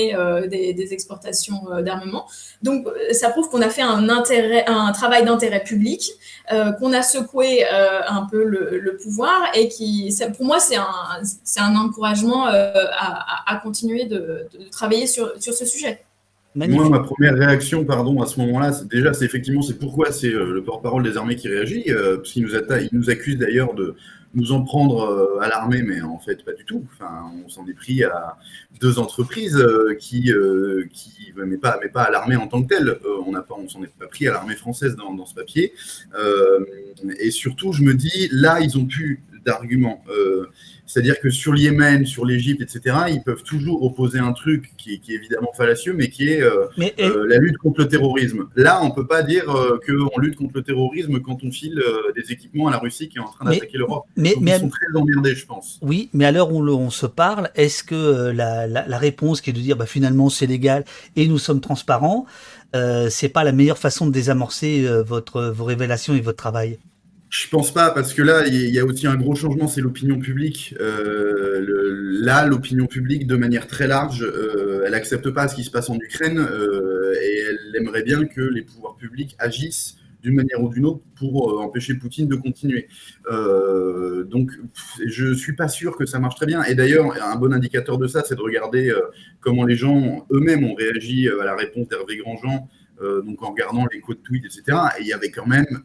des, 0.47 0.93
exportations 0.93 1.61
d'armement. 1.81 2.27
Donc, 2.61 2.87
ça 3.11 3.29
prouve 3.29 3.49
qu'on 3.49 3.61
a 3.61 3.69
fait 3.69 3.81
un, 3.81 4.09
intérêt, 4.09 4.65
un 4.67 4.91
travail 4.91 5.25
d'intérêt 5.25 5.63
public, 5.63 6.11
qu'on 6.79 6.93
a 6.93 7.01
secoué 7.01 7.65
un 7.67 8.27
peu 8.29 8.43
le, 8.43 8.97
pouvoir, 8.97 9.41
et 9.55 9.67
qui, 9.67 10.15
pour 10.37 10.45
moi, 10.45 10.59
c'est 10.59 10.75
un, 10.75 10.85
un 11.57 11.75
encouragement 11.75 12.45
à, 12.45 13.59
continuer 13.63 14.05
de, 14.05 14.47
travailler 14.71 15.07
sur, 15.07 15.31
sur 15.41 15.53
ce 15.53 15.65
sujet. 15.65 16.04
Moi, 16.55 16.89
ma 16.89 16.99
première 16.99 17.35
réaction, 17.35 17.83
pardon, 17.83 18.21
à 18.21 18.27
ce 18.27 18.39
moment-là, 18.39 18.71
déjà, 18.85 19.13
c'est 19.13 19.25
effectivement, 19.25 19.61
c'est 19.61 19.77
pourquoi 19.77 20.13
c'est 20.13 20.33
euh, 20.33 20.53
le 20.53 20.63
porte-parole 20.63 21.03
des 21.03 21.17
armées 21.17 21.35
qui 21.35 21.49
réagit, 21.49 21.83
euh, 21.89 22.15
parce 22.17 22.31
qu'il 22.31 22.43
nous, 22.43 22.51
nous 22.93 23.09
accuse 23.09 23.37
d'ailleurs 23.37 23.73
de 23.73 23.95
nous 24.35 24.53
en 24.53 24.63
prendre 24.63 25.01
euh, 25.01 25.39
à 25.41 25.49
l'armée, 25.49 25.81
mais 25.81 26.01
en 26.01 26.17
fait, 26.17 26.45
pas 26.45 26.53
du 26.53 26.63
tout. 26.63 26.85
Enfin, 26.93 27.29
on 27.45 27.49
s'en 27.49 27.67
est 27.67 27.73
pris 27.73 28.05
à 28.05 28.37
deux 28.79 28.99
entreprises 28.99 29.61
qui, 29.99 30.31
qui 30.93 31.33
mais 31.35 31.57
pas, 31.57 31.77
mais 31.81 31.89
pas 31.89 32.03
à 32.03 32.11
l'armée 32.11 32.37
en 32.37 32.47
tant 32.47 32.63
que 32.63 32.73
telle. 32.73 32.97
on 33.25 33.31
n'a 33.31 33.41
pas, 33.41 33.55
on 33.57 33.67
s'en 33.67 33.83
est 33.83 33.93
pas 33.99 34.07
pris 34.07 34.27
à 34.27 34.31
l'armée 34.31 34.55
française 34.55 34.95
dans, 34.95 35.13
dans 35.13 35.25
ce 35.25 35.35
papier. 35.35 35.73
et 37.19 37.31
surtout, 37.31 37.73
je 37.73 37.83
me 37.83 37.93
dis, 37.93 38.29
là, 38.31 38.59
ils 38.61 38.77
ont 38.77 38.85
pu 38.85 39.21
d'arguments. 39.45 40.03
C'est-à-dire 40.85 41.19
que 41.19 41.29
sur 41.29 41.53
l'Yémen, 41.53 42.05
sur 42.05 42.25
l'Égypte, 42.25 42.61
etc., 42.61 42.95
ils 43.09 43.23
peuvent 43.23 43.43
toujours 43.43 43.83
opposer 43.83 44.19
un 44.19 44.33
truc 44.33 44.71
qui, 44.77 44.93
est 44.93 45.09
évidemment 45.09 45.51
fallacieux, 45.55 45.93
mais 45.93 46.09
qui 46.09 46.29
est 46.29 46.41
euh, 46.41 46.67
euh, 46.99 47.25
la 47.27 47.37
lutte 47.37 47.57
contre 47.57 47.81
le 47.81 47.87
terrorisme. 47.87 48.47
Là, 48.55 48.81
on 48.83 48.89
ne 48.89 48.93
peut 48.93 49.07
pas 49.07 49.23
dire 49.23 49.49
euh, 49.49 49.79
qu'on 49.85 50.19
lutte 50.19 50.35
contre 50.35 50.53
le 50.55 50.63
terrorisme 50.63 51.19
quand 51.21 51.43
on 51.43 51.51
file 51.51 51.81
des 52.15 52.31
équipements 52.31 52.67
à 52.67 52.71
la 52.71 52.77
Russie 52.77 53.09
qui 53.09 53.17
est 53.17 53.21
en 53.21 53.29
train 53.29 53.45
d'attaquer 53.45 53.77
l'Europe. 53.77 54.05
Mais, 54.15 54.35
mais, 54.39 54.51
ils 54.51 54.59
sont 54.59 54.69
très 54.69 54.87
emmerdés, 54.95 55.35
je 55.35 55.45
pense. 55.45 55.79
Oui, 55.81 56.09
mais 56.13 56.25
à 56.25 56.31
l'heure 56.31 56.51
où 56.51 56.61
on 56.61 56.89
se 56.89 57.07
parle, 57.07 57.49
est-ce 57.55 57.83
que 57.83 58.29
la, 58.31 58.97
réponse 58.97 59.41
qui 59.41 59.49
est 59.49 59.53
de 59.53 59.59
dire 59.59 59.75
bah, 59.75 59.85
finalement 59.85 60.29
c'est 60.29 60.47
légal 60.47 60.85
et 61.15 61.27
nous 61.27 61.37
sommes 61.37 61.61
transparents, 61.61 62.25
c'est 63.09 63.29
pas 63.29 63.43
la 63.43 63.51
meilleure 63.51 63.77
façon 63.77 64.05
de 64.05 64.11
désamorcer 64.11 64.85
votre, 65.05 65.45
vos 65.45 65.65
révélations 65.65 66.13
et 66.13 66.21
votre 66.21 66.37
travail? 66.37 66.77
Je 67.29 67.49
pense 67.49 67.73
pas, 67.73 67.91
parce 67.91 68.13
que 68.13 68.21
là, 68.21 68.47
il 68.47 68.69
y 68.69 68.79
a 68.79 68.85
aussi 68.85 69.07
un 69.07 69.15
gros 69.15 69.35
changement, 69.35 69.67
c'est 69.67 69.81
l'opinion 69.81 70.19
publique. 70.19 70.75
Euh, 70.79 71.65
là, 72.21 72.45
l'opinion 72.45 72.85
publique, 72.85 73.27
de 73.27 73.35
manière 73.35 73.67
très 73.67 73.87
large, 73.87 74.23
euh, 74.23 74.83
elle 74.85 74.93
accepte 74.93 75.29
pas 75.31 75.47
ce 75.47 75.55
qui 75.55 75.63
se 75.63 75.71
passe 75.71 75.89
en 75.89 75.97
Ukraine 75.97 76.37
euh, 76.39 77.13
et 77.21 77.43
elle 77.49 77.75
aimerait 77.75 78.03
bien 78.03 78.25
que 78.25 78.41
les 78.41 78.61
pouvoirs 78.61 78.95
publics 78.95 79.35
agissent 79.39 79.97
d'une 80.21 80.35
manière 80.35 80.63
ou 80.63 80.69
d'une 80.69 80.85
autre 80.85 81.01
pour 81.15 81.61
empêcher 81.61 81.93
Poutine 81.95 82.27
de 82.27 82.35
continuer. 82.35 82.87
donc, 83.29 84.51
je 85.05 85.33
suis 85.33 85.55
pas 85.55 85.67
sûr 85.67 85.97
que 85.97 86.07
ça 86.07 86.17
marche 86.17 86.35
très 86.35 86.47
bien. 86.47 86.63
Et 86.63 86.73
d'ailleurs, 86.73 87.13
un 87.21 87.35
bon 87.35 87.53
indicateur 87.53 87.99
de 87.99 88.07
ça, 88.07 88.23
c'est 88.27 88.33
de 88.33 88.41
regarder 88.41 88.91
comment 89.39 89.65
les 89.65 89.75
gens 89.75 90.25
eux-mêmes 90.31 90.63
ont 90.63 90.73
réagi 90.73 91.29
à 91.29 91.45
la 91.45 91.55
réponse 91.55 91.89
d'Hervé 91.89 92.17
Grandjean, 92.17 92.67
donc 93.23 93.43
en 93.43 93.51
regardant 93.51 93.85
les 93.93 93.99
codes 93.99 94.23
tweets, 94.23 94.45
etc. 94.45 94.79
Et 94.97 95.01
il 95.01 95.07
y 95.07 95.13
avait 95.13 95.29
quand 95.29 95.45
même 95.45 95.83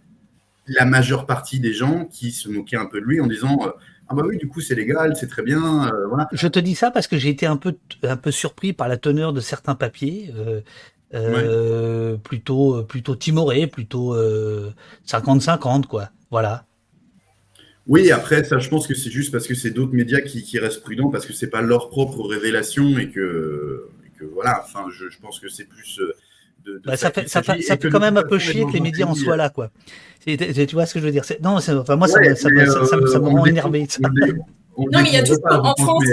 la 0.70 0.84
majeure 0.84 1.26
partie 1.26 1.60
des 1.60 1.72
gens 1.72 2.06
qui 2.06 2.30
se 2.30 2.48
moquaient 2.48 2.76
un 2.76 2.86
peu 2.86 3.00
de 3.00 3.06
lui 3.06 3.20
en 3.20 3.26
disant 3.26 3.58
euh, 3.62 3.70
ah 4.08 4.14
bah 4.14 4.22
oui 4.24 4.38
du 4.38 4.48
coup 4.48 4.60
c'est 4.60 4.74
légal 4.74 5.16
c'est 5.16 5.26
très 5.26 5.42
bien 5.42 5.88
euh, 5.88 6.06
voilà. 6.06 6.28
Je 6.32 6.48
te 6.48 6.58
dis 6.58 6.74
ça 6.74 6.90
parce 6.90 7.06
que 7.06 7.18
j'ai 7.18 7.28
été 7.28 7.46
un 7.46 7.56
peu 7.56 7.76
un 8.02 8.16
peu 8.16 8.30
surpris 8.30 8.72
par 8.72 8.88
la 8.88 8.96
teneur 8.96 9.32
de 9.32 9.40
certains 9.40 9.74
papiers 9.74 10.32
euh, 11.12 12.16
plutôt 12.18 12.84
plutôt 12.84 13.16
timorés 13.16 13.66
plutôt 13.66 14.16
50-50 15.06 15.86
quoi 15.86 16.10
voilà. 16.30 16.64
Oui, 17.86 18.12
après, 18.12 18.44
ça, 18.44 18.58
je 18.58 18.68
pense 18.68 18.86
que 18.86 18.94
c'est 18.94 19.10
juste 19.10 19.32
parce 19.32 19.48
que 19.48 19.54
c'est 19.56 19.70
d'autres 19.70 19.94
médias 19.94 20.20
qui, 20.20 20.58
restent 20.60 20.80
prudents, 20.80 21.10
parce 21.10 21.26
que 21.26 21.32
c'est 21.32 21.48
pas 21.48 21.60
leur 21.60 21.88
propre 21.88 22.24
révélation 22.24 22.98
et 22.98 23.10
que, 23.10 23.88
voilà, 24.32 24.62
enfin, 24.62 24.84
je, 24.92 25.08
je 25.08 25.18
pense 25.18 25.40
que 25.40 25.48
c'est 25.48 25.64
plus 25.64 26.00
bah, 26.84 26.96
ça 26.96 27.10
fait, 27.10 27.28
ça, 27.28 27.42
fait, 27.42 27.62
ça 27.62 27.76
fait 27.76 27.88
quand 27.88 28.00
même 28.00 28.16
un 28.16 28.22
peu 28.22 28.38
chier 28.38 28.64
que 28.64 28.72
les 28.72 28.80
médias 28.80 29.06
en 29.06 29.14
soient 29.14 29.36
là, 29.36 29.48
quoi. 29.48 29.70
Tu 30.24 30.36
vois 30.72 30.86
ce 30.86 30.94
que 30.94 31.00
je 31.00 31.06
veux 31.06 31.12
dire 31.12 31.24
Non, 31.42 31.56
enfin, 31.56 31.96
moi, 31.96 32.08
ça, 32.08 32.20
me, 32.20 32.34
ça, 32.34 32.48
me 32.50 33.28
rend 33.28 33.46
énervé. 33.46 33.86
Non, 34.00 35.00
mais 35.02 35.08
il 35.08 35.14
y 35.14 35.16
a 35.16 35.22
toujours, 35.22 35.44
en 35.50 35.74
France, 35.76 36.04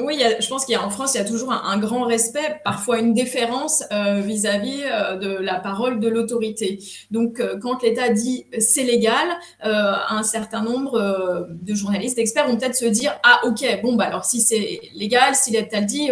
oui, 0.00 0.18
je 0.40 0.48
pense 0.48 0.64
qu'il 0.64 0.72
y 0.72 0.76
a 0.76 0.82
en 0.82 0.88
France, 0.88 1.14
il 1.14 1.18
y 1.18 1.20
a 1.20 1.24
toujours 1.24 1.52
un, 1.52 1.78
grand 1.78 2.04
respect, 2.04 2.60
parfois 2.64 2.98
une 2.98 3.12
déférence 3.12 3.84
euh, 3.92 4.20
vis-à-vis 4.20 4.80
euh, 4.84 5.16
de 5.16 5.36
la 5.36 5.60
parole 5.60 6.00
de 6.00 6.08
l'autorité. 6.08 6.78
Donc, 7.10 7.40
euh, 7.40 7.58
quand 7.60 7.82
l'État 7.82 8.08
dit 8.08 8.46
c'est 8.58 8.84
légal, 8.84 9.28
un 9.60 10.22
certain 10.22 10.62
nombre 10.62 11.46
de 11.50 11.74
journalistes, 11.74 12.16
d'experts 12.16 12.48
vont 12.48 12.56
peut-être 12.56 12.74
se 12.74 12.86
dire 12.86 13.18
ah 13.22 13.40
ok, 13.44 13.80
bon 13.82 13.94
bah 13.94 14.04
alors 14.04 14.24
si 14.24 14.40
c'est 14.40 14.80
légal, 14.94 15.34
si 15.34 15.50
l'État 15.52 15.80
le 15.80 15.86
dit, 15.86 16.10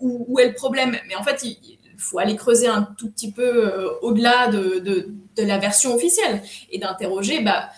où, 0.00 0.26
où, 0.28 0.38
est 0.38 0.48
le 0.48 0.54
problème? 0.54 0.96
Mais 1.08 1.14
en 1.14 1.22
fait, 1.22 1.42
il, 1.44 1.73
faut 1.98 2.18
aller 2.18 2.36
creuser 2.36 2.66
un 2.66 2.82
tout 2.98 3.10
petit 3.10 3.32
peu 3.32 3.42
euh, 3.42 3.88
au-delà 4.02 4.48
de, 4.48 4.78
de, 4.78 5.42
la 5.42 5.58
version 5.58 5.94
officielle 5.94 6.42
et 6.70 6.78
d'interroger, 6.78 7.40
bah, 7.40 7.68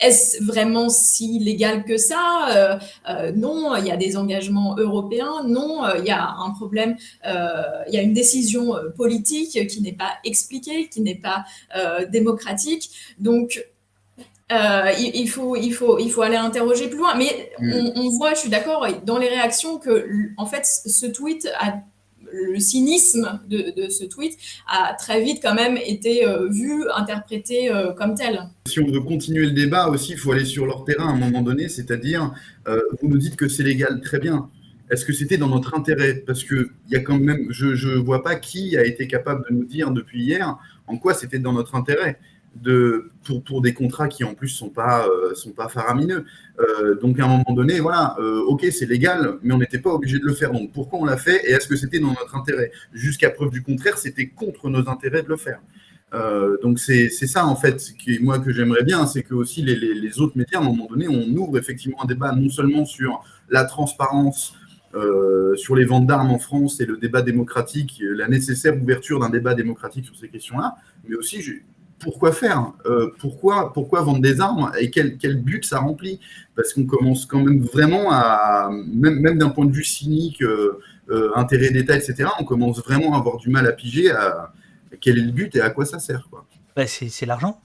est-ce 0.00 0.42
vraiment 0.42 0.88
si 0.90 1.38
légal 1.38 1.84
que 1.84 1.96
ça? 1.96 2.48
Euh, 2.50 2.78
euh, 3.08 3.32
Non, 3.32 3.76
il 3.76 3.86
y 3.86 3.90
a 3.90 3.96
des 3.96 4.16
engagements 4.16 4.76
européens. 4.76 5.44
Non, 5.46 5.82
il 5.98 6.04
y 6.04 6.10
a 6.10 6.28
un 6.28 6.50
problème, 6.50 6.96
il 7.24 7.94
y 7.94 7.96
a 7.96 8.02
une 8.02 8.12
décision 8.12 8.74
politique 8.96 9.66
qui 9.68 9.80
n'est 9.80 9.94
pas 9.94 10.12
expliquée, 10.24 10.88
qui 10.88 11.00
n'est 11.00 11.14
pas 11.14 11.44
démocratique. 12.10 12.90
Donc, 13.18 13.64
il, 14.50 15.28
faut, 15.30 15.56
il, 15.56 15.72
faut, 15.72 15.98
il 15.98 16.10
faut 16.10 16.22
aller 16.22 16.36
interroger 16.36 16.88
plus 16.88 16.98
loin. 16.98 17.14
Mais 17.14 17.52
mm. 17.58 17.72
on, 17.72 18.00
on 18.02 18.08
voit, 18.10 18.34
je 18.34 18.40
suis 18.40 18.50
d'accord, 18.50 18.86
dans 19.04 19.16
les 19.16 19.28
réactions 19.28 19.78
que, 19.78 20.06
en 20.36 20.44
fait, 20.44 20.66
ce 20.66 21.06
tweet 21.06 21.48
a 21.58 21.80
le 22.44 22.58
cynisme 22.58 23.40
de, 23.48 23.88
ce 23.88 24.04
tweet 24.04 24.36
a 24.68 24.94
très 24.94 25.22
vite 25.22 25.40
quand 25.42 25.54
même 25.54 25.76
été 25.76 26.26
euh, 26.26 26.48
vu, 26.48 26.84
interprété 26.94 27.70
euh, 27.70 27.92
comme 27.92 28.14
tel. 28.14 28.40
Si 28.66 28.80
on 28.80 28.90
veut 28.90 29.00
continuer 29.00 29.46
le 29.46 29.52
débat 29.52 29.88
aussi, 29.88 30.12
il 30.12 30.18
faut 30.18 30.32
aller 30.32 30.44
sur 30.44 30.66
leur 30.66 30.84
terrain 30.84 31.08
à 31.08 31.12
un 31.12 31.16
moment 31.16 31.42
donné, 31.42 31.68
c'est-à-dire, 31.68 32.32
euh, 32.68 32.80
vous 33.00 33.08
nous 33.08 33.18
dites 33.18 33.36
que 33.36 33.48
c'est 33.48 33.62
légal, 33.62 34.00
très 34.00 34.18
bien. 34.18 34.48
Est-ce 34.90 35.04
que 35.04 35.12
c'était 35.12 35.38
dans 35.38 35.48
notre 35.48 35.74
intérêt? 35.74 36.14
Parce 36.14 36.44
que 36.44 36.70
y 36.90 36.96
a 36.96 37.00
quand 37.00 37.18
même, 37.18 37.46
je 37.50 37.66
ne 37.66 37.96
vois 37.96 38.22
pas 38.22 38.36
qui 38.36 38.76
a 38.76 38.84
été 38.84 39.08
capable 39.08 39.44
de 39.48 39.54
nous 39.54 39.64
dire 39.64 39.90
depuis 39.90 40.22
hier 40.22 40.58
en 40.86 40.96
quoi 40.96 41.14
c'était 41.14 41.40
dans 41.40 41.52
notre 41.52 41.74
intérêt 41.74 42.18
pour, 43.44 43.60
des 43.60 43.74
contrats 43.74 44.08
qui 44.08 44.24
en 44.24 44.34
plus 44.34 44.48
sont 44.48 44.70
pas, 44.70 45.06
euh, 45.06 45.34
sont 45.34 45.52
pas 45.52 45.68
faramineux. 45.68 46.24
Euh, 46.58 46.94
donc 46.96 47.18
à 47.18 47.24
un 47.24 47.28
moment 47.28 47.54
donné, 47.54 47.80
voilà, 47.80 48.16
euh, 48.18 48.40
ok, 48.46 48.66
c'est 48.70 48.86
légal, 48.86 49.38
mais 49.42 49.54
on 49.54 49.58
n'était 49.58 49.78
pas 49.78 49.90
obligé 49.90 50.18
de 50.18 50.24
le 50.24 50.34
faire. 50.34 50.52
Donc 50.52 50.72
pourquoi 50.72 51.00
on 51.00 51.04
l'a 51.04 51.16
fait 51.16 51.42
et 51.48 51.52
est-ce 51.52 51.68
que 51.68 51.76
c'était 51.76 51.98
dans 51.98 52.08
notre 52.08 52.34
intérêt? 52.36 52.70
Jusqu'à 52.92 53.30
preuve 53.30 53.50
du 53.50 53.62
contraire, 53.62 53.98
c'était 53.98 54.28
contre 54.28 54.68
nos 54.68 54.88
intérêts 54.88 55.22
de 55.22 55.28
le 55.28 55.36
faire. 55.36 55.60
donc 56.62 56.78
c'est 56.78 57.10
ça 57.10 57.46
en 57.46 57.56
fait, 57.56 57.78
qui, 57.98 58.18
moi 58.20 58.38
que 58.38 58.52
j'aimerais 58.52 58.84
bien, 58.84 59.06
c'est 59.06 59.22
que 59.22 59.34
aussi 59.34 59.62
les, 59.62 59.76
les, 59.76 59.92
les, 59.94 60.20
autres 60.20 60.38
médias, 60.38 60.58
à 60.58 60.62
un 60.62 60.64
moment 60.64 60.86
donné, 60.86 61.08
on 61.08 61.28
ouvre 61.36 61.58
effectivement 61.58 62.02
un 62.02 62.06
débat 62.06 62.32
non 62.32 62.48
seulement 62.48 62.84
sur 62.86 63.22
la 63.50 63.64
transparence, 63.64 64.54
sur 65.56 65.76
les 65.76 65.84
ventes 65.84 66.06
d'armes 66.06 66.30
en 66.30 66.38
France 66.38 66.80
et 66.80 66.86
le 66.86 66.96
débat 66.96 67.20
démocratique, 67.20 68.00
la 68.00 68.28
nécessaire 68.28 68.74
ouverture 68.80 69.20
d'un 69.20 69.28
débat 69.28 69.54
démocratique 69.54 70.06
sur 70.06 70.16
ces 70.16 70.28
questions-là, 70.28 70.76
mais 71.06 71.16
aussi 71.16 71.42
pourquoi 71.98 72.32
faire 72.32 72.72
euh, 72.86 73.10
pourquoi, 73.18 73.72
pourquoi 73.72 74.02
vendre 74.02 74.20
des 74.20 74.40
armes 74.40 74.70
et 74.78 74.90
quel, 74.90 75.36
but 75.36 75.64
ça 75.64 75.78
remplit? 75.78 76.20
Parce 76.54 76.72
qu'on 76.72 76.84
commence 76.84 77.26
quand 77.26 77.42
même 77.42 77.60
vraiment 77.62 78.10
à, 78.10 78.70
même, 78.70 79.20
même 79.20 79.38
d'un 79.38 79.50
point 79.50 79.66
de 79.66 79.72
vue 79.72 79.84
cynique, 79.84 80.42
euh, 80.42 80.80
euh, 81.10 81.30
intérêt 81.36 81.70
d'État, 81.70 81.96
etc., 81.96 82.28
on 82.38 82.44
commence 82.44 82.82
vraiment 82.82 83.14
à 83.14 83.18
avoir 83.18 83.36
du 83.38 83.48
mal 83.48 83.66
à 83.66 83.72
piger 83.72 84.10
à, 84.10 84.52
quel 85.00 85.18
est 85.18 85.22
le 85.22 85.32
but 85.32 85.54
et 85.56 85.60
à 85.60 85.70
quoi 85.70 85.84
ça 85.84 85.98
sert. 85.98 86.28
Quoi. 86.30 86.46
Bah, 86.74 86.86
c'est 86.86 87.26
l'argent 87.26 87.60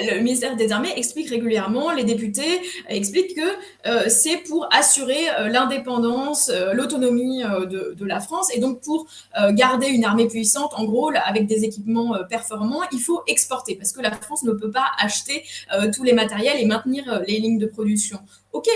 le 0.00 0.20
ministère 0.20 0.56
des 0.56 0.72
Armées 0.72 0.92
explique 0.96 1.30
régulièrement, 1.30 1.92
les 1.92 2.04
députés 2.04 2.60
expliquent 2.88 3.36
que 3.36 3.88
euh, 3.88 4.08
c'est 4.08 4.38
pour 4.38 4.68
assurer 4.72 5.28
euh, 5.38 5.48
l'indépendance, 5.48 6.50
euh, 6.50 6.72
l'autonomie 6.72 7.42
de, 7.42 7.94
de, 7.96 8.04
la 8.04 8.20
France. 8.20 8.54
Et 8.54 8.60
donc, 8.60 8.80
pour 8.80 9.06
garder 9.52 9.88
une 9.88 10.04
armée 10.04 10.28
puissante, 10.28 10.72
en 10.74 10.84
gros, 10.84 11.10
avec 11.24 11.46
des 11.46 11.64
équipements 11.64 12.14
performants, 12.28 12.80
il 12.92 13.00
faut 13.00 13.22
exporter 13.26 13.74
parce 13.74 13.92
que 13.92 14.00
la 14.00 14.10
France 14.10 14.44
ne 14.44 14.52
peut 14.52 14.70
pas 14.70 14.86
acheter 14.98 15.44
tous 15.94 16.04
les 16.04 16.14
matériels 16.14 16.58
et 16.58 16.64
maintenir 16.64 17.22
les 17.26 17.38
lignes 17.38 17.58
de 17.58 17.66
production. 17.66 18.18
OK, 18.52 18.68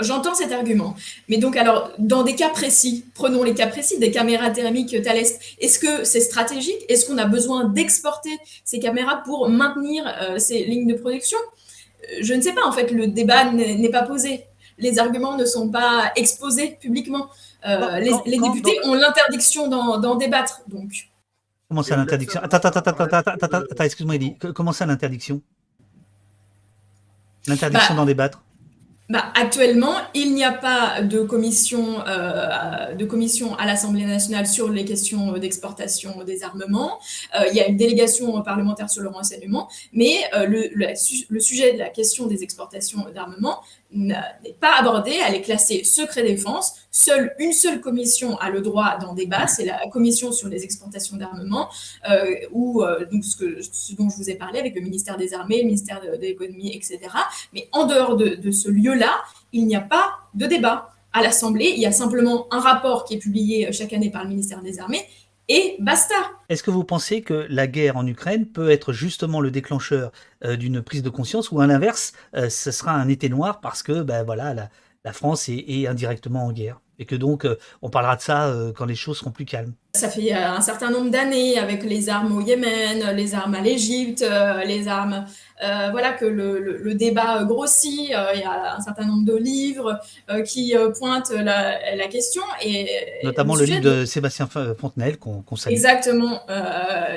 J'entends 0.00 0.34
cet 0.34 0.52
argument. 0.52 0.94
Mais 1.28 1.38
donc, 1.38 1.56
alors, 1.56 1.90
dans 1.98 2.22
des 2.22 2.34
cas 2.34 2.48
précis, 2.48 3.04
prenons 3.14 3.42
les 3.42 3.54
cas 3.54 3.66
précis 3.66 3.98
des 3.98 4.10
caméras 4.10 4.50
thermiques 4.50 5.02
Thales, 5.02 5.18
est-ce 5.60 5.78
que 5.78 6.04
c'est 6.04 6.20
stratégique? 6.20 6.84
Est-ce 6.88 7.06
qu'on 7.06 7.18
a 7.18 7.26
besoin 7.26 7.64
d'exporter 7.64 8.30
ces 8.64 8.78
caméras 8.78 9.22
pour 9.24 9.48
maintenir 9.48 10.04
euh, 10.22 10.38
ces 10.38 10.64
lignes 10.64 10.86
de 10.86 10.94
production? 10.94 11.38
Euh, 11.38 12.18
Je 12.20 12.34
ne 12.34 12.40
sais 12.40 12.52
pas, 12.52 12.66
en 12.66 12.72
fait, 12.72 12.90
le 12.90 13.06
débat 13.06 13.50
n'est 13.52 13.90
pas 13.90 14.02
posé. 14.02 14.44
Les 14.78 14.98
arguments 14.98 15.36
ne 15.36 15.44
sont 15.44 15.70
pas 15.70 16.12
exposés 16.16 16.78
publiquement. 16.80 17.28
les, 17.64 18.38
députés 18.38 18.78
ont 18.84 18.94
l'interdiction 18.94 19.68
d'en 19.68 20.14
débattre. 20.16 20.62
Donc. 20.66 21.10
Comment 21.68 21.82
ça 21.82 21.96
l'interdiction? 21.96 22.40
Attends, 22.42 22.56
attends, 22.58 22.80
attends, 22.80 23.04
attends, 23.04 23.30
attends, 23.30 23.62
attends, 23.70 23.84
excuse-moi, 23.84 24.16
Eddie. 24.16 24.36
Comment 24.54 24.72
ça 24.72 24.86
l'interdiction? 24.86 25.40
L'interdiction 27.46 27.94
bah, 27.94 28.00
d'en 28.00 28.06
débattre? 28.06 28.42
Bah, 29.12 29.30
actuellement, 29.34 29.96
il 30.14 30.32
n'y 30.32 30.42
a 30.42 30.52
pas 30.52 31.02
de 31.02 31.20
commission, 31.20 32.00
euh, 32.08 32.94
de 32.94 33.04
commission 33.04 33.54
à 33.56 33.66
l'Assemblée 33.66 34.06
nationale 34.06 34.46
sur 34.46 34.70
les 34.70 34.86
questions 34.86 35.32
d'exportation 35.32 36.24
des 36.24 36.42
armements. 36.42 36.98
Euh, 37.38 37.44
il 37.50 37.54
y 37.54 37.60
a 37.60 37.68
une 37.68 37.76
délégation 37.76 38.40
parlementaire 38.40 38.88
sur 38.88 39.02
le 39.02 39.10
renseignement, 39.10 39.68
mais 39.92 40.14
euh, 40.34 40.46
le, 40.46 40.70
le, 40.72 41.40
sujet 41.40 41.74
de 41.74 41.78
la 41.78 41.90
question 41.90 42.26
des 42.26 42.42
exportations 42.42 43.04
d'armements 43.14 43.60
n'est 43.94 44.56
pas 44.60 44.78
abordée, 44.78 45.18
elle 45.26 45.34
est 45.34 45.42
classée 45.42 45.84
secret 45.84 46.22
défense. 46.22 46.74
Seule 46.90 47.34
une 47.38 47.52
seule 47.52 47.80
commission 47.80 48.36
a 48.38 48.50
le 48.50 48.60
droit 48.60 48.98
d'en 48.98 49.14
débat, 49.14 49.46
c'est 49.46 49.64
la 49.64 49.86
commission 49.88 50.32
sur 50.32 50.48
les 50.48 50.64
exportations 50.64 51.16
d'armement, 51.16 51.68
euh, 52.10 52.34
ou 52.52 52.82
euh, 52.82 53.06
donc 53.10 53.24
ce, 53.24 53.94
dont 53.94 54.08
je 54.10 54.16
vous 54.16 54.30
ai 54.30 54.34
parlé 54.34 54.58
avec 54.58 54.74
le 54.74 54.80
ministère 54.82 55.16
des 55.16 55.34
Armées, 55.34 55.58
le 55.58 55.66
ministère 55.66 56.00
de, 56.00 56.18
l'économie, 56.20 56.74
etc. 56.74 57.00
Mais 57.52 57.68
en 57.72 57.86
dehors 57.86 58.16
de, 58.16 58.34
de 58.34 58.50
ce 58.50 58.68
lieu-là, 58.68 59.22
il 59.52 59.66
n'y 59.66 59.76
a 59.76 59.80
pas 59.80 60.18
de 60.34 60.46
débat. 60.46 60.88
À 61.14 61.22
l'Assemblée, 61.22 61.72
il 61.74 61.80
y 61.80 61.86
a 61.86 61.92
simplement 61.92 62.46
un 62.50 62.60
rapport 62.60 63.04
qui 63.04 63.14
est 63.14 63.18
publié 63.18 63.70
chaque 63.72 63.92
année 63.92 64.10
par 64.10 64.22
le 64.22 64.30
ministère 64.30 64.62
des 64.62 64.80
Armées 64.80 65.06
et 65.48 65.76
basta. 65.80 66.14
Est-ce 66.48 66.62
que 66.62 66.70
vous 66.70 66.84
pensez 66.84 67.22
que 67.22 67.46
la 67.48 67.66
guerre 67.66 67.96
en 67.96 68.06
Ukraine 68.06 68.46
peut 68.46 68.70
être 68.70 68.92
justement 68.92 69.40
le 69.40 69.50
déclencheur 69.50 70.12
euh, 70.44 70.56
d'une 70.56 70.82
prise 70.82 71.02
de 71.02 71.08
conscience 71.08 71.50
ou 71.50 71.60
à 71.60 71.66
l'inverse, 71.66 72.12
euh, 72.36 72.50
ce 72.50 72.70
sera 72.70 72.92
un 72.92 73.08
été 73.08 73.28
noir 73.28 73.60
parce 73.60 73.82
que 73.82 74.02
ben 74.02 74.22
voilà, 74.22 74.68
la, 75.04 75.12
France 75.12 75.48
est, 75.48 75.86
indirectement 75.86 76.44
en 76.44 76.52
guerre? 76.52 76.80
Et 76.98 77.04
que 77.04 77.14
donc 77.14 77.44
euh, 77.44 77.56
on 77.80 77.90
parlera 77.90 78.16
de 78.16 78.20
ça 78.20 78.54
quand 78.76 78.84
les 78.84 78.94
choses 78.94 79.18
seront 79.18 79.30
plus 79.30 79.44
calmes 79.44 79.72
Ça 79.94 80.08
fait 80.08 80.32
un 80.32 80.60
certain 80.60 80.90
nombre 80.90 81.10
d'années 81.10 81.58
avec 81.58 81.84
les 81.84 82.08
armes 82.08 82.36
au 82.36 82.40
Yémen, 82.40 83.14
les 83.14 83.34
armes 83.34 83.54
à 83.54 83.60
l'Égypte, 83.60 84.24
les 84.66 84.88
armes 84.88 85.26
euh, 85.62 85.88
voilà 85.92 86.12
que 86.12 86.24
le, 86.24 86.94
débat 86.94 87.44
grossit. 87.44 88.12
Euh, 88.12 88.32
il 88.34 88.40
y 88.40 88.44
a 88.44 88.76
un 88.76 88.80
certain 88.80 89.04
nombre 89.04 89.24
de 89.24 89.36
livres 89.36 90.00
euh, 90.30 90.42
qui 90.42 90.74
pointent 90.98 91.30
la, 91.30 92.08
question. 92.08 92.42
Et, 92.62 92.88
Notamment 93.22 93.54
le 93.54 93.64
livre 93.64 93.80
de, 93.80 94.04
Sébastien 94.04 94.46
Fontenelle 94.46 95.18
qu'on 95.18 95.56
salue. 95.56 95.72
Exactement. 95.72 96.40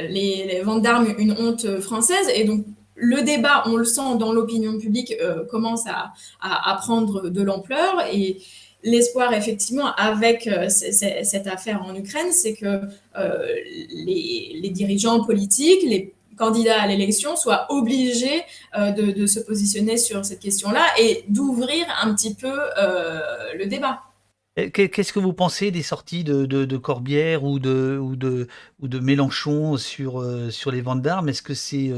Les, 0.10 0.62
ventes 0.64 0.84
d'armes, 0.84 1.08
une 1.18 1.34
honte 1.34 1.80
française. 1.80 2.30
Et 2.34 2.44
donc, 2.44 2.66
le 2.96 3.24
débat, 3.24 3.64
on 3.66 3.76
le 3.76 3.84
sent 3.84 4.18
dans 4.20 4.32
l'opinion 4.32 4.78
publique, 4.78 5.14
commence 5.50 5.86
à, 5.88 6.76
prendre 6.78 7.30
de 7.30 7.42
l'ampleur. 7.42 8.06
Et 8.12 8.38
l'espoir, 8.86 9.34
effectivement, 9.34 9.94
avec 9.96 10.50
cette 10.70 11.48
affaire 11.48 11.84
en 11.84 11.94
Ukraine, 11.94 12.32
c'est 12.32 12.54
que 12.54 12.82
les, 13.16 14.60
les, 14.62 14.70
dirigeants 14.70 15.26
politiques, 15.26 15.82
les 15.84 16.16
candidats 16.38 16.82
à 16.82 16.88
l'élection 16.88 17.36
soient 17.36 17.66
obligés 17.70 18.44
euh, 18.78 18.92
de, 18.92 19.26
se 19.26 19.40
positionner 19.40 19.98
sur 19.98 20.24
cette 20.26 20.40
question-là 20.40 20.86
et 21.00 21.24
d'ouvrir 21.30 21.86
un 22.02 22.14
petit 22.14 22.34
peu 22.36 22.60
euh, 22.78 23.20
le 23.58 23.66
débat. 23.66 24.02
Qu'est-ce 24.56 25.12
que 25.12 25.20
vous 25.20 25.34
pensez 25.34 25.70
des 25.72 25.84
sorties 25.84 26.24
de, 26.24 26.78
Corbière 26.78 27.44
ou 27.44 27.60
de, 27.60 28.00
ou 28.02 28.16
de, 28.16 28.48
de 28.82 29.00
Mélenchon 29.00 29.76
sur, 29.78 30.22
euh, 30.22 30.50
sur 30.50 30.72
les 30.72 30.82
ventes 30.82 31.02
d'armes? 31.02 31.28
Est-ce 31.30 31.42
que 31.42 31.54
c'est 31.54 31.92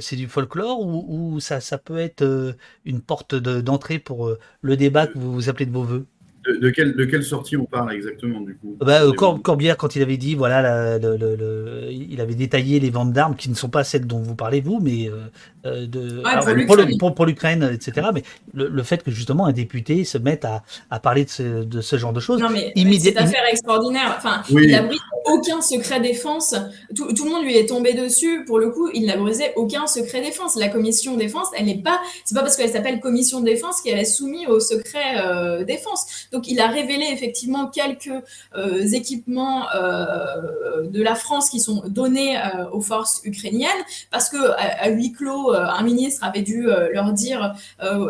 c'est 0.00 0.16
du 0.16 0.28
folklore 0.28 0.80
ou, 0.80 1.40
ça, 1.40 1.60
ça 1.60 1.78
peut 1.78 1.98
être 1.98 2.56
une 2.84 3.00
porte 3.02 3.34
d'entrée 3.34 3.98
pour 3.98 4.30
le 4.60 4.76
débat 4.76 5.06
que 5.08 5.18
vous, 5.18 5.32
vous 5.32 5.48
appelez 5.48 5.66
de 5.66 5.72
vos 5.72 5.82
voeux? 5.84 6.06
De, 6.46 6.70
quelle, 6.70 6.94
de 6.94 7.04
quelle 7.04 7.24
sortie 7.24 7.56
on 7.56 7.64
parle 7.64 7.92
exactement 7.92 8.40
du 8.40 8.54
coup 8.54 8.76
bah, 8.80 9.02
euh, 9.02 9.12
Corbière, 9.12 9.76
quand 9.76 9.96
il 9.96 10.02
avait 10.02 10.16
dit, 10.16 10.34
voilà, 10.34 10.98
le, 10.98 11.88
il 11.90 12.20
avait 12.20 12.34
détaillé 12.34 12.80
les 12.80 12.90
ventes 12.90 13.12
d'armes 13.12 13.36
qui 13.36 13.48
ne 13.50 13.54
sont 13.54 13.68
pas 13.68 13.84
celles 13.84 14.06
dont 14.06 14.18
vous 14.18 14.34
parlez 14.34 14.60
vous, 14.60 14.78
mais 14.80 15.08
euh, 15.08 15.26
euh, 15.66 15.86
de, 15.86 17.08
pour 17.14 17.26
l'Ukraine, 17.26 17.70
etc. 17.72 18.08
Mais 18.14 18.22
le, 18.54 18.82
fait 18.82 19.02
que 19.02 19.10
justement 19.10 19.46
un 19.46 19.52
député 19.52 20.04
se 20.04 20.18
mette 20.18 20.44
à, 20.44 20.62
à 20.90 21.00
parler 21.00 21.24
de 21.24 21.30
ce, 21.30 21.64
de 21.64 21.80
ce, 21.80 21.96
genre 21.96 22.12
de 22.12 22.20
choses. 22.20 22.40
Non, 22.40 22.50
mais 22.50 22.72
c'est 22.98 23.16
affaire 23.16 23.44
extraordinaire. 23.50 24.14
Enfin, 24.16 24.42
il 24.50 24.70
n'a 24.70 24.82
brisé 24.82 25.02
aucun 25.26 25.60
secret 25.60 26.00
défense. 26.00 26.54
Tout, 26.94 27.12
tout, 27.12 27.24
le 27.24 27.30
monde 27.30 27.44
lui 27.44 27.56
est 27.56 27.66
tombé 27.66 27.94
dessus. 27.94 28.44
Pour 28.46 28.58
le 28.58 28.70
coup, 28.70 28.88
il 28.94 29.06
n'a 29.06 29.16
brisé 29.16 29.44
aucun 29.56 29.86
secret 29.86 30.20
défense. 30.20 30.56
La 30.56 30.68
commission 30.68 31.16
défense, 31.16 31.48
elle 31.56 31.66
n'est 31.66 31.82
pas. 31.82 32.00
C'est 32.24 32.34
pas 32.34 32.42
parce 32.42 32.56
qu'elle 32.56 32.70
s'appelle 32.70 33.00
commission 33.00 33.40
défense 33.40 33.80
qu'elle 33.80 33.98
est 33.98 34.04
soumise 34.04 34.46
au 34.48 34.60
secret 34.60 35.64
défense. 35.64 36.28
Donc, 36.32 36.35
il 36.46 36.60
a 36.60 36.68
révélé 36.68 37.06
effectivement 37.12 37.66
quelques 37.68 38.10
euh, 38.56 38.86
équipements 38.92 39.66
euh, 39.74 40.86
de 40.88 41.02
la 41.02 41.14
France 41.14 41.50
qui 41.50 41.60
sont 41.60 41.82
donnés 41.86 42.36
euh, 42.36 42.68
aux 42.72 42.80
forces 42.80 43.20
ukrainiennes 43.24 43.70
parce 44.10 44.28
que 44.28 44.36
à, 44.58 44.88
huis 44.90 45.12
clos, 45.12 45.52
un 45.52 45.82
ministre 45.82 46.24
avait 46.24 46.42
dû 46.42 46.68
leur 46.92 47.12
dire 47.12 47.54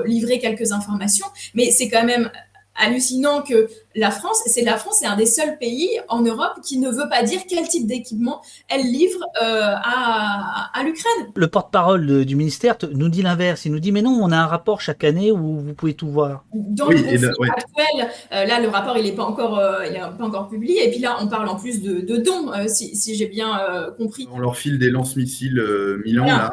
livrer 0.05 0.39
quelques 0.39 0.73
informations. 0.73 1.27
Mais 1.55 1.71
c'est 1.71 1.89
quand 1.89 2.05
même 2.05 2.31
hallucinant 2.79 3.43
que 3.43 3.69
la 3.95 4.11
France, 4.11 4.43
c'est 4.47 4.63
la 4.63 4.77
France, 4.77 4.99
c'est 5.01 5.07
un 5.07 5.17
des 5.17 5.27
seuls 5.27 5.59
pays 5.59 5.89
en 6.09 6.21
Europe 6.21 6.61
qui 6.63 6.79
ne 6.79 6.91
veut 6.91 7.09
pas 7.09 7.23
dire 7.23 7.41
quel 7.49 7.67
type 7.67 7.87
d'équipement 7.87 8.43
elle 8.69 8.83
livre 8.83 9.21
euh, 9.43 9.75
à, 9.75 10.83
l'Ukraine. 10.85 11.33
Le 11.35 11.49
porte-parole 11.49 12.25
du 12.25 12.37
ministère 12.37 12.77
nous 12.93 13.09
dit 13.09 13.23
l'inverse. 13.23 13.65
Il 13.65 13.73
nous 13.73 13.81
dit 13.81 13.93
mais 13.93 14.03
non, 14.03 14.19
on 14.23 14.31
a 14.31 14.37
un 14.37 14.47
rapport 14.47 14.81
chaque 14.81 15.05
année 15.05 15.33
où 15.33 15.61
vous 15.61 15.75
pouvez 15.75 15.95
tout 15.95 16.09
voir. 16.09 16.45
Dans 16.53 16.89
le 16.89 16.99
conflit 16.99 17.51
actuel, 17.51 18.11
euh, 18.33 18.45
là 18.45 18.61
le 18.61 18.69
rapport 18.69 18.99
il 18.99 19.05
n'est 19.05 19.13
pas 19.13 19.25
encore, 19.25 19.59
euh, 19.59 19.89
pas 20.19 20.25
encore 20.25 20.49
publié. 20.49 20.87
Et 20.87 20.91
puis 20.91 21.01
là 21.01 21.17
on 21.21 21.29
parle 21.29 21.49
en 21.49 21.57
plus 21.57 21.83
de, 21.83 22.17
dons, 22.19 22.53
si, 22.69 23.15
j'ai 23.15 23.27
bien 23.27 23.59
compris. 23.97 24.29
On 24.31 24.39
leur 24.39 24.57
file 24.57 24.79
des 24.79 24.91
lance-missiles 24.91 25.63
Milan 26.05 26.27
là 26.27 26.53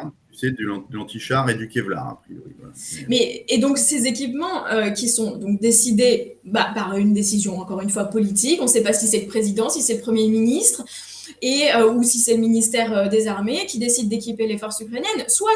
de 0.50 0.64
l'anti-char 0.90 1.48
et 1.50 1.54
du 1.54 1.68
Kevlar, 1.68 2.08
a 2.08 2.22
priori. 2.22 2.54
Mais, 3.08 3.44
et 3.48 3.58
donc, 3.58 3.78
ces 3.78 4.06
équipements 4.06 4.66
euh, 4.66 4.90
qui 4.90 5.08
sont 5.08 5.36
donc 5.36 5.60
décidés 5.60 6.38
bah, 6.44 6.70
par 6.74 6.96
une 6.96 7.14
décision, 7.14 7.58
encore 7.58 7.80
une 7.80 7.90
fois, 7.90 8.04
politique, 8.04 8.60
on 8.60 8.64
ne 8.64 8.68
sait 8.68 8.82
pas 8.82 8.92
si 8.92 9.06
c'est 9.06 9.20
le 9.20 9.26
président, 9.26 9.68
si 9.68 9.82
c'est 9.82 9.94
le 9.94 10.00
Premier 10.00 10.28
ministre, 10.28 10.84
et, 11.42 11.72
euh, 11.74 11.90
ou 11.90 12.02
si 12.02 12.18
c'est 12.18 12.34
le 12.34 12.40
ministère 12.40 12.96
euh, 12.96 13.08
des 13.08 13.26
Armées 13.28 13.66
qui 13.66 13.78
décide 13.78 14.08
d'équiper 14.08 14.46
les 14.46 14.58
forces 14.58 14.80
ukrainiennes, 14.80 15.28
soit 15.28 15.50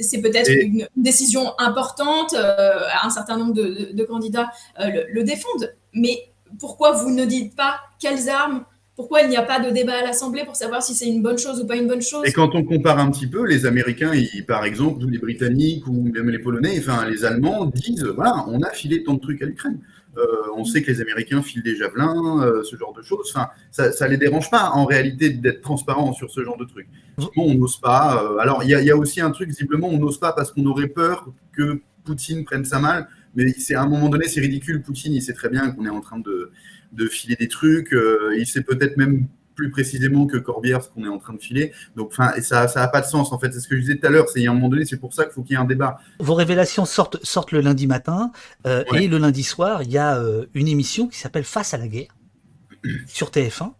c'est 0.00 0.20
peut-être 0.20 0.50
une, 0.50 0.86
décision 0.96 1.52
importante, 1.58 2.34
un 2.34 3.10
certain 3.10 3.36
nombre 3.36 3.52
de, 3.52 4.04
candidats 4.04 4.50
le 4.78 5.22
défendent, 5.22 5.74
mais 5.92 6.32
pourquoi 6.58 6.92
vous 6.92 7.10
ne 7.10 7.26
dites 7.26 7.54
pas 7.54 7.80
quelles 8.00 8.30
armes 8.30 8.64
pourquoi 8.94 9.22
il 9.22 9.30
n'y 9.30 9.36
a 9.36 9.42
pas 9.42 9.58
de 9.58 9.70
débat 9.70 9.94
à 9.94 10.02
l'Assemblée 10.02 10.44
pour 10.44 10.54
savoir 10.54 10.82
si 10.82 10.94
c'est 10.94 11.06
une 11.06 11.22
bonne 11.22 11.38
chose 11.38 11.60
ou 11.60 11.66
pas 11.66 11.76
une 11.76 11.88
bonne 11.88 12.02
chose? 12.02 12.22
Et 12.26 12.32
quand 12.32 12.54
on 12.54 12.62
compare 12.62 12.98
un 12.98 13.10
petit 13.10 13.26
peu, 13.26 13.46
les 13.46 13.64
Américains, 13.64 14.12
par 14.46 14.64
exemple, 14.64 15.02
ou 15.04 15.08
les 15.08 15.18
Britanniques, 15.18 15.86
ou 15.86 16.02
même 16.02 16.28
les 16.28 16.38
Polonais, 16.38 16.76
enfin 16.78 17.08
les 17.08 17.24
Allemands 17.24 17.66
disent, 17.66 18.04
voilà, 18.04 18.44
on 18.48 18.60
a 18.60 18.70
filé 18.70 19.02
tant 19.02 19.14
de 19.14 19.20
trucs 19.20 19.40
à 19.42 19.46
l'Ukraine. 19.46 19.78
Euh, 20.18 20.26
on 20.56 20.64
sait 20.64 20.82
que 20.82 20.90
les 20.90 21.00
Américains 21.00 21.42
filent 21.42 21.62
des 21.62 21.74
javelins, 21.74 22.42
euh, 22.42 22.62
ce 22.62 22.76
genre 22.76 22.92
de 22.92 23.02
choses. 23.02 23.32
Enfin, 23.34 23.48
ça, 23.70 23.90
ne 24.06 24.10
les 24.10 24.18
dérange 24.18 24.50
pas 24.50 24.70
en 24.70 24.84
réalité 24.84 25.30
d'être 25.30 25.62
transparent 25.62 26.12
sur 26.12 26.30
ce 26.30 26.44
genre 26.44 26.58
de 26.58 26.66
trucs. 26.66 26.88
on 27.36 27.54
n'ose 27.54 27.78
pas. 27.78 28.22
Euh, 28.22 28.36
alors, 28.38 28.62
il 28.62 28.68
y, 28.68 28.90
a 28.90 28.96
aussi 28.96 29.20
un 29.20 29.30
truc, 29.30 29.48
visiblement, 29.48 29.88
on 29.88 29.98
n'ose 29.98 30.18
pas 30.18 30.32
parce 30.32 30.52
qu'on 30.52 30.66
aurait 30.66 30.88
peur 30.88 31.32
que 31.52 31.80
Poutine 32.04 32.44
prenne 32.44 32.64
sa 32.64 32.78
mal. 32.78 33.08
Mais 33.34 33.50
c'est 33.52 33.74
à 33.74 33.82
un 33.82 33.88
moment 33.88 34.10
donné, 34.10 34.28
c'est 34.28 34.40
ridicule. 34.40 34.82
Poutine, 34.82 35.14
il 35.14 35.22
sait 35.22 35.32
très 35.32 35.48
bien 35.48 35.70
qu'on 35.70 35.86
est 35.86 35.90
en 35.90 36.02
train 36.02 36.18
de, 36.18 36.50
de 36.92 37.06
filer 37.06 37.36
des 37.36 37.48
trucs. 37.48 37.92
Euh, 37.92 38.34
il 38.36 38.46
sait 38.46 38.62
peut-être 38.62 38.96
même 38.96 39.26
plus 39.54 39.70
précisément 39.70 40.26
que 40.26 40.36
Corbière 40.36 40.82
ce 40.82 40.88
qu'on 40.88 41.04
est 41.04 41.08
en 41.08 41.18
train 41.18 41.34
de 41.34 41.40
filer. 41.40 41.72
Donc, 41.96 42.08
enfin, 42.12 42.32
ça, 42.40 42.68
ça 42.68 42.82
a 42.82 42.88
pas 42.88 43.00
de 43.00 43.06
sens 43.06 43.32
en 43.32 43.38
fait. 43.38 43.52
C'est 43.52 43.60
ce 43.60 43.68
que 43.68 43.76
je 43.76 43.80
disais 43.80 43.96
tout 43.96 44.06
à 44.06 44.10
l'heure. 44.10 44.28
C'est 44.28 44.46
à 44.46 44.50
un 44.50 44.54
moment 44.54 44.68
donné, 44.68 44.84
c'est 44.84 44.96
pour 44.96 45.12
ça 45.12 45.24
qu'il 45.24 45.32
faut 45.32 45.42
qu'il 45.42 45.52
y 45.52 45.54
ait 45.54 45.62
un 45.62 45.66
débat. 45.66 45.98
Vos 46.18 46.34
révélations 46.34 46.84
sortent, 46.84 47.22
sortent 47.24 47.52
le 47.52 47.60
lundi 47.60 47.86
matin 47.86 48.32
euh, 48.66 48.84
et 48.94 49.08
le 49.08 49.18
lundi 49.18 49.42
soir, 49.42 49.82
il 49.82 49.90
y 49.90 49.98
a 49.98 50.18
euh, 50.18 50.46
une 50.54 50.68
émission 50.68 51.08
qui 51.08 51.18
s'appelle 51.18 51.44
Face 51.44 51.74
à 51.74 51.78
la 51.78 51.88
guerre 51.88 52.14
sur 53.06 53.30
TF1 53.30 53.72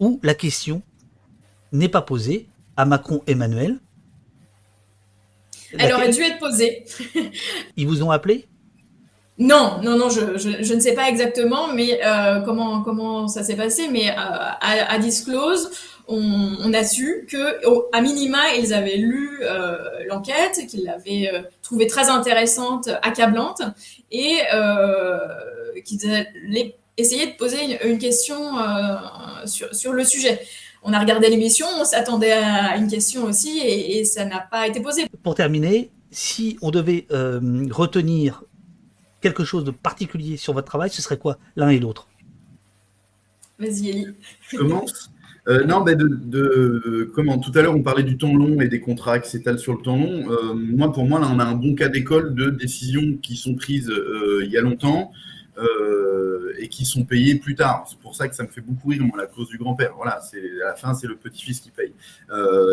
où 0.00 0.20
la 0.22 0.34
question 0.34 0.82
n'est 1.72 1.88
pas 1.88 2.02
posée 2.02 2.48
à 2.76 2.84
Macron 2.84 3.22
Emmanuel. 3.26 3.80
Elle 5.76 5.92
aurait 5.92 6.10
dû 6.10 6.22
être 6.22 6.38
posée. 6.38 6.84
Ils 7.76 7.86
vous 7.86 8.02
ont 8.02 8.10
appelé? 8.10 8.47
Non, 9.38 9.78
non, 9.84 9.96
non, 9.96 10.08
je, 10.10 10.74
ne 10.74 10.80
sais 10.80 10.94
pas 10.94 11.08
exactement, 11.08 11.68
mais 11.72 12.00
euh, 12.04 12.40
comment 12.40 13.28
ça 13.28 13.44
s'est 13.44 13.54
passé. 13.54 13.88
Mais 13.88 14.10
euh, 14.10 14.14
à, 14.16 14.98
Disclose, 14.98 15.70
on, 16.08 16.72
a 16.72 16.82
su 16.82 17.24
que, 17.30 17.96
à 17.96 18.00
minima, 18.00 18.54
ils 18.58 18.74
avaient 18.74 18.96
lu 18.96 19.38
euh, 19.42 19.76
l'enquête, 20.08 20.66
qu'ils 20.68 20.84
l'avaient 20.84 21.30
trouvée 21.62 21.86
très 21.86 22.08
intéressante, 22.08 22.88
accablante, 23.02 23.62
et 24.10 24.38
qu'ils 25.84 26.10
allaient 26.10 26.74
essayer 26.96 27.26
de 27.26 27.36
poser 27.36 27.78
une, 27.84 27.98
question 27.98 28.56
sur, 29.44 29.92
le 29.92 30.02
sujet. 30.02 30.40
On 30.82 30.92
a 30.92 30.98
regardé 30.98 31.28
l'émission, 31.28 31.66
on 31.78 31.84
s'attendait 31.84 32.32
à 32.32 32.76
une 32.76 32.88
question 32.88 33.22
aussi, 33.22 33.60
et, 33.60 34.00
et 34.00 34.04
ça 34.04 34.24
n'a 34.24 34.40
pas 34.40 34.66
été 34.66 34.80
posé. 34.80 35.06
Pour 35.22 35.36
terminer, 35.36 35.90
si 36.10 36.58
on 36.60 36.72
devait 36.72 37.06
retenir 37.70 38.42
quelque 39.20 39.44
chose 39.44 39.64
de 39.64 39.70
particulier 39.70 40.36
sur 40.36 40.52
votre 40.52 40.66
travail, 40.66 40.90
ce 40.90 41.02
serait 41.02 41.18
quoi 41.18 41.38
l'un 41.56 41.70
et 41.70 41.78
l'autre? 41.78 42.08
Vas-y, 43.58 43.90
Elie. 43.90 44.06
Je 44.48 44.58
commence. 44.58 45.10
Euh, 45.48 45.64
non, 45.64 45.80
ben 45.80 45.96
de, 45.96 47.10
comment 47.14 47.38
tout 47.38 47.52
à 47.54 47.62
l'heure 47.62 47.74
on 47.74 47.82
parlait 47.82 48.02
du 48.02 48.18
temps 48.18 48.34
long 48.34 48.60
et 48.60 48.68
des 48.68 48.80
contrats 48.80 49.18
qui 49.18 49.30
s'étalent 49.30 49.58
sur 49.58 49.72
le 49.72 49.80
temps 49.80 49.96
long. 49.96 50.30
Euh, 50.30 50.54
moi, 50.54 50.92
pour 50.92 51.06
moi, 51.06 51.18
là, 51.20 51.28
on 51.32 51.38
a 51.38 51.44
un 51.44 51.54
bon 51.54 51.74
cas 51.74 51.88
d'école 51.88 52.34
de 52.34 52.50
décisions 52.50 53.16
qui 53.22 53.36
sont 53.36 53.54
prises 53.54 53.88
euh, 53.88 54.42
il 54.44 54.50
y 54.50 54.58
a 54.58 54.60
longtemps 54.60 55.12
et 56.60 56.68
qui 56.68 56.84
sont 56.84 57.04
payées 57.04 57.34
plus 57.34 57.56
tard. 57.56 57.84
C'est 57.88 57.98
pour 57.98 58.14
ça 58.14 58.28
que 58.28 58.36
ça 58.36 58.44
me 58.44 58.48
fait 58.48 58.60
beaucoup 58.60 58.90
rire, 58.90 59.02
moi, 59.02 59.18
la 59.18 59.26
cause 59.26 59.48
du 59.48 59.58
grand-père. 59.58 59.92
Voilà, 59.96 60.20
c'est 60.20 60.62
à 60.62 60.68
la 60.68 60.74
fin, 60.76 60.94
c'est 60.94 61.08
le 61.08 61.16
petit-fils 61.16 61.58
qui 61.58 61.72
paye. 61.72 61.92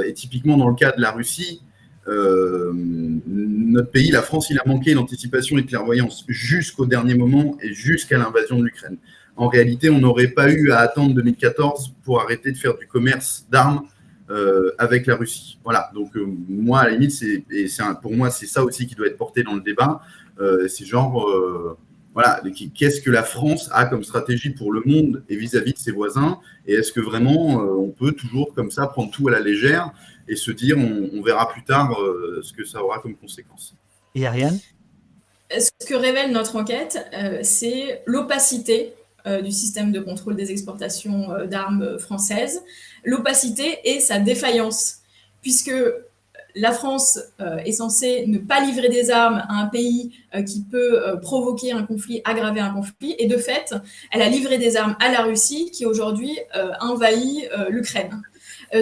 et 0.05 0.13
typiquement 0.13 0.55
dans 0.55 0.69
le 0.69 0.75
cas 0.75 0.91
de 0.91 1.01
la 1.01 1.11
Russie, 1.11 1.63
notre 2.07 3.89
pays, 3.89 4.11
la 4.11 4.21
France, 4.21 4.49
il 4.49 4.59
a 4.59 4.63
manqué 4.65 4.93
d'anticipation 4.93 5.57
et 5.57 5.63
de 5.63 5.67
clairvoyance 5.67 6.23
jusqu'au 6.27 6.85
dernier 6.85 7.15
moment 7.15 7.57
et 7.61 7.73
jusqu'à 7.73 8.17
l'invasion 8.17 8.59
de 8.59 8.65
l'Ukraine 8.65 8.97
en 9.37 9.47
réalité, 9.47 9.89
on 9.89 9.99
n'aurait 9.99 10.29
pas 10.29 10.51
eu 10.51 10.71
à 10.71 10.79
attendre 10.79 11.13
2014 11.13 11.93
pour 12.03 12.21
arrêter 12.21 12.51
de 12.51 12.57
faire 12.57 12.77
du 12.77 12.87
commerce 12.87 13.45
d'armes 13.49 13.83
euh, 14.29 14.71
avec 14.77 15.05
la 15.05 15.15
Russie. 15.15 15.59
Voilà. 15.63 15.91
Donc 15.93 16.15
euh, 16.15 16.25
moi, 16.47 16.79
à 16.79 16.85
la 16.85 16.91
limite, 16.91 17.11
c'est, 17.11 17.43
pour 18.01 18.13
moi, 18.13 18.29
c'est 18.29 18.47
ça 18.47 18.63
aussi 18.63 18.87
qui 18.87 18.95
doit 18.95 19.07
être 19.07 19.17
porté 19.17 19.43
dans 19.43 19.53
le 19.53 19.61
débat. 19.61 20.01
Euh, 20.39 20.67
c'est 20.67 20.85
genre, 20.85 21.77
voilà, 22.13 22.41
qu'est-ce 22.73 23.01
que 23.01 23.11
la 23.11 23.23
France 23.23 23.69
a 23.73 23.85
comme 23.85 24.03
stratégie 24.03 24.51
pour 24.51 24.71
le 24.71 24.81
monde 24.85 25.23
et 25.27 25.35
vis-à-vis 25.35 25.73
de 25.73 25.77
ses 25.77 25.91
voisins? 25.91 26.39
Et 26.65 26.73
est-ce 26.73 26.93
que 26.93 27.01
vraiment 27.01 27.57
on 27.57 27.89
peut 27.89 28.13
toujours 28.13 28.53
comme 28.53 28.71
ça 28.71 28.87
prendre 28.87 29.11
tout 29.11 29.27
à 29.27 29.31
la 29.31 29.41
légère 29.41 29.91
et 30.27 30.35
se 30.35 30.51
dire, 30.51 30.77
on, 30.77 31.21
verra 31.21 31.49
plus 31.49 31.63
tard 31.63 31.95
ce 32.41 32.51
que 32.53 32.65
ça 32.65 32.83
aura 32.83 32.99
comme 32.99 33.15
conséquence. 33.15 33.75
Et 34.15 34.25
Ariane? 34.25 34.59
Ce 35.51 35.85
que 35.85 35.93
révèle 35.93 36.31
notre 36.31 36.55
enquête, 36.55 36.97
c'est 37.43 38.01
l'opacité 38.05 38.93
euh, 39.27 39.41
du 39.41 39.51
système 39.51 39.91
de 39.91 39.99
contrôle 39.99 40.35
des 40.35 40.51
exportations 40.51 41.31
euh, 41.31 41.47
d'armes 41.47 41.97
françaises, 41.97 42.61
l'opacité 43.03 43.79
et 43.83 43.99
sa 43.99 44.19
défaillance, 44.19 44.97
puisque 45.41 45.73
la 46.53 46.71
France 46.71 47.19
euh, 47.41 47.57
est 47.57 47.71
censée 47.71 48.27
ne 48.27 48.37
pas 48.37 48.63
livrer 48.63 48.87
des 48.87 49.09
armes 49.09 49.43
à 49.49 49.55
un 49.55 49.65
pays 49.65 50.11
qui 50.45 50.61
peut 50.61 51.01
provoquer 51.21 51.71
un 51.71 51.83
conflit, 51.83 52.21
aggraver 52.23 52.59
un 52.59 52.71
conflit, 52.71 53.15
et 53.17 53.25
de 53.25 53.37
fait, 53.37 53.73
elle 54.11 54.21
a 54.21 54.29
livré 54.29 54.57
des 54.59 54.77
armes 54.77 54.95
à 54.99 55.11
la 55.11 55.21
Russie 55.21 55.71
qui 55.71 55.85
aujourd'hui 55.85 56.37
envahit 56.81 57.49
l'Ukraine. 57.69 58.21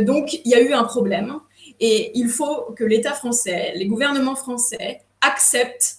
Donc 0.02 0.34
il 0.34 0.52
y 0.52 0.56
a 0.56 0.62
eu 0.62 0.74
un 0.74 0.84
problème, 0.84 1.40
et 1.80 2.12
il 2.16 2.30
faut 2.30 2.74
que 2.76 2.84
l'État 2.84 3.14
français, 3.14 3.74
les 3.76 3.88
gouvernements 3.88 4.36
français 4.36 5.02
acceptent 5.22 5.98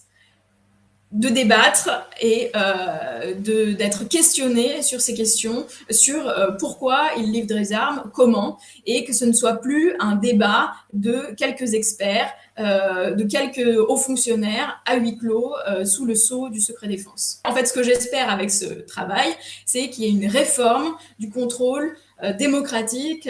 de 1.11 1.29
débattre 1.29 1.89
et 2.21 2.51
euh, 2.55 3.33
d'être 3.35 4.07
questionné 4.07 4.81
sur 4.81 4.99
ces 4.99 5.13
questions, 5.13 5.65
sur 5.89 6.27
euh, 6.27 6.51
pourquoi 6.59 7.09
ils 7.17 7.31
livrent 7.31 7.47
des 7.47 7.71
armes, 7.71 8.11
comment, 8.13 8.57
et 8.85 9.05
que 9.05 9.13
ce 9.13 9.23
ne 9.23 9.31
soit 9.31 9.61
plus 9.61 9.95
un 9.99 10.15
débat 10.15 10.73
de 10.91 11.33
quelques 11.37 11.73
experts, 11.73 12.33
euh, 12.59 13.11
de 13.11 13.23
quelques 13.23 13.79
hauts 13.79 13.97
fonctionnaires 13.97 14.81
à 14.85 14.97
huis 14.97 15.17
clos 15.17 15.53
sous 15.85 16.05
le 16.05 16.15
sceau 16.15 16.49
du 16.49 16.59
secret 16.59 16.87
défense. 16.87 17.39
En 17.45 17.53
fait, 17.53 17.65
ce 17.65 17.73
que 17.73 17.83
j'espère 17.83 18.29
avec 18.29 18.51
ce 18.51 18.65
travail, 18.65 19.29
c'est 19.65 19.89
qu'il 19.89 20.03
y 20.03 20.07
ait 20.07 20.11
une 20.11 20.29
réforme 20.29 20.95
du 21.17 21.29
contrôle 21.29 21.95
démocratique 22.37 23.29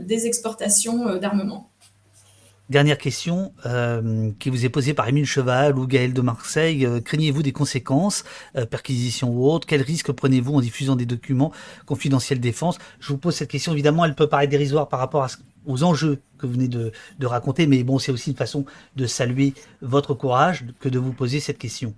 des 0.00 0.26
exportations 0.26 1.16
d'armement. 1.16 1.70
Dernière 2.70 2.96
question 2.96 3.52
euh, 3.66 4.30
qui 4.38 4.48
vous 4.48 4.64
est 4.64 4.70
posée 4.70 4.94
par 4.94 5.06
Émile 5.06 5.26
Cheval 5.26 5.78
ou 5.78 5.86
Gaël 5.86 6.14
de 6.14 6.20
Marseille. 6.22 6.86
Euh, 6.86 6.98
craignez-vous 6.98 7.42
des 7.42 7.52
conséquences, 7.52 8.24
euh, 8.56 8.64
perquisitions 8.64 9.28
ou 9.28 9.50
autres? 9.50 9.66
Quels 9.66 9.82
risques 9.82 10.12
prenez-vous 10.12 10.54
en 10.54 10.60
diffusant 10.62 10.96
des 10.96 11.04
documents 11.04 11.52
confidentiels 11.84 12.40
défense? 12.40 12.78
Je 13.00 13.08
vous 13.08 13.18
pose 13.18 13.34
cette 13.34 13.50
question, 13.50 13.72
évidemment, 13.72 14.06
elle 14.06 14.14
peut 14.14 14.28
paraître 14.28 14.50
dérisoire 14.50 14.88
par 14.88 14.98
rapport 14.98 15.28
aux 15.66 15.84
enjeux 15.84 16.22
que 16.38 16.46
vous 16.46 16.54
venez 16.54 16.68
de, 16.68 16.90
raconter, 17.22 17.66
mais 17.66 17.84
bon, 17.84 17.98
c'est 17.98 18.12
aussi 18.12 18.30
une 18.30 18.36
façon 18.36 18.64
de 18.96 19.04
saluer 19.06 19.52
votre 19.82 20.14
courage 20.14 20.64
que 20.80 20.88
de 20.88 20.98
vous 20.98 21.12
poser 21.12 21.40
cette 21.40 21.58
question. 21.58 21.94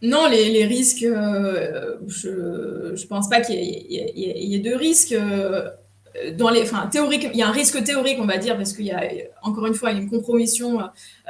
Non, 0.00 0.28
les, 0.28 0.64
risques, 0.64 1.00
je 1.00 2.28
ne 2.28 3.06
pense 3.08 3.28
pas 3.28 3.40
qu'il 3.40 3.56
y, 3.56 4.54
ait 4.54 4.60
de 4.60 4.74
risques 4.74 5.16
dans 6.36 6.50
les, 6.50 6.62
enfin, 6.62 6.86
théorique, 6.86 7.28
il 7.32 7.38
y 7.38 7.42
a 7.42 7.48
un 7.48 7.52
risque 7.52 7.82
théorique, 7.84 8.18
on 8.20 8.26
va 8.26 8.38
dire, 8.38 8.56
parce 8.56 8.72
qu'il 8.72 8.86
y 8.86 8.90
a 8.90 9.02
encore 9.42 9.66
une 9.66 9.74
fois 9.74 9.92
une 9.92 10.08
compromission 10.08 10.80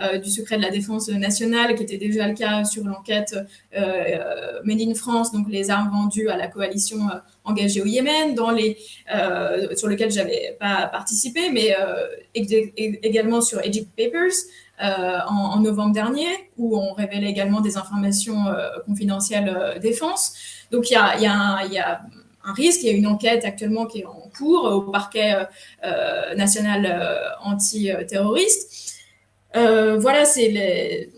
euh, 0.02 0.18
du 0.18 0.30
secret 0.30 0.56
de 0.56 0.62
la 0.62 0.70
défense 0.70 1.08
nationale, 1.08 1.74
qui 1.74 1.82
était 1.82 1.98
déjà 1.98 2.26
le 2.26 2.34
cas 2.34 2.64
sur 2.64 2.84
l'enquête 2.84 3.36
euh, 3.76 4.60
Made 4.64 4.80
in 4.80 4.94
France, 4.94 5.32
donc 5.32 5.48
les 5.48 5.70
armes 5.70 5.90
vendues 5.90 6.28
à 6.28 6.36
la 6.36 6.46
coalition 6.46 6.98
euh, 7.08 7.18
engagée 7.44 7.82
au 7.82 7.86
Yémen, 7.86 8.34
dans 8.34 8.50
les, 8.50 8.78
euh, 9.14 9.74
sur 9.74 9.88
lequel 9.88 10.10
j'avais 10.10 10.56
pas 10.58 10.86
participé, 10.86 11.50
mais 11.50 11.74
également 12.34 13.40
sur 13.40 13.64
Egypt 13.64 13.90
Papers. 13.96 14.34
En, 14.80 15.34
en, 15.34 15.60
novembre 15.60 15.92
dernier, 15.92 16.28
où 16.56 16.78
on 16.78 16.92
révélait 16.94 17.28
également 17.28 17.60
des 17.60 17.76
informations 17.76 18.44
confidentielles 18.86 19.78
défense. 19.82 20.34
Donc 20.70 20.90
il 20.90 20.92
y 20.92 20.96
a, 21.26 22.00
un 22.48 22.52
risque. 22.52 22.82
Il 22.82 22.86
y 22.86 22.90
a 22.90 22.96
une 22.96 23.06
enquête 23.06 23.44
actuellement 23.44 23.86
qui 23.86 24.00
est 24.00 24.06
en 24.06 24.30
cours 24.36 24.64
au 24.64 24.82
parquet 24.82 25.34
euh, 25.34 25.44
euh, 25.84 26.34
national 26.34 26.86
euh, 26.86 27.28
anti-terroriste. 27.42 28.96
voilà, 29.54 30.24
c'est. 30.24 31.10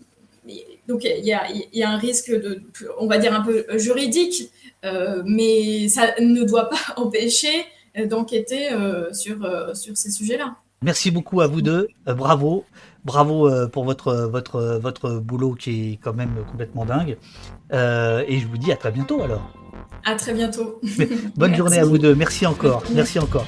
Donc 0.88 1.04
il 1.04 1.24
y, 1.24 1.32
a, 1.32 1.44
y, 1.72 1.82
a, 1.84 1.90
un 1.90 1.98
risque 1.98 2.30
de, 2.32 2.62
on 2.98 3.06
va 3.06 3.18
dire 3.18 3.32
un 3.32 3.42
peu 3.42 3.64
juridique, 3.78 4.50
mais 5.24 5.88
ça 5.88 6.14
ne 6.18 6.42
doit 6.42 6.68
pas 6.68 6.80
empêcher 6.96 7.64
d'enquêter 8.06 8.70
sur, 9.12 9.76
sur 9.76 9.96
ces 9.96 10.10
sujets-là. 10.10 10.56
Merci 10.82 11.10
beaucoup 11.12 11.42
à 11.42 11.46
vous 11.46 11.62
deux, 11.62 11.88
bravo, 12.06 12.64
bravo 13.04 13.50
pour 13.68 13.84
votre, 13.84 14.28
votre, 14.30 14.78
votre 14.82 15.18
boulot 15.18 15.54
qui 15.54 15.92
est 15.92 15.96
quand 15.96 16.14
même 16.14 16.34
complètement 16.50 16.84
dingue, 16.84 17.16
et 17.72 18.38
je 18.38 18.46
vous 18.46 18.58
dis 18.58 18.72
à 18.72 18.76
très 18.76 18.90
bientôt 18.90 19.22
alors. 19.22 19.50
À 20.04 20.14
très 20.14 20.32
bientôt. 20.32 20.80
Bonne 21.36 21.54
journée 21.56 21.78
à 21.78 21.84
vous 21.84 21.98
deux. 21.98 22.14
Merci 22.14 22.46
encore. 22.46 22.82
Merci 22.94 23.18
encore. 23.18 23.46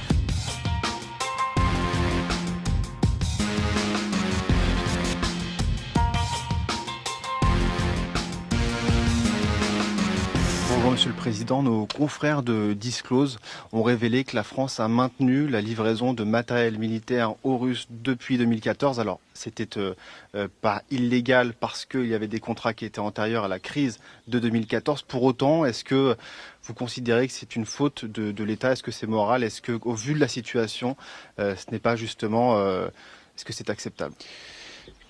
Président, 11.23 11.63
nos 11.63 11.85
confrères 11.85 12.43
de 12.43 12.73
Disclose 12.73 13.39
ont 13.71 13.81
révélé 13.81 14.25
que 14.25 14.35
la 14.35 14.43
France 14.43 14.81
a 14.81 14.89
maintenu 14.89 15.47
la 15.47 15.61
livraison 15.61 16.13
de 16.13 16.25
matériel 16.25 16.77
militaire 16.77 17.35
aux 17.45 17.57
Russes 17.57 17.87
depuis 17.89 18.37
2014. 18.37 18.99
Alors, 18.99 19.21
c'était 19.33 19.79
euh, 19.79 19.93
euh, 20.35 20.49
pas 20.59 20.83
illégal 20.91 21.53
parce 21.57 21.85
qu'il 21.85 22.07
y 22.07 22.13
avait 22.13 22.27
des 22.27 22.41
contrats 22.41 22.73
qui 22.73 22.83
étaient 22.83 22.99
antérieurs 22.99 23.45
à 23.45 23.47
la 23.47 23.59
crise 23.59 23.99
de 24.27 24.37
2014. 24.37 25.03
Pour 25.03 25.23
autant, 25.23 25.63
est-ce 25.63 25.85
que 25.85 26.17
vous 26.63 26.73
considérez 26.73 27.25
que 27.27 27.33
c'est 27.33 27.55
une 27.55 27.65
faute 27.65 28.03
de, 28.03 28.43
l'État? 28.43 28.73
Est-ce 28.73 28.83
que 28.83 28.91
c'est 28.91 29.07
moral? 29.07 29.45
Est-ce 29.45 29.61
que, 29.61 29.79
au 29.83 29.93
vu 29.93 30.15
de 30.15 30.19
la 30.19 30.27
situation, 30.27 30.97
euh, 31.39 31.55
ce 31.55 31.71
n'est 31.71 31.79
pas 31.79 31.95
justement, 31.95 32.59
est-ce 32.59 33.45
que 33.45 33.53
c'est 33.53 33.69
acceptable? 33.69 34.13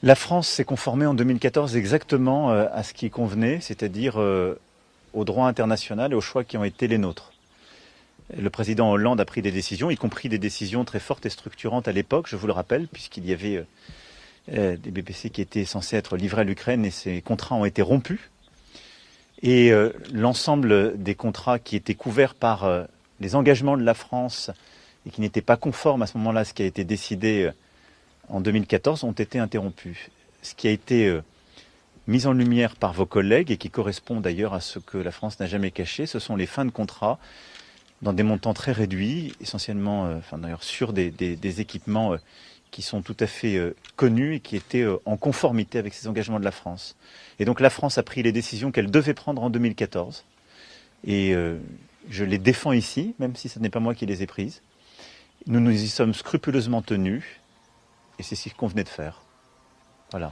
La 0.04 0.14
France 0.14 0.48
s'est 0.48 0.64
conformée 0.64 1.08
en 1.08 1.16
2014 1.16 1.76
exactement 1.76 2.52
à 2.52 2.84
ce 2.84 2.94
qui 2.94 3.10
convenait, 3.10 3.62
c'est-à-dire 3.62 4.20
au 5.14 5.26
droit 5.26 5.48
international 5.48 6.12
et 6.12 6.16
aux 6.16 6.22
choix 6.22 6.44
qui 6.44 6.58
ont 6.58 6.64
été 6.64 6.88
les 6.88 6.98
nôtres. 6.98 7.34
Le 8.36 8.50
président 8.50 8.92
Hollande 8.92 9.20
a 9.20 9.26
pris 9.26 9.42
des 9.42 9.52
décisions, 9.52 9.92
y 9.92 9.98
compris 9.98 10.30
des 10.30 10.38
décisions 10.38 10.86
très 10.86 11.00
fortes 11.00 11.26
et 11.26 11.30
structurantes 11.30 11.88
à 11.88 11.92
l'époque, 11.92 12.28
je 12.30 12.36
vous 12.36 12.48
le 12.48 12.54
rappelle, 12.54 12.88
puisqu'il 12.88 13.26
y 13.26 13.34
avait 13.34 13.58
euh, 13.58 13.66
euh, 14.54 14.78
des 14.78 14.92
BBC 14.92 15.30
qui 15.30 15.42
étaient 15.42 15.66
censés 15.66 15.98
être 15.98 16.16
livrés 16.18 16.42
à 16.42 16.44
l'Ukraine 16.44 16.86
et 16.86 16.92
ces 16.92 17.22
contrats 17.22 17.56
ont 17.56 17.66
été 17.66 17.82
rompus. 17.82 18.20
Et 19.42 19.72
euh, 19.72 19.92
l'ensemble 20.14 21.02
des 21.02 21.16
contrats 21.16 21.60
qui 21.60 21.76
étaient 21.76 21.96
couverts 21.96 22.34
par 22.34 22.70
les 23.20 23.36
engagements 23.36 23.78
de 23.78 23.84
la 23.84 23.94
France 23.94 24.50
et 25.06 25.10
qui 25.10 25.20
n'étaient 25.20 25.42
pas 25.42 25.58
conformes 25.58 26.02
à 26.02 26.08
ce 26.08 26.18
moment-là 26.18 26.42
à 26.42 26.46
ce 26.46 26.54
qui 26.54 26.64
a 26.64 26.66
été 26.66 26.86
décidé 26.86 27.52
en 28.30 28.40
2014 28.40 29.04
ont 29.04 29.12
été 29.12 29.38
interrompus. 29.38 29.98
Ce 30.42 30.56
qui 30.56 30.70
a 30.70 30.72
été 30.72 31.20
mise 32.08 32.28
en 32.28 32.34
lumière 32.34 32.76
par 32.76 32.94
vos 32.94 33.06
collègues 33.06 33.52
et 33.52 33.58
qui 33.58 33.70
correspond 33.70 34.20
d'ailleurs 34.20 34.54
à 34.54 34.60
ce 34.60 34.80
que 34.80 34.98
la 34.98 35.12
France 35.12 35.40
n'a 35.40 35.48
jamais 35.48 35.72
caché, 35.72 36.06
ce 36.06 36.20
sont 36.20 36.36
les 36.36 36.46
fins 36.46 36.66
de 36.66 36.72
contrat 36.72 37.20
dans 38.04 38.14
des 38.14 38.24
montants 38.24 38.54
très 38.54 38.74
réduits, 38.74 39.34
essentiellement, 39.42 40.06
euh, 40.08 40.20
d'ailleurs 40.38 40.64
sur 40.64 40.94
des, 40.94 41.62
équipements 41.62 42.14
euh, 42.14 42.18
qui 42.70 42.82
sont 42.82 43.02
tout 43.02 43.16
à 43.20 43.28
fait 43.28 43.56
euh, 43.56 43.76
connus 43.96 44.36
et 44.36 44.40
qui 44.40 44.56
étaient 44.56 44.86
en 45.06 45.18
conformité 45.18 45.80
avec 45.80 45.94
ces 45.94 46.08
engagements 46.08 46.40
de 46.40 46.46
la 46.46 46.52
France. 46.52 46.96
Et 47.40 47.46
donc 47.46 47.60
la 47.60 47.70
France 47.70 47.98
a 47.98 48.04
pris 48.04 48.22
les 48.22 48.32
décisions 48.32 48.72
qu'elle 48.72 48.92
devait 48.92 49.14
prendre 49.14 49.42
en 49.42 49.50
2014. 49.50 50.26
Et 51.06 51.36
je 52.10 52.24
les 52.24 52.38
défends 52.38 52.72
ici, 52.72 53.14
même 53.20 53.36
si 53.36 53.50
ce 53.50 53.60
n'est 53.60 53.70
pas 53.70 53.82
moi 53.82 53.94
qui 53.94 54.06
les 54.06 54.24
ai 54.24 54.26
prises. 54.26 54.62
Nous 55.48 55.60
nous 55.60 55.72
y 55.72 55.90
sommes 55.90 56.14
scrupuleusement 56.14 56.82
tenus, 56.82 57.24
et 58.20 58.24
c'est 58.24 58.36
ce 58.36 58.44
qu'il 58.44 58.54
convenait 58.54 58.86
de 58.86 58.90
faire. 58.90 59.22
Voilà. 60.12 60.32